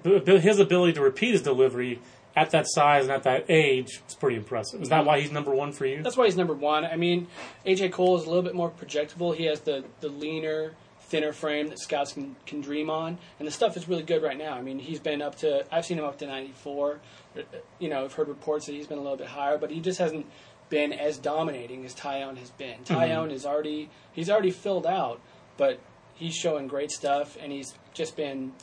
his 0.03 0.59
ability 0.59 0.93
to 0.93 1.01
repeat 1.01 1.31
his 1.31 1.41
delivery 1.41 1.99
at 2.35 2.51
that 2.51 2.65
size 2.67 3.03
and 3.03 3.11
at 3.11 3.23
that 3.23 3.45
age 3.49 4.01
is 4.07 4.15
pretty 4.15 4.37
impressive. 4.37 4.81
Is 4.81 4.89
that 4.89 4.99
mm-hmm. 4.99 5.07
why 5.07 5.19
he's 5.19 5.31
number 5.31 5.53
one 5.53 5.71
for 5.71 5.85
you? 5.85 6.01
That's 6.01 6.17
why 6.17 6.25
he's 6.25 6.35
number 6.35 6.53
one. 6.53 6.85
I 6.85 6.95
mean, 6.95 7.27
AJ 7.65 7.91
Cole 7.91 8.17
is 8.17 8.25
a 8.25 8.27
little 8.27 8.43
bit 8.43 8.55
more 8.55 8.71
projectable. 8.71 9.35
He 9.35 9.45
has 9.45 9.61
the, 9.61 9.83
the 10.01 10.09
leaner, 10.09 10.73
thinner 11.01 11.31
frame 11.31 11.67
that 11.67 11.79
scouts 11.79 12.13
can, 12.13 12.35
can 12.45 12.61
dream 12.61 12.89
on, 12.89 13.19
and 13.37 13.47
the 13.47 13.51
stuff 13.51 13.77
is 13.77 13.87
really 13.87 14.03
good 14.03 14.23
right 14.23 14.37
now. 14.37 14.53
I 14.53 14.61
mean, 14.61 14.79
he's 14.79 14.99
been 14.99 15.21
up 15.21 15.35
to 15.39 15.63
I've 15.71 15.85
seen 15.85 15.99
him 15.99 16.05
up 16.05 16.17
to 16.19 16.27
94. 16.27 16.99
Uh, 17.37 17.41
you 17.79 17.89
know, 17.89 18.03
I've 18.03 18.13
heard 18.13 18.27
reports 18.27 18.65
that 18.65 18.73
he's 18.73 18.87
been 18.87 18.97
a 18.97 19.01
little 19.01 19.17
bit 19.17 19.27
higher, 19.27 19.57
but 19.57 19.69
he 19.69 19.79
just 19.79 19.99
hasn't 19.99 20.25
been 20.69 20.91
as 20.91 21.19
dominating 21.19 21.85
as 21.85 21.93
Taillon 21.93 22.37
has 22.37 22.49
been. 22.49 22.79
Mm-hmm. 22.79 22.95
Taillon 22.95 23.31
is 23.31 23.45
already 23.45 23.91
he's 24.11 24.29
already 24.29 24.49
filled 24.49 24.87
out, 24.87 25.21
but 25.55 25.79
he's 26.15 26.33
showing 26.33 26.67
great 26.67 26.89
stuff, 26.89 27.37
and 27.39 27.51
he's 27.51 27.75
just 27.93 28.15
been. 28.15 28.53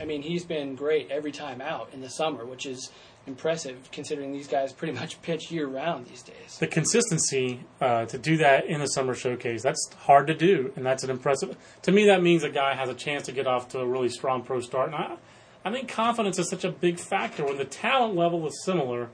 I 0.00 0.04
mean, 0.04 0.22
he's 0.22 0.44
been 0.44 0.74
great 0.74 1.10
every 1.10 1.32
time 1.32 1.60
out 1.60 1.90
in 1.92 2.00
the 2.00 2.10
summer, 2.10 2.44
which 2.44 2.66
is 2.66 2.90
impressive 3.26 3.90
considering 3.90 4.32
these 4.32 4.46
guys 4.46 4.72
pretty 4.72 4.92
much 4.94 5.20
pitch 5.22 5.50
year 5.50 5.66
round 5.66 6.06
these 6.06 6.22
days. 6.22 6.58
the 6.60 6.66
consistency 6.66 7.60
uh, 7.80 8.04
to 8.06 8.18
do 8.18 8.36
that 8.36 8.66
in 8.66 8.80
a 8.80 8.86
summer 8.88 9.14
showcase 9.14 9.62
that's 9.64 9.90
hard 9.98 10.28
to 10.28 10.34
do 10.34 10.72
and 10.76 10.86
that's 10.86 11.02
an 11.02 11.10
impressive 11.10 11.56
to 11.82 11.90
me 11.90 12.06
that 12.06 12.22
means 12.22 12.44
a 12.44 12.48
guy 12.48 12.74
has 12.76 12.88
a 12.88 12.94
chance 12.94 13.24
to 13.24 13.32
get 13.32 13.48
off 13.48 13.68
to 13.68 13.80
a 13.80 13.86
really 13.86 14.08
strong 14.08 14.42
pro 14.44 14.60
start 14.60 14.92
and 14.92 14.94
i, 14.94 15.16
I 15.64 15.72
think 15.72 15.88
confidence 15.88 16.38
is 16.38 16.48
such 16.48 16.62
a 16.62 16.70
big 16.70 17.00
factor 17.00 17.44
when 17.44 17.58
the 17.58 17.64
talent 17.64 18.14
level 18.14 18.46
is 18.46 18.62
similar 18.64 19.08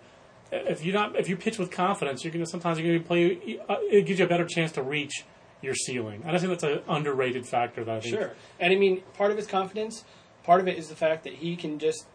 if 0.52 0.84
you 0.84 0.92
not 0.92 1.16
if 1.18 1.30
you 1.30 1.36
pitch 1.38 1.58
with 1.58 1.70
confidence 1.70 2.22
you're 2.22 2.34
to 2.34 2.44
sometimes 2.44 2.78
you're 2.78 2.88
going 2.88 3.02
to 3.02 3.08
play 3.08 3.58
uh, 3.66 3.76
it 3.90 4.04
gives 4.04 4.18
you 4.18 4.26
a 4.26 4.28
better 4.28 4.44
chance 4.44 4.72
to 4.72 4.82
reach 4.82 5.24
your 5.62 5.74
ceiling 5.74 6.22
i 6.26 6.32
just 6.32 6.44
think 6.44 6.50
that's 6.60 6.64
an 6.64 6.82
underrated 6.86 7.46
factor 7.46 7.82
that 7.82 7.96
i 7.96 8.00
think 8.00 8.14
Sure. 8.14 8.32
And 8.60 8.74
I 8.74 8.76
mean, 8.76 9.00
part 9.16 9.30
of 9.30 9.38
his 9.38 9.46
confidence, 9.46 10.04
part 10.44 10.60
of 10.60 10.68
it 10.68 10.78
is 10.78 10.88
the 10.88 10.96
fact 10.96 11.24
that 11.24 11.34
he 11.34 11.56
can 11.56 11.78
just 11.78 12.06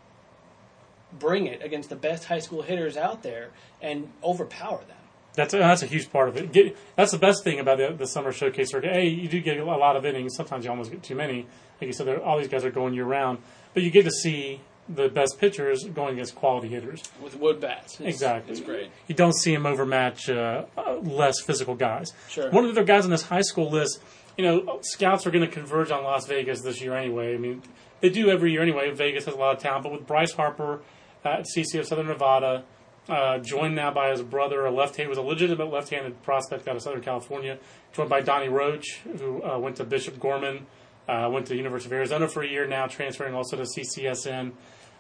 bring 1.18 1.48
it 1.48 1.64
against 1.64 1.90
the 1.90 1.96
best 1.96 2.26
high 2.26 2.40
school 2.40 2.62
hitters 2.62 2.98
out 2.98 3.24
there 3.24 3.52
and 3.82 4.12
overpower 4.24 4.80
them. 4.80 4.98
That's 5.36 5.54
a, 5.54 5.58
that's 5.58 5.84
a 5.84 5.86
huge 5.86 6.12
part 6.12 6.30
of 6.30 6.38
it. 6.38 6.52
Get, 6.52 6.76
that's 6.96 7.12
the 7.12 7.20
best 7.20 7.44
thing 7.44 7.60
about 7.60 7.78
the, 7.78 7.94
the 7.96 8.08
summer 8.08 8.32
showcase 8.32 8.72
circuit. 8.72 8.96
A, 8.96 9.06
you 9.06 9.30
do 9.30 9.40
get 9.40 9.58
a 9.60 9.64
lot 9.64 9.96
of 9.96 10.04
innings. 10.06 10.36
Sometimes 10.36 10.66
you 10.66 10.72
almost 10.72 10.92
get 10.92 11.04
too 11.04 11.16
many. 11.16 11.46
Like 11.80 11.88
you 11.88 11.94
said, 11.94 12.08
all 12.20 12.40
these 12.40 12.48
guys 12.48 12.66
are 12.66 12.72
going 12.72 12.96
year 12.96 13.06
round, 13.06 13.38
but 13.76 13.84
you 13.84 13.92
get 13.92 14.04
to 14.06 14.12
see 14.12 14.62
the 14.90 15.10
best 15.10 15.38
pitchers 15.40 15.84
going 15.84 16.14
against 16.14 16.34
quality 16.34 16.70
hitters. 16.70 17.04
with 17.22 17.38
wood 17.38 17.60
bats. 17.60 18.00
It's, 18.00 18.16
Exactly. 18.16 18.54
It's 18.54 18.62
great. 18.62 18.90
You 19.08 19.16
don't 19.16 19.36
see 19.36 19.54
him 19.54 19.66
overmatch 19.66 20.30
uh, 20.30 20.66
uh, 20.78 20.96
less 20.96 21.40
physical 21.42 21.76
guys. 21.76 22.14
Sure. 22.30 22.50
One 22.50 22.66
of 22.66 22.74
the 22.74 22.82
other 22.82 22.88
guys 22.88 23.06
on 23.06 23.12
this 23.12 23.24
high 23.24 23.42
school 23.42 23.70
list, 23.70 24.02
you 24.38 24.44
know, 24.46 24.80
scouts 24.82 25.28
are 25.28 25.32
going 25.32 25.46
to 25.46 25.52
converge 25.52 25.92
on 25.92 26.04
Las 26.04 26.26
Vegas 26.26 26.62
this 26.62 26.82
year 26.82 26.96
anyway. 26.96 27.36
I 27.36 27.38
mean, 27.38 27.62
they 28.02 28.10
do 28.10 28.30
every 28.30 28.52
year 28.52 28.62
anyway. 28.62 28.92
Vegas 28.92 29.26
has 29.26 29.34
a 29.34 29.38
lot 29.38 29.56
of 29.56 29.62
talent, 29.62 29.84
but 29.84 29.92
with 29.92 30.08
Bryce 30.08 30.34
Harper 30.34 30.82
at 31.24 31.46
CC 31.56 31.80
of 31.80 31.86
Southern 31.86 32.08
Nevada, 32.08 32.64
uh, 33.10 33.40
joined 33.40 33.76
now 33.76 33.92
by 33.92 34.12
his 34.12 34.22
brother, 34.22 34.66
a 34.66 34.72
left-handed, 34.72 35.10
was 35.10 35.18
a 35.18 35.22
legitimate 35.22 35.72
left-handed 35.72 36.22
prospect 36.24 36.68
out 36.68 36.76
of 36.76 36.82
Southern 36.82 37.02
California, 37.02 37.58
joined 37.94 38.10
by 38.10 38.22
Donnie 38.22 38.50
Roach, 38.50 39.00
who 39.18 39.42
uh, 39.44 39.58
went 39.58 39.78
to 39.78 39.86
Bishop 39.86 40.20
Gorman, 40.20 40.66
uh, 41.08 41.30
went 41.32 41.46
to 41.46 41.54
the 41.54 41.58
University 41.58 41.90
of 41.90 41.94
Arizona 41.94 42.28
for 42.28 42.44
a 42.44 42.48
year, 42.48 42.68
now 42.68 42.86
transferring 42.88 43.34
also 43.34 43.56
to 43.56 43.64
CCSN. 43.64 44.52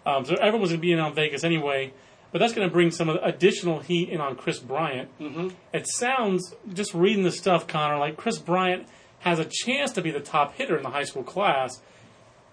Um, 0.06 0.26
so 0.26 0.36
everyone's 0.36 0.70
going 0.70 0.80
to 0.80 0.88
be 0.88 0.94
in 0.94 1.00
on 1.00 1.14
Vegas 1.14 1.44
anyway, 1.44 1.94
but 2.32 2.40
that's 2.40 2.54
going 2.54 2.68
to 2.68 2.72
bring 2.72 2.92
some 2.92 3.10
additional 3.10 3.80
heat 3.80 4.10
in 4.10 4.22
on 4.22 4.36
Kris 4.36 4.60
Bryant. 4.60 5.10
Mm-hmm. 5.20 5.50
It 5.74 5.88
sounds, 5.88 6.54
just 6.74 6.94
reading 6.94 7.24
the 7.24 7.32
stuff, 7.32 7.68
Conor, 7.68 7.98
like 7.98 8.16
Kris 8.16 8.38
Bryant 8.38 8.88
has 9.20 9.40
a 9.40 9.46
chance 9.46 9.92
to 9.94 10.02
be 10.02 10.12
the 10.12 10.22
top 10.22 10.54
hitter 10.54 10.78
in 10.78 10.84
the 10.84 10.90
high 10.90 11.04
school 11.04 11.24
class, 11.24 11.82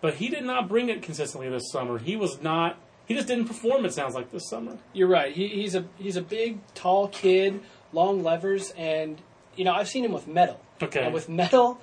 but 0.04 0.16
he 0.16 0.28
did 0.28 0.44
not 0.44 0.68
bring 0.68 0.90
it 0.90 1.00
consistently 1.00 1.48
this 1.48 1.70
summer. 1.72 1.96
He 1.96 2.14
was 2.14 2.42
not. 2.42 2.78
He 3.06 3.14
just 3.14 3.26
didn't 3.26 3.46
perform. 3.46 3.86
It 3.86 3.94
sounds 3.94 4.14
like 4.14 4.30
this 4.30 4.46
summer. 4.50 4.76
You're 4.92 5.08
right. 5.08 5.32
He, 5.32 5.48
he's 5.48 5.74
a 5.74 5.86
he's 5.96 6.16
a 6.16 6.20
big, 6.20 6.58
tall 6.74 7.08
kid, 7.08 7.62
long 7.90 8.22
levers, 8.22 8.70
and 8.76 9.18
you 9.56 9.64
know 9.64 9.72
I've 9.72 9.88
seen 9.88 10.04
him 10.04 10.12
with 10.12 10.28
metal. 10.28 10.60
Okay. 10.82 11.04
And 11.06 11.14
with 11.14 11.30
metal, 11.30 11.80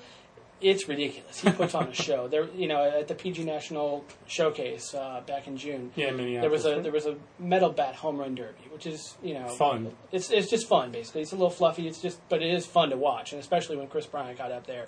it's 0.62 0.88
ridiculous. 0.88 1.42
He 1.42 1.50
puts 1.50 1.74
on 1.74 1.88
a 1.88 1.96
show. 1.96 2.28
There, 2.32 2.46
you 2.56 2.68
know, 2.68 2.84
at 2.84 3.08
the 3.08 3.16
PG 3.16 3.44
National 3.44 4.06
Showcase 4.28 4.94
uh, 4.94 5.22
back 5.26 5.48
in 5.48 5.58
June, 5.58 5.90
Yeah, 5.96 6.12
Minneapolis. 6.12 6.42
there 6.64 6.72
was 6.74 6.80
a 6.80 6.82
there 6.84 6.92
was 6.92 7.08
a 7.08 7.16
metal 7.40 7.72
bat 7.72 7.96
home 7.96 8.20
run 8.20 8.36
derby, 8.36 8.68
which 8.72 8.86
is 8.86 9.18
you 9.24 9.34
know 9.34 9.48
Fun. 9.48 9.96
It's 10.12 10.30
it's 10.30 10.48
just 10.48 10.68
fun 10.68 10.92
basically. 10.92 11.24
It's 11.24 11.32
a 11.32 11.36
little 11.36 11.50
fluffy. 11.50 11.88
It's 11.88 12.00
just 12.00 12.20
but 12.30 12.44
it 12.44 12.54
is 12.54 12.68
fun 12.68 12.92
to 12.92 12.98
watch, 12.98 13.32
and 13.32 13.42
especially 13.42 13.78
when 13.78 13.88
Kris 13.88 14.06
Bryant 14.06 14.38
got 14.38 14.52
up 14.52 14.68
there. 14.68 14.86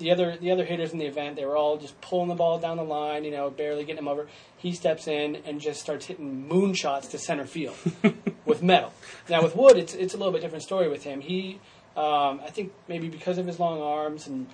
The 0.00 0.10
other 0.10 0.36
the 0.36 0.50
other 0.50 0.64
hitters 0.64 0.92
in 0.92 0.98
the 0.98 1.04
event, 1.06 1.36
they 1.36 1.44
were 1.44 1.56
all 1.56 1.76
just 1.76 2.00
pulling 2.00 2.28
the 2.28 2.34
ball 2.34 2.58
down 2.58 2.76
the 2.78 2.82
line, 2.82 3.22
you 3.24 3.30
know, 3.30 3.50
barely 3.50 3.84
getting 3.84 3.98
him 3.98 4.08
over. 4.08 4.26
He 4.56 4.72
steps 4.72 5.06
in 5.06 5.36
and 5.46 5.60
just 5.60 5.80
starts 5.80 6.06
hitting 6.06 6.48
moonshots 6.48 7.10
to 7.10 7.18
center 7.18 7.44
field 7.46 7.76
with 8.44 8.62
metal. 8.62 8.92
Now 9.28 9.42
with 9.42 9.54
Wood, 9.54 9.76
it's 9.76 9.94
it's 9.94 10.14
a 10.14 10.16
little 10.16 10.32
bit 10.32 10.40
different 10.42 10.64
story 10.64 10.88
with 10.88 11.04
him. 11.04 11.20
He, 11.20 11.60
um, 11.96 12.40
I 12.44 12.48
think 12.50 12.72
maybe 12.88 13.08
because 13.08 13.38
of 13.38 13.46
his 13.46 13.60
long 13.60 13.80
arms 13.80 14.26
and 14.26 14.48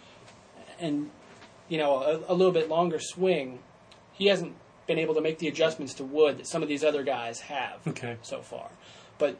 and 0.80 1.10
you 1.68 1.78
know 1.78 2.02
a, 2.02 2.32
a 2.32 2.34
little 2.34 2.52
bit 2.52 2.68
longer 2.68 2.98
swing, 3.00 3.60
he 4.12 4.26
hasn't 4.26 4.52
been 4.86 4.98
able 4.98 5.14
to 5.14 5.20
make 5.20 5.38
the 5.38 5.48
adjustments 5.48 5.94
to 5.94 6.04
Wood 6.04 6.38
that 6.38 6.46
some 6.46 6.62
of 6.62 6.68
these 6.68 6.84
other 6.84 7.02
guys 7.02 7.40
have 7.40 7.78
Okay. 7.86 8.16
so 8.22 8.40
far. 8.40 8.68
But 9.18 9.38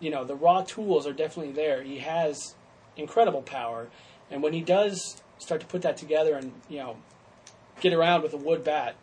you 0.00 0.10
know 0.10 0.24
the 0.24 0.36
raw 0.36 0.62
tools 0.62 1.06
are 1.08 1.12
definitely 1.12 1.52
there. 1.52 1.82
He 1.82 1.98
has 1.98 2.54
incredible 2.96 3.42
power, 3.42 3.88
and 4.30 4.40
when 4.42 4.52
he 4.52 4.60
does 4.60 5.20
start 5.38 5.60
to 5.60 5.66
put 5.66 5.82
that 5.82 5.96
together 5.96 6.34
and 6.36 6.52
you 6.68 6.78
know 6.78 6.96
get 7.80 7.92
around 7.92 8.22
with 8.22 8.32
a 8.32 8.36
wood 8.36 8.64
bat, 8.64 8.94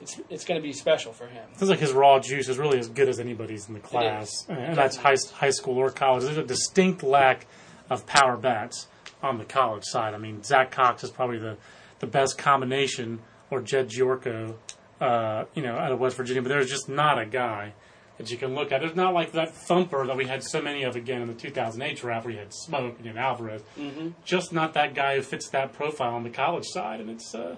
it's 0.00 0.20
it's 0.28 0.44
going 0.44 0.60
to 0.60 0.62
be 0.62 0.72
special 0.72 1.12
for 1.12 1.26
him. 1.26 1.44
Sounds 1.56 1.70
like 1.70 1.78
his 1.78 1.92
raw 1.92 2.18
juice 2.18 2.48
is 2.48 2.58
really 2.58 2.78
as 2.78 2.88
good 2.88 3.08
as 3.08 3.18
anybody's 3.20 3.68
in 3.68 3.74
the 3.74 3.80
class, 3.80 4.46
and 4.48 4.76
that's 4.76 4.96
high, 4.96 5.16
high 5.34 5.50
school 5.50 5.78
or 5.78 5.90
college. 5.90 6.24
There's 6.24 6.36
a 6.36 6.44
distinct 6.44 7.02
lack 7.02 7.46
of 7.88 8.06
power 8.06 8.36
bats 8.36 8.88
on 9.22 9.38
the 9.38 9.44
college 9.44 9.84
side. 9.84 10.14
I 10.14 10.18
mean, 10.18 10.42
Zach 10.42 10.70
Cox 10.70 11.04
is 11.04 11.10
probably 11.10 11.38
the, 11.38 11.56
the 12.00 12.06
best 12.06 12.38
combination, 12.38 13.20
or 13.50 13.60
Jed 13.60 13.88
Gyorko, 13.88 14.56
uh, 15.00 15.44
you 15.54 15.62
know, 15.62 15.76
out 15.76 15.92
of 15.92 16.00
West 16.00 16.16
Virginia. 16.16 16.42
But 16.42 16.48
there's 16.48 16.70
just 16.70 16.88
not 16.88 17.20
a 17.20 17.26
guy 17.26 17.74
that 18.18 18.30
you 18.30 18.36
can 18.36 18.54
look 18.54 18.72
at. 18.72 18.82
It's 18.82 18.96
not 18.96 19.14
like 19.14 19.32
that 19.32 19.54
thumper 19.54 20.06
that 20.06 20.16
we 20.16 20.26
had 20.26 20.42
so 20.42 20.60
many 20.60 20.82
of 20.82 20.96
again 20.96 21.22
in 21.22 21.28
the 21.28 21.34
2008 21.34 21.96
draft, 21.96 22.24
where 22.24 22.34
you 22.34 22.38
had 22.40 22.50
Smoak 22.50 22.96
and 22.96 23.06
you 23.06 23.12
had 23.12 23.22
Alvarez. 23.22 23.62
Mm-hmm. 23.78 24.10
Just 24.24 24.52
not 24.52 24.74
that 24.74 24.94
guy 24.94 25.16
who 25.16 25.22
fits 25.22 25.48
that 25.50 25.72
profile 25.72 26.14
on 26.14 26.22
the 26.22 26.30
college 26.30 26.66
side, 26.66 27.00
and 27.00 27.10
it's. 27.10 27.34
Uh, 27.34 27.56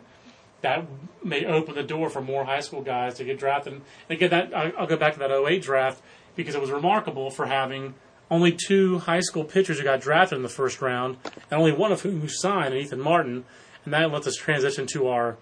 that 0.60 0.86
may 1.22 1.44
open 1.44 1.74
the 1.74 1.82
door 1.82 2.08
for 2.08 2.22
more 2.22 2.46
high 2.46 2.60
school 2.60 2.80
guys 2.80 3.16
to 3.16 3.24
get 3.24 3.38
drafted. 3.38 3.74
And 3.74 3.82
again, 4.08 4.30
that 4.30 4.56
I'll 4.56 4.86
go 4.86 4.96
back 4.96 5.12
to 5.12 5.18
that 5.18 5.30
08 5.30 5.60
draft 5.60 6.00
because 6.36 6.54
it 6.54 6.60
was 6.60 6.70
remarkable 6.70 7.30
for 7.30 7.44
having 7.44 7.92
only 8.30 8.50
two 8.50 8.98
high 9.00 9.20
school 9.20 9.44
pitchers 9.44 9.78
who 9.78 9.84
got 9.84 10.00
drafted 10.00 10.36
in 10.36 10.42
the 10.42 10.48
first 10.48 10.80
round, 10.80 11.18
and 11.50 11.60
only 11.60 11.72
one 11.72 11.92
of 11.92 12.00
whom 12.00 12.26
signed, 12.28 12.72
and 12.72 12.82
Ethan 12.82 13.00
Martin. 13.00 13.44
And 13.84 13.92
that 13.92 14.10
lets 14.10 14.26
us 14.26 14.36
transition 14.36 14.86
to 14.88 15.08
our 15.08 15.36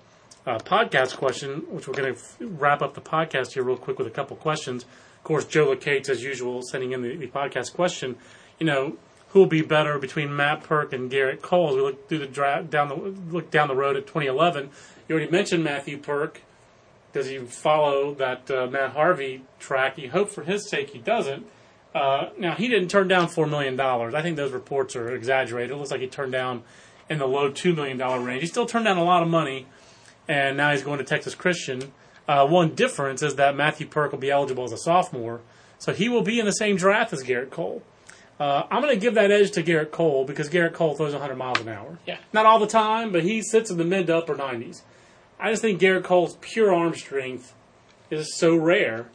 uh, 0.47 0.59
podcast 0.59 1.17
question, 1.17 1.63
which 1.71 1.87
we're 1.87 1.95
going 1.95 2.15
to 2.15 2.21
f- 2.21 2.37
wrap 2.41 2.83
up 2.83 2.95
the 2.95 3.01
podcast 3.01 3.53
here 3.53 3.63
real 3.63 3.77
quick 3.77 3.99
with 3.99 4.07
a 4.07 4.11
couple 4.11 4.37
questions. 4.37 4.85
Of 4.85 5.25
course, 5.25 5.45
Joe 5.45 5.75
LeCates, 5.75 6.09
as 6.09 6.23
usual, 6.23 6.63
sending 6.63 6.93
in 6.93 7.03
the, 7.03 7.17
the 7.17 7.29
podcast 7.29 7.75
question. 7.75 8.17
You 8.59 8.67
know, 8.67 8.97
who 9.29 9.41
will 9.41 9.47
be 9.47 9.63
better 9.63 9.99
between 9.99 10.35
Matt 10.35 10.63
Purke 10.63 10.93
and 10.93 11.11
Gerrit 11.11 11.41
Cole 11.41 11.71
as 11.71 11.77
we 11.77 11.83
look 11.83 12.09
through 12.09 12.19
the 12.19 12.27
draft 12.27 12.71
down 12.71 12.89
the 12.89 12.95
look 12.95 13.51
down 13.51 13.69
the 13.69 13.75
road 13.75 13.97
at 13.97 14.07
2011? 14.07 14.71
You 15.09 15.15
already 15.15 15.31
mentioned 15.31 15.65
Matthew 15.65 15.99
Purke. 15.99 16.39
Does 17.13 17.29
he 17.29 17.39
follow 17.39 18.15
that 18.15 18.51
uh, 18.51 18.67
Matt 18.67 18.93
Harvey 18.93 19.45
track? 19.59 19.99
You 19.99 20.11
hope 20.11 20.29
for 20.29 20.45
his 20.45 20.69
sake 20.69 20.91
he 20.91 20.99
doesn't. 20.99 21.47
Uh, 21.95 22.31
now 22.39 22.55
he 22.55 22.69
didn't 22.69 22.89
turn 22.89 23.09
down 23.09 23.29
four 23.29 23.47
million 23.47 23.77
dollars. 23.77 24.15
I 24.15 24.23
think 24.23 24.37
those 24.37 24.53
reports 24.53 24.97
are 24.97 25.15
exaggerated. 25.15 25.71
It 25.71 25.77
looks 25.77 25.91
like 25.91 26.01
he 26.01 26.09
turned 26.09 26.33
down 26.33 26.63
in 27.09 27.19
the 27.19 27.27
low 27.27 27.51
two 27.51 27.75
million 27.75 27.99
dollar 27.99 28.21
range. 28.21 28.43
He 28.43 28.47
still 28.47 28.67
turned 28.67 28.85
down 28.85 28.97
a 28.97 29.05
lot 29.05 29.23
of 29.23 29.29
money, 29.29 29.67
and 30.29 30.57
now 30.57 30.71
he's 30.71 30.83
going 30.83 30.99
to 30.99 31.05
Texas 31.05 31.35
Christian. 31.35 31.93
Uh, 32.29 32.47
one 32.47 32.75
difference 32.75 33.23
is 33.23 33.35
that 33.37 33.57
Matthew 33.57 33.87
Purke 33.87 34.13
will 34.13 34.19
be 34.19 34.31
eligible 34.31 34.65
as 34.65 34.73
a 34.73 34.79
sophomore, 34.79 35.41
so 35.79 35.93
he 35.93 36.09
will 36.09 36.23
be 36.23 36.39
in 36.39 36.47
the 36.47 36.53
same 36.53 36.77
draft 36.77 37.13
as 37.13 37.23
Gerrit 37.23 37.51
Cole. 37.51 37.83
Uh, 38.39 38.67
I'm 38.71 38.83
going 38.83 38.95
to 38.95 39.01
give 39.01 39.15
that 39.15 39.31
edge 39.31 39.51
to 39.53 39.63
Gerrit 39.63 39.91
Cole 39.91 40.25
because 40.25 40.49
Gerrit 40.49 40.73
Cole 40.73 40.95
throws 40.95 41.13
100 41.13 41.37
miles 41.37 41.61
an 41.61 41.69
hour. 41.69 41.99
Yeah. 42.07 42.19
Not 42.33 42.47
all 42.47 42.59
the 42.59 42.67
time, 42.67 43.13
but 43.13 43.23
he 43.23 43.43
sits 43.43 43.71
in 43.71 43.79
the 43.79 43.85
mid 43.85 44.07
to 44.09 44.17
upper 44.17 44.35
90s. 44.35 44.83
I 45.39 45.51
just 45.51 45.63
think 45.63 45.81
Gerrit 45.81 46.05
Cole's 46.05 46.37
pure 46.41 46.75
arm 46.75 46.95
strength 46.95 47.55
is 48.11 48.37
so 48.37 48.57
rare. 48.57 49.07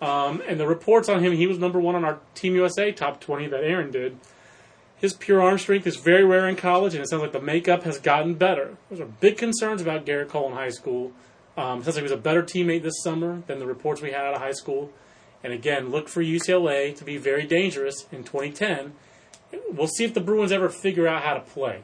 Um, 0.00 0.42
and 0.48 0.58
the 0.58 0.66
reports 0.66 1.08
on 1.08 1.22
him, 1.22 1.32
he 1.32 1.46
was 1.46 1.58
number 1.58 1.78
one 1.78 1.94
on 1.94 2.04
our 2.04 2.18
Team 2.34 2.54
USA 2.56 2.90
top 2.90 3.20
20 3.20 3.48
that 3.48 3.62
Aaron 3.62 3.90
did. 3.90 4.16
His 5.02 5.12
pure 5.12 5.42
arm 5.42 5.58
strength 5.58 5.84
is 5.86 5.96
very 5.96 6.24
rare 6.24 6.48
in 6.48 6.54
college, 6.54 6.94
and 6.94 7.02
it 7.02 7.08
sounds 7.10 7.22
like 7.22 7.32
the 7.32 7.40
makeup 7.40 7.82
has 7.82 7.98
gotten 7.98 8.34
better. 8.34 8.76
Those 8.88 9.00
are 9.00 9.04
big 9.06 9.36
concerns 9.36 9.82
about 9.82 10.06
Gerrit 10.06 10.28
Cole 10.28 10.46
in 10.48 10.54
high 10.54 10.68
school. 10.70 11.10
Um, 11.56 11.80
it 11.80 11.84
sounds 11.84 11.96
like 11.96 11.96
he 11.96 12.02
was 12.04 12.12
a 12.12 12.16
better 12.16 12.42
teammate 12.42 12.82
this 12.84 13.02
summer 13.02 13.42
than 13.48 13.58
the 13.58 13.66
reports 13.66 14.00
we 14.00 14.12
had 14.12 14.24
out 14.24 14.34
of 14.34 14.40
high 14.40 14.52
school. 14.52 14.90
And 15.42 15.52
again, 15.52 15.90
look 15.90 16.08
for 16.08 16.22
UCLA 16.22 16.96
to 16.96 17.04
be 17.04 17.16
very 17.16 17.44
dangerous 17.44 18.06
in 18.12 18.22
2010. 18.22 18.92
We'll 19.72 19.88
see 19.88 20.04
if 20.04 20.14
the 20.14 20.20
Bruins 20.20 20.52
ever 20.52 20.68
figure 20.68 21.08
out 21.08 21.22
how 21.22 21.34
to 21.34 21.40
play. 21.40 21.82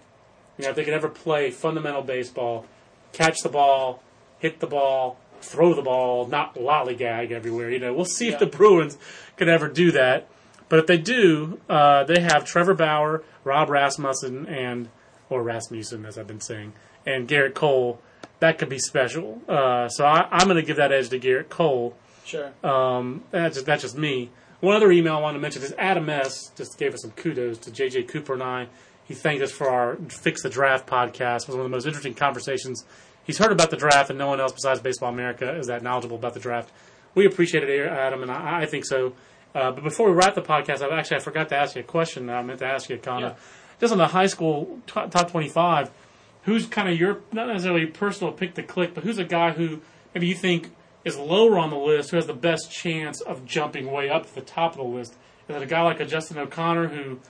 You 0.57 0.65
know, 0.65 0.71
if 0.71 0.77
they 0.77 0.85
can 0.85 0.95
ever 0.95 1.09
play 1.09 1.51
fundamental 1.51 2.03
baseball, 2.03 2.67
catch 3.13 3.41
the 3.43 3.49
ball, 3.49 4.01
hit 4.39 4.61
the 4.61 4.67
ball, 4.69 5.19
throw 5.41 5.75
the 5.75 5.83
ball, 5.83 6.29
not 6.29 6.55
lollygag 6.55 7.33
everywhere. 7.33 7.69
You 7.69 7.81
know, 7.81 7.93
we'll 7.93 8.05
see 8.05 8.29
Yeah. 8.29 8.35
if 8.35 8.39
the 8.39 8.47
Bruins 8.47 8.97
can 9.37 9.49
ever 9.49 9.69
do 9.69 9.91
that. 9.91 10.29
But 10.69 10.81
if 10.81 10.87
they 10.87 10.99
do, 10.99 11.61
uh, 11.69 12.05
they 12.05 12.21
have 12.21 12.45
Trevor 12.45 12.75
Bauer, 12.75 13.23
Rob 13.45 13.71
Rasmussen, 13.71 14.47
and 14.47 14.89
or 15.31 15.43
Rasmussen, 15.43 16.05
as 16.05 16.19
I've 16.19 16.27
been 16.27 16.41
saying, 16.41 16.73
and 17.07 17.29
Gerrit 17.29 17.55
Cole. 17.55 18.01
That 18.41 18.59
could 18.59 18.69
be 18.69 18.79
special. 18.79 19.43
Uh, 19.49 19.89
so 19.89 20.05
I, 20.05 20.29
I'm 20.31 20.47
going 20.47 20.57
to 20.61 20.63
give 20.63 20.77
that 20.77 20.93
edge 20.93 21.09
to 21.09 21.19
Gerrit 21.19 21.49
Cole. 21.49 21.97
Sure. 22.25 22.53
Um, 22.63 23.25
that's 23.31 23.57
just, 23.57 23.67
that's 23.67 23.83
just 23.83 23.99
me. 23.99 24.31
One 24.61 24.77
other 24.77 24.91
email 24.93 25.17
I 25.17 25.21
want 25.21 25.35
to 25.35 25.41
mention 25.41 25.63
is 25.63 25.75
Adam 25.79 26.09
S. 26.09 26.51
just 26.57 26.79
gave 26.79 26.95
us 26.95 27.03
some 27.03 27.13
kudos 27.13 27.59
to 27.59 27.71
JJ 27.71 28.09
Cooper 28.09 28.35
and 28.35 28.43
I. 28.43 28.69
He 29.05 29.15
thanked 29.15 29.43
us 29.43 29.51
for 29.51 29.71
our 29.71 29.97
Fix 30.09 30.43
the 30.43 30.51
Draft 30.51 30.87
podcast. 30.87 31.43
It 31.43 31.49
was 31.49 31.57
one 31.57 31.61
of 31.61 31.65
the 31.65 31.77
most 31.77 31.87
interesting 31.87 32.15
conversations 32.15 32.85
he's 33.25 33.39
heard 33.39 33.53
about 33.53 33.71
the 33.71 33.77
draft, 33.77 34.11
and 34.11 34.19
no 34.19 34.27
one 34.27 34.41
else 34.41 34.53
besides 34.53 34.81
Baseball 34.81 35.11
America 35.13 35.57
is 35.57 35.69
that 35.69 35.83
knowledgeable 35.83 36.17
about 36.17 36.35
the 36.35 36.41
draft. 36.41 36.73
We 37.15 37.27
appreciate 37.27 37.63
it, 37.63 37.87
Adam, 37.87 38.23
and 38.23 38.31
I, 38.31 38.63
I 38.63 38.67
think 38.67 38.85
so. 38.85 39.13
Uh, 39.55 39.73
but 39.73 39.83
before 39.83 40.09
we 40.09 40.15
wrap 40.15 40.35
the 40.35 40.43
podcast, 40.43 40.83
I 40.83 40.97
actually 40.97 41.17
I 41.17 41.21
forgot 41.21 41.49
to 41.49 41.57
ask 41.57 41.75
you 41.75 41.81
a 41.81 41.85
question 41.85 42.27
that 42.27 42.37
I 42.37 42.43
meant 42.43 42.59
to 42.61 42.67
ask 42.67 42.89
you, 42.89 42.99
Conor. 42.99 43.29
Yeah. 43.29 43.35
Just 43.81 43.93
on 43.93 43.99
the 43.99 44.09
high 44.09 44.27
school 44.27 44.79
t- 44.87 44.93
top 44.93 45.31
twenty-five, 45.31 45.91
who's 46.43 46.67
kind 46.67 46.89
of 46.89 46.99
your 46.99 47.21
not 47.33 47.49
necessarily 47.49 47.87
personal 47.87 48.33
pick 48.33 48.55
to 48.55 48.63
click, 48.63 48.95
but 48.95 49.05
who's 49.05 49.19
a 49.19 49.25
guy 49.25 49.53
who 49.53 49.81
maybe 50.15 50.27
you 50.27 50.35
think 50.35 50.71
is 51.05 51.17
lower 51.17 51.59
on 51.59 51.71
the 51.71 51.77
list, 51.77 52.11
who 52.11 52.17
has 52.17 52.27
the 52.27 52.35
best 52.35 52.71
chance 52.71 53.21
of 53.21 53.45
jumping 53.47 53.91
way 53.91 54.11
up 54.11 54.27
to 54.27 54.35
the 54.35 54.41
top 54.41 54.73
of 54.73 54.79
the 54.79 54.85
list? 54.85 55.15
Is 55.49 55.57
it 55.57 55.63
a 55.63 55.67
guy 55.67 55.83
like 55.83 56.01
a 56.01 56.05
Justin 56.05 56.39
O'Connor 56.39 56.89
who 56.89 57.21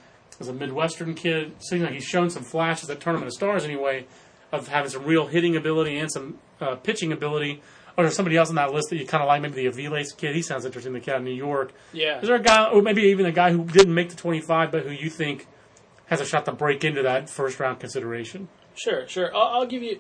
is 0.41 0.49
a 0.49 0.53
Midwestern 0.53 1.15
kid? 1.15 1.53
Seems 1.63 1.83
like 1.83 1.93
he's 1.93 2.05
shown 2.05 2.31
some 2.31 2.43
flashes 2.43 2.91
at 2.91 3.01
Tournament 3.01 3.29
of 3.29 3.35
Stars 3.35 3.65
anyway, 3.65 4.07
of 4.51 4.69
having 4.69 4.91
some 4.91 5.05
real 5.05 5.27
hitting 5.27 5.55
ability 5.55 5.99
and 5.99 6.11
some 6.11 6.39
uh, 6.61 6.75
pitching 6.77 7.13
ability. 7.13 7.63
Or 7.99 8.05
there's 8.05 8.15
somebody 8.17 8.37
else 8.37 8.49
on 8.49 8.55
that 8.55 8.73
list 8.73 8.89
that 8.91 8.97
you 8.97 9.05
kind 9.07 9.23
of 9.23 9.27
like? 9.29 9.43
Maybe 9.43 9.67
the 9.67 9.67
Aviles 9.67 10.17
kid. 10.17 10.35
He 10.35 10.41
sounds 10.41 10.65
interesting. 10.65 10.93
The 10.95 11.01
kid 11.01 11.11
out 11.11 11.17
of 11.19 11.25
New 11.25 11.33
York. 11.33 11.73
Yeah. 11.93 12.21
Is 12.21 12.29
there 12.29 12.37
a 12.37 12.41
guy, 12.43 12.71
or 12.71 12.81
maybe 12.81 13.03
even 13.03 13.27
a 13.27 13.33
guy 13.33 13.51
who 13.53 13.65
didn't 13.65 13.93
make 13.93 14.09
the 14.09 14.17
25, 14.17 14.71
but 14.71 14.85
who 14.85 14.91
you 14.93 15.11
think 15.11 15.47
has 16.07 16.21
a 16.21 16.25
shot 16.25 16.45
to 16.47 16.53
break 16.53 16.85
into 16.85 17.03
that 17.03 17.29
first 17.29 17.59
round 17.61 17.81
consideration? 17.81 18.49
Sure, 18.77 19.07
sure. 19.09 19.35
I'll, 19.37 19.59
I'll 19.61 19.67
give 19.67 19.83
you 19.83 19.99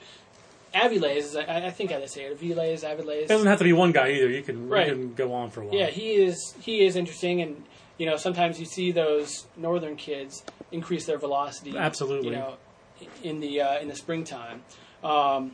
Aviles. 0.74 1.36
I, 1.36 1.66
I 1.66 1.70
think 1.70 1.90
they 1.90 2.06
say 2.06 2.24
it. 2.24 2.40
Aviles, 2.40 2.84
Aviles. 2.84 3.22
It 3.22 3.28
doesn't 3.28 3.46
have 3.48 3.58
to 3.58 3.64
be 3.64 3.72
one 3.72 3.92
guy 3.92 4.12
either. 4.12 4.28
You 4.30 4.42
can, 4.42 4.68
Right. 4.68 4.86
you 4.86 4.92
can 4.94 5.14
go 5.14 5.32
on 5.34 5.50
for 5.50 5.62
a 5.62 5.66
while. 5.66 5.74
Yeah, 5.74 5.86
he 5.86 6.12
is. 6.12 6.54
He 6.60 6.86
is 6.86 6.94
interesting, 6.94 7.42
and 7.42 7.64
you 7.98 8.06
know 8.06 8.16
sometimes 8.16 8.60
you 8.60 8.66
see 8.66 8.92
those 8.92 9.46
northern 9.56 9.96
kids 9.96 10.44
increase 10.70 11.04
their 11.06 11.18
velocity. 11.18 11.76
Absolutely. 11.76 12.28
You 12.28 12.36
know, 12.36 12.56
in 13.24 13.40
the 13.40 13.60
uh, 13.60 13.78
in 13.80 13.88
the 13.88 13.96
springtime. 13.96 14.62
Um, 15.02 15.52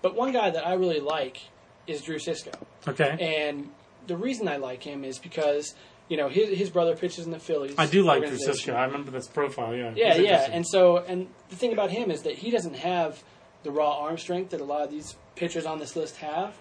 but 0.00 0.16
one 0.16 0.32
guy 0.32 0.50
that 0.50 0.66
I 0.66 0.74
really 0.74 0.98
like 1.00 1.38
is 1.86 2.02
Drew 2.02 2.18
Cisco, 2.18 2.50
Okay. 2.86 3.16
and 3.20 3.68
the 4.06 4.16
reason 4.16 4.48
I 4.48 4.56
like 4.56 4.82
him 4.82 5.04
is 5.04 5.18
because 5.18 5.74
you 6.08 6.16
know 6.16 6.28
his 6.28 6.56
his 6.58 6.70
brother 6.70 6.96
pitches 6.96 7.24
in 7.24 7.30
the 7.32 7.38
Phillies. 7.38 7.74
I 7.78 7.86
do 7.86 8.02
like 8.02 8.26
Drew. 8.26 8.36
Cisco. 8.36 8.72
I 8.74 8.84
remember 8.84 9.10
this 9.10 9.26
profile. 9.28 9.74
Yeah. 9.74 9.92
Yeah, 9.94 10.14
He's 10.14 10.24
yeah, 10.24 10.48
and 10.50 10.66
so 10.66 10.98
and 10.98 11.28
the 11.50 11.56
thing 11.56 11.72
about 11.72 11.90
him 11.90 12.10
is 12.10 12.22
that 12.22 12.34
he 12.34 12.50
doesn't 12.50 12.76
have 12.76 13.22
the 13.62 13.70
raw 13.70 13.98
arm 14.00 14.18
strength 14.18 14.50
that 14.50 14.60
a 14.60 14.64
lot 14.64 14.82
of 14.82 14.90
these 14.90 15.16
pitchers 15.36 15.66
on 15.66 15.78
this 15.78 15.94
list 15.96 16.16
have, 16.16 16.56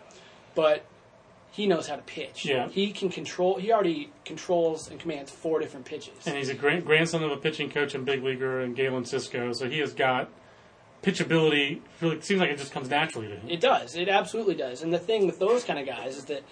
but 0.56 0.86
he 1.54 1.68
knows 1.68 1.86
how 1.88 1.96
to 1.98 2.02
pitch. 2.04 2.46
Yeah. 2.46 2.70
he 2.70 2.92
can 2.94 3.10
control. 3.10 3.58
He 3.60 3.72
already 3.74 4.10
controls 4.24 4.90
and 4.90 5.00
commands 5.00 5.32
four 5.32 5.60
different 5.60 5.86
pitches. 5.86 6.26
And 6.26 6.38
he's 6.38 6.48
a 6.48 6.54
grand, 6.54 6.86
grandson 6.86 7.24
of 7.24 7.32
a 7.32 7.36
pitching 7.38 7.70
coach 7.70 7.94
and 7.94 8.06
big 8.06 8.24
leaguer 8.24 8.62
and 8.62 8.74
Galen 8.76 9.04
Cisco, 9.04 9.52
so 9.52 9.68
he 9.68 9.80
has 9.80 9.92
got 9.94 10.30
pitchability. 11.04 11.82
It 12.02 12.24
seems 12.24 12.40
like 12.40 12.50
it 12.50 12.58
just 12.58 12.72
comes 12.72 12.90
naturally 12.90 13.28
to 13.28 13.36
him. 13.36 13.50
It 13.50 13.60
does. 13.60 13.96
It 13.96 14.08
absolutely 14.10 14.56
does. 14.56 14.82
And 14.84 14.94
the 14.94 15.00
thing 15.00 15.26
with 15.26 15.40
those 15.40 15.64
kind 15.64 15.80
of 15.80 15.86
guys 15.86 16.18
is 16.18 16.26
that 16.26 16.44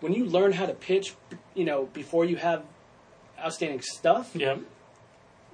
when 0.00 0.12
you 0.12 0.24
learn 0.24 0.52
how 0.52 0.66
to 0.66 0.72
pitch, 0.74 1.14
you 1.54 1.64
know, 1.64 1.86
before 1.92 2.24
you 2.24 2.36
have 2.36 2.64
outstanding 3.38 3.80
stuff, 3.82 4.30
yeah, 4.34 4.56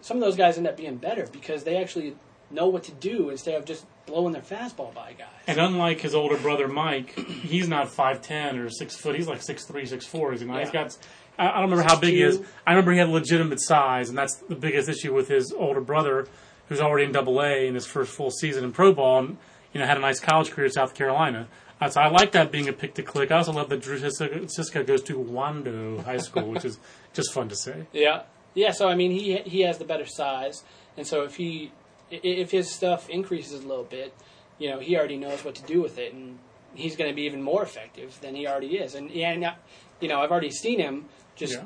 some 0.00 0.16
of 0.16 0.20
those 0.22 0.36
guys 0.36 0.56
end 0.58 0.66
up 0.66 0.76
being 0.76 0.96
better 0.96 1.26
because 1.32 1.64
they 1.64 1.76
actually 1.76 2.14
know 2.50 2.68
what 2.68 2.84
to 2.84 2.92
do 2.92 3.30
instead 3.30 3.54
of 3.54 3.64
just 3.64 3.84
blowing 4.06 4.32
their 4.32 4.42
fastball 4.42 4.94
by 4.94 5.12
guys. 5.14 5.26
and 5.48 5.58
unlike 5.58 6.00
his 6.00 6.14
older 6.14 6.36
brother 6.36 6.68
Mike, 6.68 7.18
he's 7.18 7.66
not 7.68 7.88
five 7.88 8.22
ten 8.22 8.56
or 8.58 8.68
six 8.70 8.96
foot. 8.96 9.16
He's 9.16 9.26
like 9.26 9.42
six 9.42 9.64
three, 9.64 9.84
six 9.86 10.06
four. 10.06 10.30
He's, 10.32 10.42
not. 10.42 10.60
he's 10.60 10.68
Yeah. 10.72 10.84
got. 10.84 10.98
I 11.38 11.48
I 11.48 11.52
don't 11.60 11.70
remember 11.70 11.82
how 11.82 11.98
big 11.98 12.14
he 12.14 12.22
is. 12.22 12.40
I 12.66 12.70
remember 12.70 12.92
he 12.92 12.98
had 12.98 13.08
legitimate 13.08 13.60
size, 13.60 14.08
and 14.08 14.16
that's 14.16 14.36
the 14.48 14.54
biggest 14.54 14.88
issue 14.88 15.12
with 15.12 15.28
his 15.28 15.52
older 15.52 15.80
brother, 15.80 16.28
who's 16.68 16.80
already 16.80 17.04
in 17.06 17.12
Double 17.12 17.40
A 17.42 17.66
in 17.66 17.74
his 17.74 17.86
first 17.86 18.12
full 18.12 18.30
season 18.30 18.64
in 18.64 18.72
pro 18.72 18.92
ball, 18.92 19.18
and 19.20 19.36
you 19.72 19.80
know 19.80 19.86
had 19.86 19.96
a 19.96 20.00
nice 20.00 20.20
college 20.20 20.50
career 20.50 20.66
at 20.66 20.74
South 20.74 20.94
Carolina. 20.94 21.48
Uh, 21.80 21.90
so 21.90 22.00
I 22.00 22.08
like 22.08 22.32
that 22.32 22.50
being 22.50 22.68
a 22.68 22.72
pick 22.72 22.94
to 22.94 23.02
click. 23.02 23.30
I 23.30 23.36
also 23.36 23.52
love 23.52 23.68
that 23.68 23.82
Drew 23.82 23.98
Cisco 23.98 24.82
goes 24.82 25.02
to 25.02 25.18
Wando 25.18 26.02
High 26.04 26.16
School, 26.16 26.48
which 26.50 26.64
is 26.64 26.78
just 27.12 27.32
fun 27.34 27.48
to 27.50 27.56
say. 27.56 27.86
Yeah, 27.92 28.22
yeah. 28.54 28.70
So 28.72 28.88
I 28.88 28.94
mean, 28.94 29.10
he 29.10 29.36
he 29.38 29.60
has 29.62 29.78
the 29.78 29.84
better 29.84 30.06
size, 30.06 30.64
and 30.96 31.06
so 31.06 31.22
if 31.24 31.36
he 31.36 31.72
if 32.10 32.50
his 32.50 32.70
stuff 32.70 33.08
increases 33.10 33.64
a 33.64 33.66
little 33.66 33.84
bit, 33.84 34.14
you 34.58 34.70
know, 34.70 34.78
he 34.78 34.96
already 34.96 35.16
knows 35.16 35.44
what 35.44 35.54
to 35.56 35.62
do 35.64 35.82
with 35.82 35.98
it, 35.98 36.14
and 36.14 36.38
he's 36.74 36.96
going 36.96 37.10
to 37.10 37.14
be 37.14 37.22
even 37.22 37.42
more 37.42 37.62
effective 37.62 38.18
than 38.20 38.34
he 38.34 38.46
already 38.46 38.76
is. 38.78 38.94
And 38.94 39.10
yeah, 39.10 39.32
and, 39.32 39.44
uh, 39.44 39.54
you 40.00 40.08
know, 40.08 40.20
I've 40.20 40.30
already 40.30 40.50
seen 40.50 40.78
him 40.78 41.06
just 41.34 41.54
Yeah. 41.54 41.64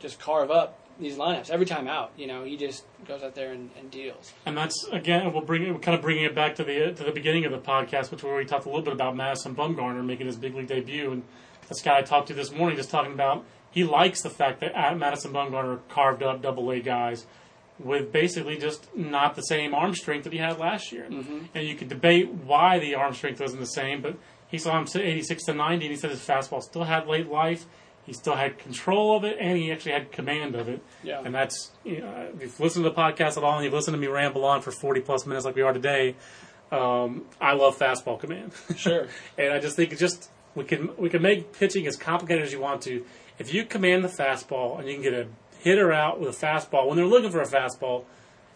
just 0.00 0.18
carve 0.18 0.50
up 0.50 0.78
these 0.98 1.16
lineups 1.16 1.50
every 1.50 1.66
time 1.66 1.88
out. 1.88 2.12
You 2.16 2.26
know, 2.26 2.44
he 2.44 2.56
just 2.56 2.84
goes 3.06 3.22
out 3.22 3.34
there 3.34 3.52
and, 3.52 3.70
and 3.78 3.90
deals. 3.90 4.32
And 4.44 4.56
that's 4.56 4.86
again, 4.92 5.32
we'll 5.32 5.44
bring 5.44 5.64
it, 5.64 5.72
we're 5.72 5.78
kind 5.80 5.94
of 5.94 6.02
bringing 6.02 6.24
it 6.24 6.34
back 6.34 6.54
to 6.56 6.64
the 6.64 6.92
to 6.92 7.04
the 7.04 7.12
beginning 7.12 7.44
of 7.44 7.52
the 7.52 7.58
podcast, 7.58 8.10
which 8.10 8.22
where 8.22 8.36
we 8.36 8.44
talked 8.44 8.66
a 8.66 8.68
little 8.68 8.84
bit 8.84 8.92
about 8.94 9.16
Madison 9.16 9.54
Bumgarner 9.54 10.04
making 10.04 10.26
his 10.26 10.36
big 10.36 10.54
league 10.54 10.68
debut, 10.68 11.12
and 11.12 11.22
this 11.68 11.82
guy 11.82 11.98
I 11.98 12.02
talked 12.02 12.28
to 12.28 12.34
this 12.34 12.52
morning 12.52 12.76
just 12.76 12.90
talking 12.90 13.12
about 13.12 13.44
he 13.70 13.84
likes 13.84 14.22
the 14.22 14.30
fact 14.30 14.60
that 14.60 14.72
uh, 14.74 14.94
Madison 14.94 15.32
Bumgarner 15.32 15.80
carved 15.88 16.22
up 16.22 16.40
Double 16.40 16.70
A 16.70 16.80
guys 16.80 17.26
with 17.78 18.10
basically 18.10 18.56
just 18.56 18.94
not 18.96 19.34
the 19.34 19.42
same 19.42 19.74
arm 19.74 19.94
strength 19.94 20.24
that 20.24 20.32
he 20.32 20.38
had 20.38 20.58
last 20.58 20.92
year, 20.92 21.04
and 21.04 21.66
you 21.68 21.74
could 21.74 21.88
debate 21.88 22.30
why 22.30 22.78
the 22.78 22.94
arm 22.94 23.12
strength 23.12 23.38
wasn't 23.38 23.60
the 23.60 23.66
same, 23.66 24.00
but 24.00 24.16
he 24.48 24.56
saw 24.56 24.78
him 24.78 24.86
sit 24.86 25.02
86 25.02 25.44
to 25.44 25.52
90, 25.52 25.84
and 25.84 25.94
he 25.94 26.00
said 26.00 26.10
his 26.10 26.20
fastball 26.20 26.62
still 26.62 26.84
had 26.84 27.06
late 27.06 27.28
life. 27.28 27.66
He 28.06 28.12
still 28.12 28.36
had 28.36 28.58
control 28.58 29.16
of 29.16 29.24
it, 29.24 29.36
and 29.40 29.58
he 29.58 29.72
actually 29.72 29.92
had 29.92 30.12
command 30.12 30.54
of 30.54 30.68
it. 30.68 30.80
Yeah. 31.02 31.22
And 31.24 31.34
that's, 31.34 31.72
you 31.82 32.00
know, 32.00 32.28
if 32.34 32.40
you've 32.40 32.60
listened 32.60 32.84
to 32.84 32.90
the 32.90 32.96
podcast 32.96 33.36
at 33.36 33.42
all 33.42 33.56
and 33.56 33.64
you've 33.64 33.74
listened 33.74 33.96
to 33.96 34.00
me 34.00 34.06
ramble 34.06 34.44
on 34.44 34.62
for 34.62 34.70
40 34.70 35.00
plus 35.00 35.26
minutes 35.26 35.44
like 35.44 35.56
we 35.56 35.62
are 35.62 35.72
today, 35.72 36.14
um, 36.70 37.24
I 37.40 37.54
love 37.54 37.76
fastball 37.76 38.20
command. 38.20 38.52
Sure. 38.76 39.08
and 39.38 39.52
I 39.52 39.58
just 39.58 39.74
think 39.74 39.92
it 39.92 39.98
just, 39.98 40.30
we 40.54 40.62
can, 40.62 40.96
we 40.96 41.10
can 41.10 41.20
make 41.20 41.52
pitching 41.52 41.84
as 41.88 41.96
complicated 41.96 42.44
as 42.44 42.52
you 42.52 42.60
want 42.60 42.82
to. 42.82 43.04
If 43.40 43.52
you 43.52 43.64
command 43.64 44.04
the 44.04 44.08
fastball 44.08 44.78
and 44.78 44.86
you 44.86 44.94
can 44.94 45.02
get 45.02 45.14
a 45.14 45.26
hitter 45.58 45.92
out 45.92 46.20
with 46.20 46.28
a 46.28 46.46
fastball, 46.46 46.86
when 46.86 46.96
they're 46.96 47.06
looking 47.06 47.30
for 47.30 47.40
a 47.40 47.46
fastball, 47.46 48.04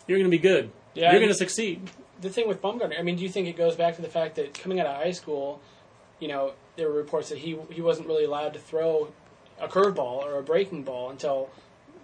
you're 0.06 0.18
going 0.18 0.30
to 0.30 0.36
be 0.36 0.38
good. 0.38 0.70
Yeah. 0.94 1.10
You're 1.10 1.20
going 1.20 1.32
to 1.32 1.34
succeed. 1.34 1.90
the 2.20 2.30
thing 2.30 2.46
with 2.46 2.62
Bumgarner, 2.62 2.98
I 2.98 3.02
mean, 3.02 3.16
do 3.16 3.24
you 3.24 3.28
think 3.28 3.48
it 3.48 3.56
goes 3.56 3.74
back 3.74 3.96
to 3.96 4.02
the 4.02 4.08
fact 4.08 4.36
that 4.36 4.54
coming 4.54 4.78
out 4.78 4.86
of 4.86 4.96
high 4.96 5.10
school, 5.10 5.60
you 6.20 6.28
know, 6.28 6.52
there 6.76 6.88
were 6.88 6.94
reports 6.94 7.28
that 7.28 7.38
he 7.38 7.58
he 7.70 7.82
wasn't 7.82 8.06
really 8.08 8.24
allowed 8.24 8.54
to 8.54 8.58
throw 8.58 9.12
a 9.60 9.68
curveball 9.68 10.24
or 10.24 10.38
a 10.38 10.42
breaking 10.42 10.82
ball 10.84 11.10
until 11.10 11.50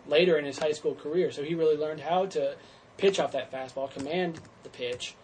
later 0.06 0.38
in 0.38 0.44
his 0.44 0.58
high 0.58 0.72
school 0.72 0.94
career. 0.94 1.30
So 1.30 1.42
he 1.42 1.54
really 1.54 1.76
learned 1.76 2.00
how 2.00 2.26
to 2.26 2.56
pitch 2.96 3.18
off 3.20 3.32
that 3.32 3.50
fastball, 3.52 3.90
command 3.92 4.40
the 4.62 4.68
pitch, 4.68 5.14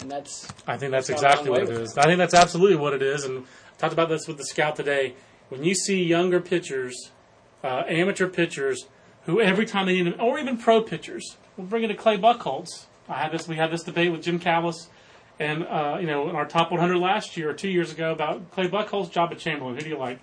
and 0.00 0.10
that's 0.10 0.48
I 0.66 0.76
think 0.76 0.92
that's 0.92 1.10
It's 1.10 1.20
gone 1.20 1.30
a 1.30 1.34
exactly 1.34 1.50
what 1.50 1.62
it 1.62 1.68
is. 1.70 1.90
is. 1.90 1.98
I 1.98 2.04
think 2.04 2.18
that's 2.18 2.34
absolutely 2.34 2.76
what 2.76 2.92
it 2.94 3.02
is. 3.02 3.24
And 3.24 3.44
I 3.44 3.76
talked 3.78 3.92
about 3.92 4.08
this 4.08 4.26
with 4.28 4.36
the 4.38 4.44
scout 4.44 4.76
today. 4.76 5.14
When 5.48 5.64
you 5.64 5.74
see 5.74 6.02
younger 6.04 6.40
pitchers, 6.40 7.10
uh, 7.64 7.82
amateur 7.88 8.28
pitchers, 8.28 8.86
who 9.24 9.40
every 9.40 9.66
time 9.66 9.86
they 9.86 10.00
need, 10.02 10.20
or 10.20 10.38
even 10.38 10.56
pro 10.56 10.82
pitchers, 10.82 11.36
we'll 11.56 11.66
bring 11.66 11.84
it 11.84 11.88
to 11.88 11.94
Clay 11.94 12.16
Buchholz. 12.16 12.86
I 13.08 13.14
had 13.14 13.32
this. 13.32 13.48
We 13.48 13.56
had 13.56 13.70
this 13.70 13.82
debate 13.82 14.12
with 14.12 14.22
Jim 14.22 14.38
Callis, 14.38 14.88
and 15.40 15.64
uh, 15.64 15.96
you 16.00 16.06
know, 16.06 16.28
in 16.28 16.36
our 16.36 16.44
top 16.46 16.70
100 16.70 16.98
last 16.98 17.36
year 17.36 17.50
or 17.50 17.54
two 17.54 17.70
years 17.70 17.90
ago 17.90 18.12
about 18.12 18.50
Clay 18.52 18.68
Buchholz, 18.68 19.10
Joba 19.10 19.36
Chamberlain. 19.38 19.74
Who 19.74 19.80
do 19.80 19.88
you 19.88 19.98
like? 19.98 20.18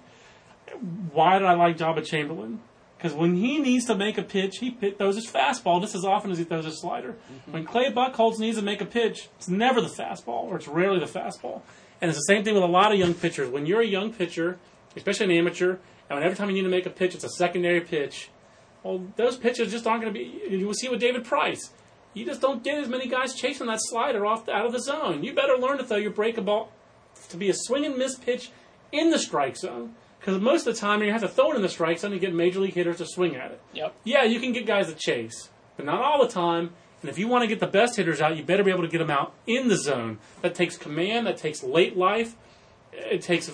Why 1.12 1.40
did 1.40 1.48
I 1.48 1.54
like 1.54 1.78
Joba 1.78 2.06
Chamberlain? 2.06 2.60
Because 2.98 3.14
when 3.14 3.36
he 3.36 3.60
needs 3.60 3.86
to 3.86 3.96
make 3.96 4.18
a 4.18 4.24
pitch, 4.24 4.58
he 4.60 4.72
pit, 4.72 4.98
throws 4.98 5.16
his 5.16 5.28
fastball 5.28 5.82
just 5.82 5.96
as 5.96 6.06
often 6.06 6.32
as 6.32 6.38
he 6.38 6.44
throws 6.44 6.66
his 6.66 6.80
slider. 6.80 7.14
Mm-hmm. 7.14 7.52
When 7.52 7.66
Clay 7.66 7.92
Buchholz 7.92 8.40
needs 8.40 8.58
to 8.58 8.64
make 8.64 8.82
a 8.82 8.86
pitch, 8.86 9.30
it's 9.38 9.48
never 9.48 9.82
the 9.82 9.90
fastball, 9.90 10.46
or 10.46 10.56
it's 10.56 10.68
rarely 10.68 11.00
the 11.00 11.06
fastball. 11.06 11.62
And 12.02 12.10
it's 12.10 12.18
the 12.18 12.34
same 12.34 12.44
thing 12.44 12.56
with 12.56 12.64
a 12.64 12.68
lot 12.68 12.92
of 12.92 13.00
young 13.00 13.14
pitchers. 13.14 13.50
When 13.50 13.66
you're 13.66 13.82
a 13.82 13.86
young 13.86 14.14
pitcher, 14.14 14.58
especially 14.96 15.26
an 15.26 15.32
amateur, 15.32 15.78
and 16.10 16.18
when 16.18 16.24
every 16.24 16.38
time 16.38 16.50
you 16.50 16.56
need 16.56 16.64
to 16.64 16.70
make 16.70 16.86
a 16.86 16.90
pitch, 16.90 17.16
it's 17.16 17.24
a 17.24 17.30
secondary 17.30 17.82
pitch. 17.82 18.30
Well, 18.84 19.02
those 19.16 19.38
pitches 19.38 19.72
just 19.72 19.88
aren't 19.88 20.04
going 20.04 20.14
to 20.14 20.20
be. 20.20 20.56
You 20.56 20.68
will 20.68 20.74
see 20.74 20.90
with 20.90 21.00
David 21.00 21.26
Price. 21.26 21.72
You 22.14 22.26
just 22.26 22.40
don't 22.40 22.64
get 22.64 22.78
as 22.78 22.88
many 22.88 23.08
guys 23.08 23.36
chasing 23.36 23.68
that 23.68 23.80
slider 23.82 24.26
off 24.26 24.48
out 24.48 24.66
of 24.66 24.72
the 24.72 24.80
zone. 24.80 25.24
You 25.24 25.34
better 25.34 25.58
learn 25.58 25.78
to 25.80 25.84
throw 25.84 25.98
your 25.98 26.12
break 26.12 26.44
ball 26.44 26.72
to 27.30 27.38
be 27.38 27.50
a 27.50 27.54
swing 27.54 27.86
and 27.86 27.98
miss 27.98 28.16
pitch 28.16 28.52
in 28.92 29.10
the 29.10 29.20
strike 29.20 29.58
zone. 29.58 29.96
Because 30.26 30.42
most 30.42 30.66
of 30.66 30.74
the 30.74 30.80
time, 30.80 31.04
you 31.04 31.12
have 31.12 31.22
to 31.22 31.28
throw 31.28 31.52
it 31.52 31.56
in 31.56 31.62
the 31.62 31.70
strike 31.70 32.00
zone 32.00 32.12
and 32.12 32.20
get 32.20 32.34
major 32.34 32.60
league 32.60 32.74
hitters 32.74 32.98
to 32.98 33.06
swing 33.06 33.36
at 33.36 33.52
it. 33.52 33.62
yep. 33.74 33.94
Yeah, 34.04 34.24
you 34.24 34.40
can 34.40 34.54
get 34.54 34.66
guys 34.66 34.88
to 34.88 34.96
chase, 34.96 35.52
but 35.78 35.86
not 35.86 36.02
all 36.02 36.26
the 36.26 36.34
time. 36.34 36.72
And 37.04 37.12
if 37.12 37.20
you 37.20 37.28
want 37.28 37.44
to 37.44 37.48
get 37.48 37.60
the 37.60 37.68
best 37.68 37.96
hitters 37.96 38.22
out, 38.22 38.36
you 38.36 38.44
better 38.44 38.64
be 38.64 38.72
able 38.72 38.82
to 38.82 38.88
get 38.88 38.98
them 38.98 39.12
out 39.12 39.34
in 39.46 39.68
the 39.68 39.78
zone. 39.78 40.18
That 40.42 40.56
takes 40.56 40.78
command. 40.78 41.28
That 41.28 41.38
takes 41.38 41.62
late 41.62 41.96
life. 41.96 42.36
It 42.92 43.22
takes 43.22 43.52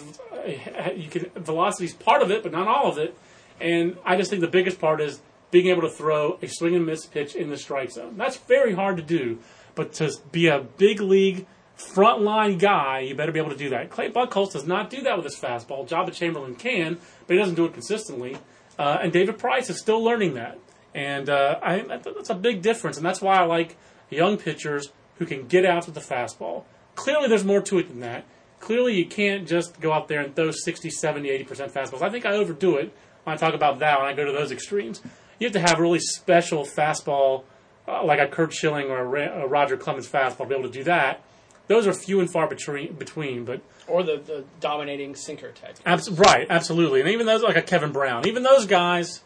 you 0.96 1.10
can 1.10 1.30
velocity's 1.36 1.94
part 1.94 2.22
of 2.22 2.32
it, 2.32 2.42
but 2.42 2.54
not 2.54 2.70
all 2.70 2.90
of 2.90 2.98
it. 2.98 3.18
And 3.60 3.98
I 4.06 4.16
just 4.16 4.30
think 4.30 4.40
the 4.40 4.48
biggest 4.48 4.80
part 4.80 5.02
is 5.02 5.20
being 5.52 5.68
able 5.68 5.82
to 5.82 5.90
throw 5.90 6.40
a 6.42 6.48
swing 6.48 6.74
and 6.74 6.86
miss 6.86 7.06
pitch 7.06 7.36
in 7.36 7.50
the 7.50 7.58
strike 7.58 7.92
zone. 7.92 8.16
That's 8.16 8.38
very 8.38 8.76
hard 8.76 8.96
to 8.96 9.04
do, 9.04 9.40
but 9.76 9.92
to 9.96 10.10
be 10.32 10.48
a 10.48 10.62
big 10.62 11.02
league 11.02 11.48
frontline 11.82 12.60
guy, 12.60 13.00
you 13.00 13.16
better 13.16 13.32
be 13.32 13.40
able 13.40 13.52
to 13.52 13.58
do 13.58 13.70
that. 13.70 13.90
Clay 13.90 14.10
Buchholz 14.10 14.54
does 14.54 14.66
not 14.66 14.90
do 14.90 15.02
that 15.02 15.16
with 15.16 15.26
his 15.26 15.36
fastball. 15.36 15.88
Joba 15.88 16.14
Chamberlain 16.14 16.56
can, 16.56 17.00
but 17.28 17.34
he 17.34 17.40
doesn't 17.40 17.56
do 17.56 17.66
it 17.66 17.74
consistently. 17.74 18.38
Uh, 18.78 19.00
and 19.02 19.12
David 19.12 19.38
Price 19.38 19.70
is 19.70 19.80
still 19.80 20.04
learning 20.04 20.34
that. 20.36 20.58
And 20.94 21.30
uh, 21.30 21.60
I, 21.62 21.82
that's 21.82 22.30
a 22.30 22.36
big 22.36 22.62
difference, 22.62 22.98
and 22.98 23.06
that's 23.06 23.22
why 23.22 23.38
I 23.38 23.44
like 23.44 23.78
young 24.10 24.38
pitchers 24.38 24.92
who 25.18 25.26
can 25.26 25.48
get 25.48 25.66
out 25.66 25.86
with 25.86 25.96
the 25.96 26.02
fastball. 26.02 26.64
Clearly, 26.96 27.28
there's 27.28 27.46
more 27.46 27.62
to 27.62 27.80
it 27.80 27.88
than 27.88 28.02
that. 28.02 28.26
Clearly, 28.60 28.96
you 28.96 29.06
can't 29.06 29.48
just 29.48 29.80
go 29.80 29.94
out 29.94 30.08
there 30.08 30.20
and 30.22 30.36
throw 30.36 30.52
60, 30.52 30.90
70, 30.90 31.30
80% 31.30 31.72
fastballs. 31.72 32.02
I 32.02 32.10
think 32.10 32.26
I 32.26 32.34
overdo 32.34 32.78
it 32.78 32.94
when 33.24 33.34
I 33.34 33.38
talk 33.38 33.54
about 33.54 33.80
that, 33.80 34.00
when 34.00 34.08
I 34.08 34.14
go 34.14 34.26
to 34.26 34.32
those 34.32 34.52
extremes. 34.52 35.02
You 35.40 35.48
have 35.48 35.54
to 35.54 35.60
have 35.60 35.80
a 35.80 35.82
really 35.82 36.00
special 36.00 36.64
fastball, 36.64 37.44
uh, 37.88 38.04
like 38.04 38.20
a 38.20 38.28
Curt 38.28 38.54
Schilling 38.54 38.92
or 38.92 39.00
a, 39.00 39.06
Ra- 39.06 39.44
a 39.44 39.48
Roger 39.48 39.78
Clemens 39.78 40.08
fastball, 40.08 40.40
to 40.40 40.46
be 40.46 40.56
able 40.56 40.68
to 40.68 40.74
do 40.74 40.84
that. 40.84 41.24
Those 41.68 41.88
are 41.88 41.94
few 41.94 42.20
and 42.20 42.30
far 42.32 42.48
between, 42.48 42.94
between 42.94 43.46
but 43.46 43.62
Or 43.88 44.04
the, 44.04 44.18
the 44.18 44.44
dominating 44.60 45.16
sinker 45.16 45.52
type. 45.52 45.78
Abs- 45.86 46.10
right, 46.10 46.46
absolutely. 46.50 47.00
And 47.02 47.10
even 47.10 47.26
those, 47.26 47.44
like 47.44 47.56
a 47.56 47.62
Kevin 47.62 47.92
Brown, 47.92 48.28
even 48.28 48.44
those 48.44 48.66
guys 48.66 49.22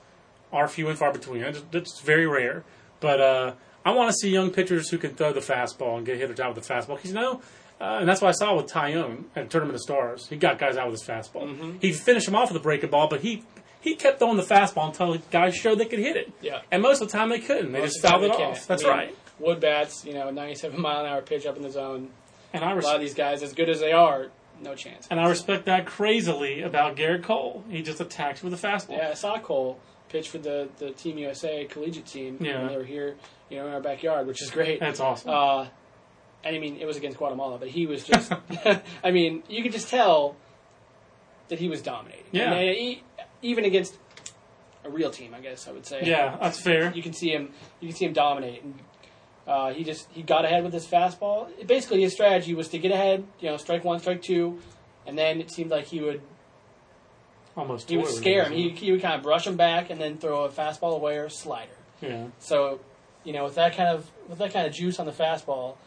are 0.54 0.68
few 0.68 0.88
and 0.90 0.98
far 0.98 1.12
between. 1.12 1.42
It's, 1.44 1.64
it's 1.74 2.02
very 2.02 2.28
rare. 2.28 2.64
But 3.00 3.20
uh, 3.22 3.54
I 3.84 3.92
want 3.92 4.10
to 4.12 4.14
see 4.16 4.30
young 4.30 4.52
pitchers 4.52 4.90
who 4.90 4.98
can 4.98 5.16
throw 5.16 5.34
the 5.34 5.40
fastball 5.40 5.98
and 5.98 6.06
get 6.06 6.18
hitters 6.18 6.40
out 6.40 6.56
with 6.56 6.66
the 6.68 6.74
fastball. 6.74 6.96
Because, 6.98 7.12
you 7.12 7.16
know, 7.16 7.42
Uh, 7.82 7.98
and 8.00 8.08
that's 8.08 8.22
what 8.22 8.30
I 8.30 8.32
saw 8.32 8.56
with 8.56 8.68
Taillon 8.68 9.26
at 9.36 9.50
Tournament 9.50 9.76
of 9.76 9.82
Stars. 9.82 10.28
He 10.30 10.38
got 10.38 10.58
guys 10.60 10.78
out 10.78 10.90
with 10.90 11.00
his 11.02 11.08
fastball. 11.10 11.50
Mm-hmm. 11.50 11.80
He'd 11.82 11.96
finish 11.96 12.26
them 12.26 12.36
off 12.36 12.50
with 12.52 12.62
a 12.62 12.64
breaking 12.64 12.90
ball, 12.90 13.10
but 13.10 13.20
he 13.22 13.44
he 13.82 13.96
kept 13.96 14.18
throwing 14.20 14.38
the 14.38 14.44
fastball 14.44 14.88
until 14.88 15.18
guys 15.30 15.56
showed 15.56 15.78
they 15.78 15.86
could 15.86 16.00
hit 16.00 16.16
it. 16.16 16.32
Yeah. 16.42 16.62
And 16.72 16.82
most 16.82 17.02
of 17.02 17.08
the 17.10 17.18
time 17.18 17.30
they 17.30 17.40
couldn't. 17.40 17.72
They 17.74 17.82
Most 17.82 17.96
just 18.02 18.02
fouled 18.02 18.24
it 18.24 18.32
off. 18.32 18.66
That's 18.66 18.84
I 18.84 18.88
mean, 18.88 18.98
right. 18.98 19.16
Wood 19.40 19.60
bats, 19.60 20.06
you 20.06 20.14
know, 20.14 20.32
97 20.32 20.80
mile 20.82 21.02
an 21.02 21.12
hour 21.12 21.22
pitch 21.22 21.46
up 21.46 21.58
in 21.58 21.64
the 21.64 21.70
zone. 21.70 22.10
And 22.56 22.64
I 22.64 22.72
res- 22.74 22.84
lot 22.86 22.96
of 22.96 23.02
these 23.02 23.14
guys, 23.14 23.44
as 23.44 23.54
good 23.54 23.70
as 23.70 23.80
they 23.80 23.92
are, 23.92 24.28
no 24.62 24.74
chance. 24.76 25.08
and 25.12 25.20
I 25.20 25.28
respect 25.30 25.66
that 25.66 25.86
crazily 25.86 26.62
about 26.62 26.96
Gerrit 26.96 27.24
Cole. 27.24 27.64
He 27.70 27.82
just 27.84 28.00
attacks 28.02 28.42
with 28.42 28.54
a 28.54 28.58
fastball. 28.68 28.98
Yeah, 28.98 29.10
I 29.10 29.14
saw 29.14 29.38
Cole 29.40 29.80
pitch 30.10 30.30
for 30.30 30.38
the, 30.38 30.70
the 30.78 30.92
Team 30.92 31.18
USA 31.18 31.66
collegiate 31.66 32.06
team 32.06 32.38
Yeah. 32.40 32.60
when 32.60 32.68
they 32.70 32.78
were 32.78 32.84
here, 32.86 33.16
you 33.50 33.58
know, 33.58 33.68
in 33.68 33.74
our 33.74 33.82
backyard, 33.82 34.28
which 34.28 34.42
is 34.42 34.50
great. 34.50 34.80
That's 34.80 35.00
awesome. 35.00 35.30
Uh, 35.32 35.68
and 36.44 36.56
I 36.56 36.60
mean, 36.60 36.78
it 36.78 36.86
was 36.86 36.96
against 36.96 37.18
Guatemala, 37.18 37.58
but 37.58 37.68
he 37.68 37.86
was 37.88 38.04
just, 38.04 38.32
I 39.04 39.12
mean, 39.12 39.44
you 39.50 39.62
could 39.64 39.72
just 39.74 39.90
tell 39.90 40.36
that 41.50 41.60
he 41.60 41.68
was 41.68 41.82
dominating. 41.82 42.24
Yeah. 42.32 42.54
He, 42.60 43.04
even 43.42 43.66
against 43.66 43.98
a 44.84 44.90
real 44.90 45.10
team, 45.12 45.34
I 45.34 45.40
guess 45.42 45.68
I 45.68 45.72
would 45.72 45.86
say. 45.86 46.02
yeah, 46.06 46.38
that's 46.40 46.60
fair. 46.62 46.94
You 46.96 47.02
can 47.02 47.14
see 47.14 47.32
him, 47.32 47.50
you 47.82 47.90
can 47.90 47.98
see 47.98 48.06
him 48.06 48.14
dominate. 48.14 48.64
And, 48.64 48.76
uh, 49.48 49.74
he 49.74 49.84
just, 49.84 50.08
he 50.12 50.22
got 50.24 50.46
ahead 50.46 50.64
with 50.64 50.74
his 50.74 50.88
fastball. 50.88 51.48
Basically, 51.68 52.02
his 52.02 52.14
strategy 52.14 52.54
was 52.54 52.70
to 52.70 52.80
get 52.80 52.92
ahead, 52.92 53.24
you 53.40 53.50
know, 53.50 53.58
strike 53.58 53.84
one, 53.84 54.00
strike 54.00 54.22
two, 54.22 54.60
and 55.06 55.18
then 55.18 55.40
it 55.40 55.52
seemed 55.52 55.70
like 55.70 55.86
he 55.86 56.02
would 56.02 56.22
Almost. 57.56 57.90
he 57.90 57.98
would 57.98 58.08
scare 58.08 58.44
him. 58.46 58.52
He, 58.52 58.70
he 58.70 58.92
would 58.92 59.02
kind 59.02 59.16
of 59.16 59.24
brush 59.24 59.48
him 59.48 59.56
back 59.56 59.90
and 59.90 60.00
then 60.00 60.18
throw 60.18 60.44
a 60.44 60.50
fastball 60.50 60.96
away 60.96 61.18
or 61.18 61.26
a 61.26 61.30
slider. 61.30 61.72
Yeah. 62.02 62.28
So, 62.40 62.80
you 63.24 63.34
know, 63.34 63.46
with 63.46 63.56
that 63.56 63.76
kind 63.78 63.90
of 63.90 64.12
with 64.28 64.40
that 64.40 64.52
kind 64.52 64.68
of 64.68 64.74
juice 64.74 65.00
on 65.00 65.06
the 65.06 65.12
fastball, 65.12 65.78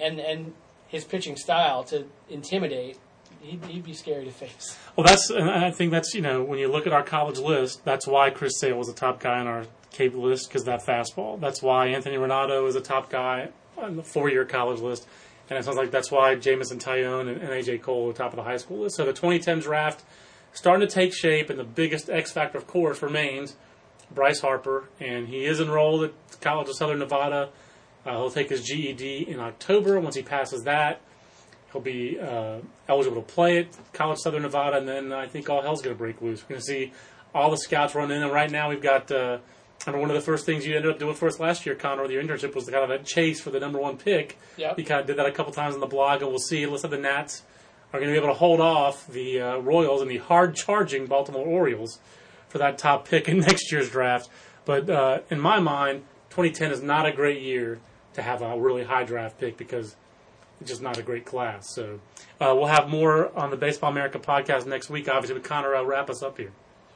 and 0.00 0.18
and 0.18 0.54
his 0.88 1.04
pitching 1.04 1.36
style 1.36 1.84
to 1.84 2.06
intimidate, 2.30 2.98
he'd, 3.40 3.64
he'd 3.66 3.84
be 3.84 3.92
scary 3.92 4.24
to 4.24 4.30
face. 4.30 4.78
Well, 4.96 5.06
that's 5.06 5.28
and 5.28 5.50
I 5.50 5.70
think 5.70 5.90
that's 5.90 6.14
you 6.14 6.22
know 6.22 6.42
when 6.42 6.58
you 6.58 6.68
look 6.68 6.86
at 6.86 6.92
our 6.92 7.02
college 7.02 7.38
list, 7.38 7.84
that's 7.84 8.06
why 8.06 8.30
Chris 8.30 8.58
Sale 8.58 8.78
was 8.78 8.88
a 8.88 8.94
top 8.94 9.20
guy 9.20 9.38
on 9.38 9.46
our 9.46 9.66
Cape 9.96 10.14
list 10.14 10.48
because 10.48 10.64
that 10.64 10.84
fastball. 10.84 11.40
That's 11.40 11.62
why 11.62 11.88
Anthony 11.88 12.16
Ranaudo 12.16 12.68
is 12.68 12.76
a 12.76 12.80
top 12.80 13.08
guy 13.08 13.48
on 13.78 13.96
the 13.96 14.02
four-year 14.02 14.44
college 14.44 14.80
list, 14.80 15.06
and 15.48 15.58
it 15.58 15.64
sounds 15.64 15.76
like 15.76 15.90
that's 15.90 16.10
why 16.10 16.34
Jameson 16.34 16.78
Taillon 16.78 17.28
and, 17.28 17.40
and 17.40 17.50
AJ 17.50 17.82
Cole 17.82 18.10
are 18.10 18.12
top 18.12 18.32
of 18.32 18.36
the 18.36 18.42
high 18.42 18.56
school 18.58 18.80
list. 18.80 18.96
So 18.96 19.04
the 19.04 19.12
2010 19.12 19.60
draft 19.60 20.04
starting 20.52 20.86
to 20.86 20.92
take 20.92 21.14
shape, 21.14 21.50
and 21.50 21.58
the 21.58 21.64
biggest 21.64 22.10
X 22.10 22.32
factor, 22.32 22.58
of 22.58 22.66
course, 22.66 23.02
remains 23.02 23.56
Bryce 24.10 24.40
Harper, 24.40 24.88
and 25.00 25.28
he 25.28 25.44
is 25.44 25.60
enrolled 25.60 26.04
at 26.04 26.40
College 26.40 26.68
of 26.68 26.76
Southern 26.76 26.98
Nevada. 26.98 27.50
Uh, 28.04 28.12
he'll 28.12 28.30
take 28.30 28.50
his 28.50 28.62
GED 28.62 29.28
in 29.28 29.40
October. 29.40 29.98
Once 30.00 30.14
he 30.14 30.22
passes 30.22 30.62
that, 30.64 31.00
he'll 31.72 31.82
be 31.82 32.18
uh, 32.18 32.58
eligible 32.88 33.22
to 33.22 33.32
play 33.32 33.58
at 33.58 33.92
College 33.92 34.16
of 34.16 34.22
Southern 34.22 34.42
Nevada, 34.42 34.78
and 34.78 34.88
then 34.88 35.12
I 35.12 35.26
think 35.26 35.50
all 35.50 35.62
hell's 35.62 35.82
going 35.82 35.94
to 35.94 35.98
break 35.98 36.22
loose. 36.22 36.42
We're 36.42 36.50
going 36.50 36.60
to 36.60 36.66
see 36.66 36.92
all 37.34 37.50
the 37.50 37.58
scouts 37.58 37.94
run 37.94 38.10
in, 38.10 38.22
and 38.22 38.32
right 38.32 38.50
now 38.50 38.68
we've 38.68 38.82
got. 38.82 39.10
Uh, 39.10 39.38
remember 39.86 40.08
one 40.08 40.16
of 40.16 40.22
the 40.22 40.26
first 40.26 40.46
things 40.46 40.66
you 40.66 40.74
ended 40.76 40.90
up 40.90 40.98
doing 40.98 41.14
for 41.14 41.28
us 41.28 41.38
last 41.38 41.64
year, 41.64 41.74
Conor, 41.74 42.02
with 42.02 42.10
your 42.10 42.22
internship 42.22 42.54
was 42.54 42.68
kind 42.68 42.84
of 42.84 42.90
a 42.90 43.02
chase 43.02 43.40
for 43.40 43.50
the 43.50 43.60
number 43.60 43.78
one 43.78 43.96
pick. 43.96 44.38
Yep. 44.56 44.78
You 44.78 44.84
kind 44.84 45.00
of 45.00 45.06
did 45.06 45.16
that 45.18 45.26
a 45.26 45.32
couple 45.32 45.52
times 45.52 45.74
on 45.74 45.80
the 45.80 45.86
blog, 45.86 46.22
and 46.22 46.30
we'll 46.30 46.38
see. 46.38 46.66
Let's 46.66 46.82
like 46.82 46.90
the 46.90 46.98
Nats 46.98 47.42
are 47.92 48.00
going 48.00 48.12
to 48.12 48.18
be 48.18 48.22
able 48.22 48.32
to 48.34 48.38
hold 48.38 48.60
off 48.60 49.06
the 49.06 49.40
uh, 49.40 49.56
Royals 49.58 50.02
and 50.02 50.10
the 50.10 50.18
hard-charging 50.18 51.06
Baltimore 51.06 51.46
Orioles 51.46 52.00
for 52.48 52.58
that 52.58 52.78
top 52.78 53.08
pick 53.08 53.28
in 53.28 53.38
next 53.40 53.70
year's 53.70 53.90
draft. 53.90 54.28
But 54.64 54.90
uh, 54.90 55.20
in 55.30 55.40
my 55.40 55.60
mind, 55.60 56.02
2010 56.30 56.72
is 56.72 56.82
not 56.82 57.06
a 57.06 57.12
great 57.12 57.42
year 57.42 57.78
to 58.14 58.22
have 58.22 58.42
a 58.42 58.58
really 58.58 58.84
high 58.84 59.04
draft 59.04 59.38
pick 59.38 59.56
because 59.56 59.94
it's 60.60 60.70
just 60.70 60.82
not 60.82 60.98
a 60.98 61.02
great 61.02 61.24
class. 61.24 61.72
So 61.74 62.00
uh, 62.40 62.52
we'll 62.56 62.66
have 62.66 62.88
more 62.88 63.36
on 63.38 63.50
the 63.50 63.56
Baseball 63.56 63.90
America 63.90 64.18
podcast 64.18 64.66
next 64.66 64.90
week. 64.90 65.08
Obviously, 65.08 65.34
with 65.34 65.44
Conor, 65.44 65.76
I'll 65.76 65.86
wrap 65.86 66.10
us 66.10 66.22
up 66.22 66.38
here. 66.38 66.52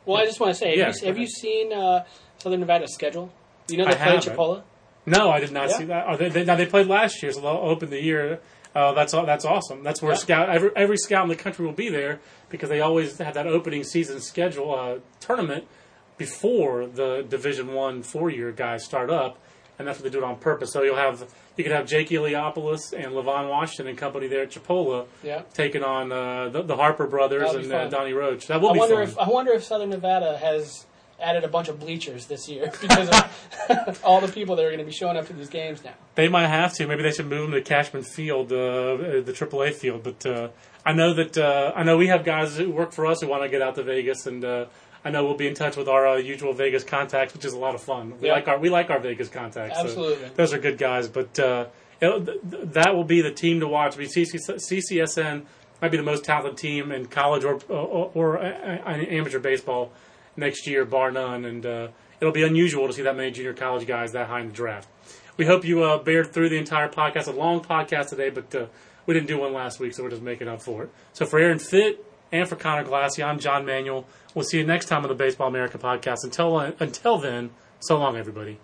Well, 0.06 0.16
I 0.20 0.24
just 0.26 0.40
want 0.40 0.52
to 0.52 0.58
say, 0.58 0.70
have, 0.78 0.78
Yeah, 0.78 0.92
you, 1.00 1.06
have 1.08 1.18
you 1.18 1.26
seen 1.26 1.72
uh, 1.72 2.04
Southern 2.38 2.60
Nevada's 2.60 2.94
schedule? 2.94 3.32
You 3.68 3.76
know 3.78 3.84
they 3.84 3.90
I 3.92 3.94
play 3.94 4.04
haven't. 4.16 4.36
Chipola. 4.36 4.62
No, 5.06 5.30
I 5.30 5.40
did 5.40 5.52
not 5.52 5.68
Yeah. 5.70 5.76
see 5.78 5.84
that. 5.84 6.06
Oh, 6.08 6.16
they, 6.16 6.28
they, 6.28 6.44
now 6.44 6.56
they 6.56 6.66
played 6.66 6.86
last 6.86 7.22
year, 7.22 7.32
so 7.32 7.40
they'll 7.40 7.50
open 7.50 7.90
the 7.90 8.02
year. 8.02 8.40
Uh, 8.74 8.92
that's 8.92 9.12
aw- 9.14 9.24
that's 9.24 9.44
awesome. 9.44 9.82
That's 9.82 10.00
where 10.02 10.12
Yeah. 10.12 10.18
scout 10.18 10.48
every, 10.48 10.70
every 10.76 10.96
scout 10.96 11.24
in 11.24 11.28
the 11.28 11.36
country 11.36 11.64
will 11.66 11.72
be 11.72 11.88
there 11.88 12.20
because 12.48 12.68
they 12.68 12.80
always 12.80 13.18
have 13.18 13.34
that 13.34 13.46
opening 13.46 13.82
season 13.84 14.20
schedule 14.20 14.74
uh, 14.74 14.98
tournament 15.20 15.66
before 16.18 16.86
the 16.86 17.24
Division 17.28 17.72
One 17.74 18.02
four 18.02 18.30
year 18.30 18.52
guys 18.52 18.84
start 18.84 19.10
up, 19.10 19.38
and 19.80 19.88
that's 19.88 19.98
what 19.98 20.04
they 20.04 20.10
do 20.10 20.22
it 20.22 20.24
on 20.24 20.36
purpose. 20.36 20.72
So 20.72 20.82
you'll 20.82 20.94
have 20.96 21.26
you 21.56 21.64
could 21.64 21.72
have 21.72 21.86
Jake 21.86 22.10
Eliopoulos 22.10 22.92
and 22.92 23.12
Levon 23.12 23.48
Washington 23.48 23.88
and 23.88 23.98
company 23.98 24.28
there 24.28 24.42
at 24.42 24.50
Chipola 24.50 25.06
Yeah. 25.22 25.42
taking 25.54 25.82
on 25.82 26.12
uh, 26.12 26.50
the, 26.50 26.62
the 26.62 26.76
Harper 26.76 27.06
brothers 27.06 27.52
and 27.54 27.72
uh. 27.72 27.88
Donnie 27.88 28.12
Roach. 28.12 28.46
That 28.46 28.60
will 28.60 28.70
I 28.70 28.72
be 28.74 28.78
wonder 28.78 28.94
fun. 28.96 29.08
if 29.08 29.18
I 29.18 29.28
wonder 29.28 29.52
if 29.52 29.64
Southern 29.64 29.90
Nevada 29.90 30.36
has 30.38 30.86
added 31.18 31.44
a 31.44 31.48
bunch 31.48 31.68
of 31.68 31.80
bleachers 31.80 32.26
this 32.26 32.48
year 32.48 32.70
because 32.80 33.08
of 33.08 34.00
all 34.04 34.20
the 34.20 34.28
people 34.32 34.56
that 34.56 34.64
are 34.64 34.68
going 34.68 34.78
to 34.78 34.84
be 34.84 34.92
showing 34.92 35.16
up 35.16 35.26
to 35.26 35.32
these 35.32 35.48
games 35.50 35.82
now. 35.82 35.92
They 36.14 36.28
might 36.28 36.46
have 36.48 36.74
to. 36.74 36.86
Maybe 36.86 37.02
they 37.02 37.10
should 37.12 37.26
move 37.28 37.50
them 37.50 37.52
to 37.52 37.62
Cashman 37.62 38.02
Field, 38.02 38.52
uh, 38.52 38.56
uh, 38.56 38.96
the 39.22 39.32
AAA 39.32 39.74
field. 39.74 40.02
But 40.02 40.24
uh, 40.26 40.48
I 40.84 40.92
know 40.92 41.14
that 41.14 41.36
uh, 41.38 41.72
I 41.74 41.82
know 41.84 41.96
we 41.96 42.06
have 42.08 42.24
guys 42.24 42.56
who 42.58 42.70
work 42.70 42.92
for 42.92 43.06
us 43.06 43.20
who 43.20 43.28
want 43.28 43.42
to 43.42 43.48
get 43.48 43.62
out 43.62 43.74
to 43.76 43.82
Vegas, 43.82 44.26
and 44.26 44.44
uh, 44.44 44.66
I 45.04 45.10
know 45.10 45.24
we'll 45.24 45.36
be 45.36 45.46
in 45.46 45.54
touch 45.54 45.76
with 45.76 45.88
our 45.88 46.06
uh, 46.06 46.16
usual 46.16 46.52
Vegas 46.52 46.84
contacts, 46.84 47.32
which 47.34 47.44
is 47.44 47.52
a 47.54 47.58
lot 47.58 47.74
of 47.74 47.82
fun. 47.82 48.18
We 48.20 48.28
Yeah. 48.28 48.34
like 48.34 48.48
our 48.48 48.58
we 48.58 48.68
like 48.68 48.90
our 48.90 48.98
Vegas 49.00 49.28
contacts. 49.28 49.76
so 49.78 49.84
Absolutely. 49.84 50.28
those 50.34 50.52
are 50.52 50.58
good 50.58 50.76
guys. 50.78 51.08
But 51.08 51.38
uh, 51.38 51.66
it'll- 52.00 52.24
th- 52.24 52.38
th- 52.50 52.62
that 52.72 52.94
will 52.94 53.04
be 53.04 53.22
the 53.22 53.30
team 53.32 53.60
to 53.60 53.66
watch. 53.68 53.96
I 53.96 54.00
mean, 54.00 54.08
CCSN 54.08 55.42
might 55.80 55.90
be 55.90 55.96
the 55.96 56.02
most 56.02 56.24
talented 56.24 56.58
team 56.58 56.92
in 56.92 57.06
college 57.06 57.44
or 57.44 57.58
or, 57.68 58.10
or 58.14 58.38
uh, 58.38 58.44
uh, 58.44 58.88
amateur 59.08 59.38
baseball 59.38 59.92
next 60.36 60.66
year, 60.66 60.84
bar 60.84 61.10
none. 61.10 61.44
And 61.44 61.64
uh, 61.64 61.88
it'll 62.20 62.32
be 62.34 62.42
unusual 62.42 62.86
to 62.86 62.92
see 62.92 63.02
that 63.02 63.16
many 63.16 63.30
junior 63.30 63.54
college 63.54 63.86
guys 63.86 64.12
that 64.12 64.28
high 64.28 64.40
in 64.40 64.48
the 64.48 64.52
draft. 64.52 64.88
We 65.36 65.46
hope 65.46 65.64
you 65.64 65.82
uh, 65.82 65.98
bared 66.02 66.32
through 66.34 66.50
the 66.50 66.58
entire 66.58 66.88
podcast. 66.90 67.26
A 67.26 67.30
long 67.30 67.62
podcast 67.64 68.10
today, 68.10 68.28
but 68.28 68.54
uh, 68.54 68.66
we 69.06 69.14
didn't 69.14 69.28
do 69.28 69.38
one 69.38 69.54
last 69.54 69.80
week, 69.80 69.94
so 69.94 70.02
we're 70.02 70.10
just 70.10 70.20
making 70.22 70.48
up 70.48 70.60
for 70.60 70.82
it. 70.84 70.90
So 71.14 71.24
for 71.24 71.38
Aaron 71.38 71.58
Fitt 71.58 72.04
and 72.30 72.46
for 72.46 72.56
Conor 72.56 72.84
Glassey, 72.84 73.24
I'm 73.24 73.38
John 73.38 73.64
Manuel. 73.64 74.06
We'll 74.34 74.44
see 74.44 74.58
you 74.58 74.64
next 74.64 74.86
time 74.86 75.02
on 75.02 75.08
the 75.08 75.14
Baseball 75.14 75.48
America 75.48 75.78
podcast. 75.78 76.18
Until 76.22 76.56
uh, 76.56 76.72
until 76.78 77.18
then, 77.18 77.50
so 77.80 77.98
long, 77.98 78.16
everybody. 78.16 78.60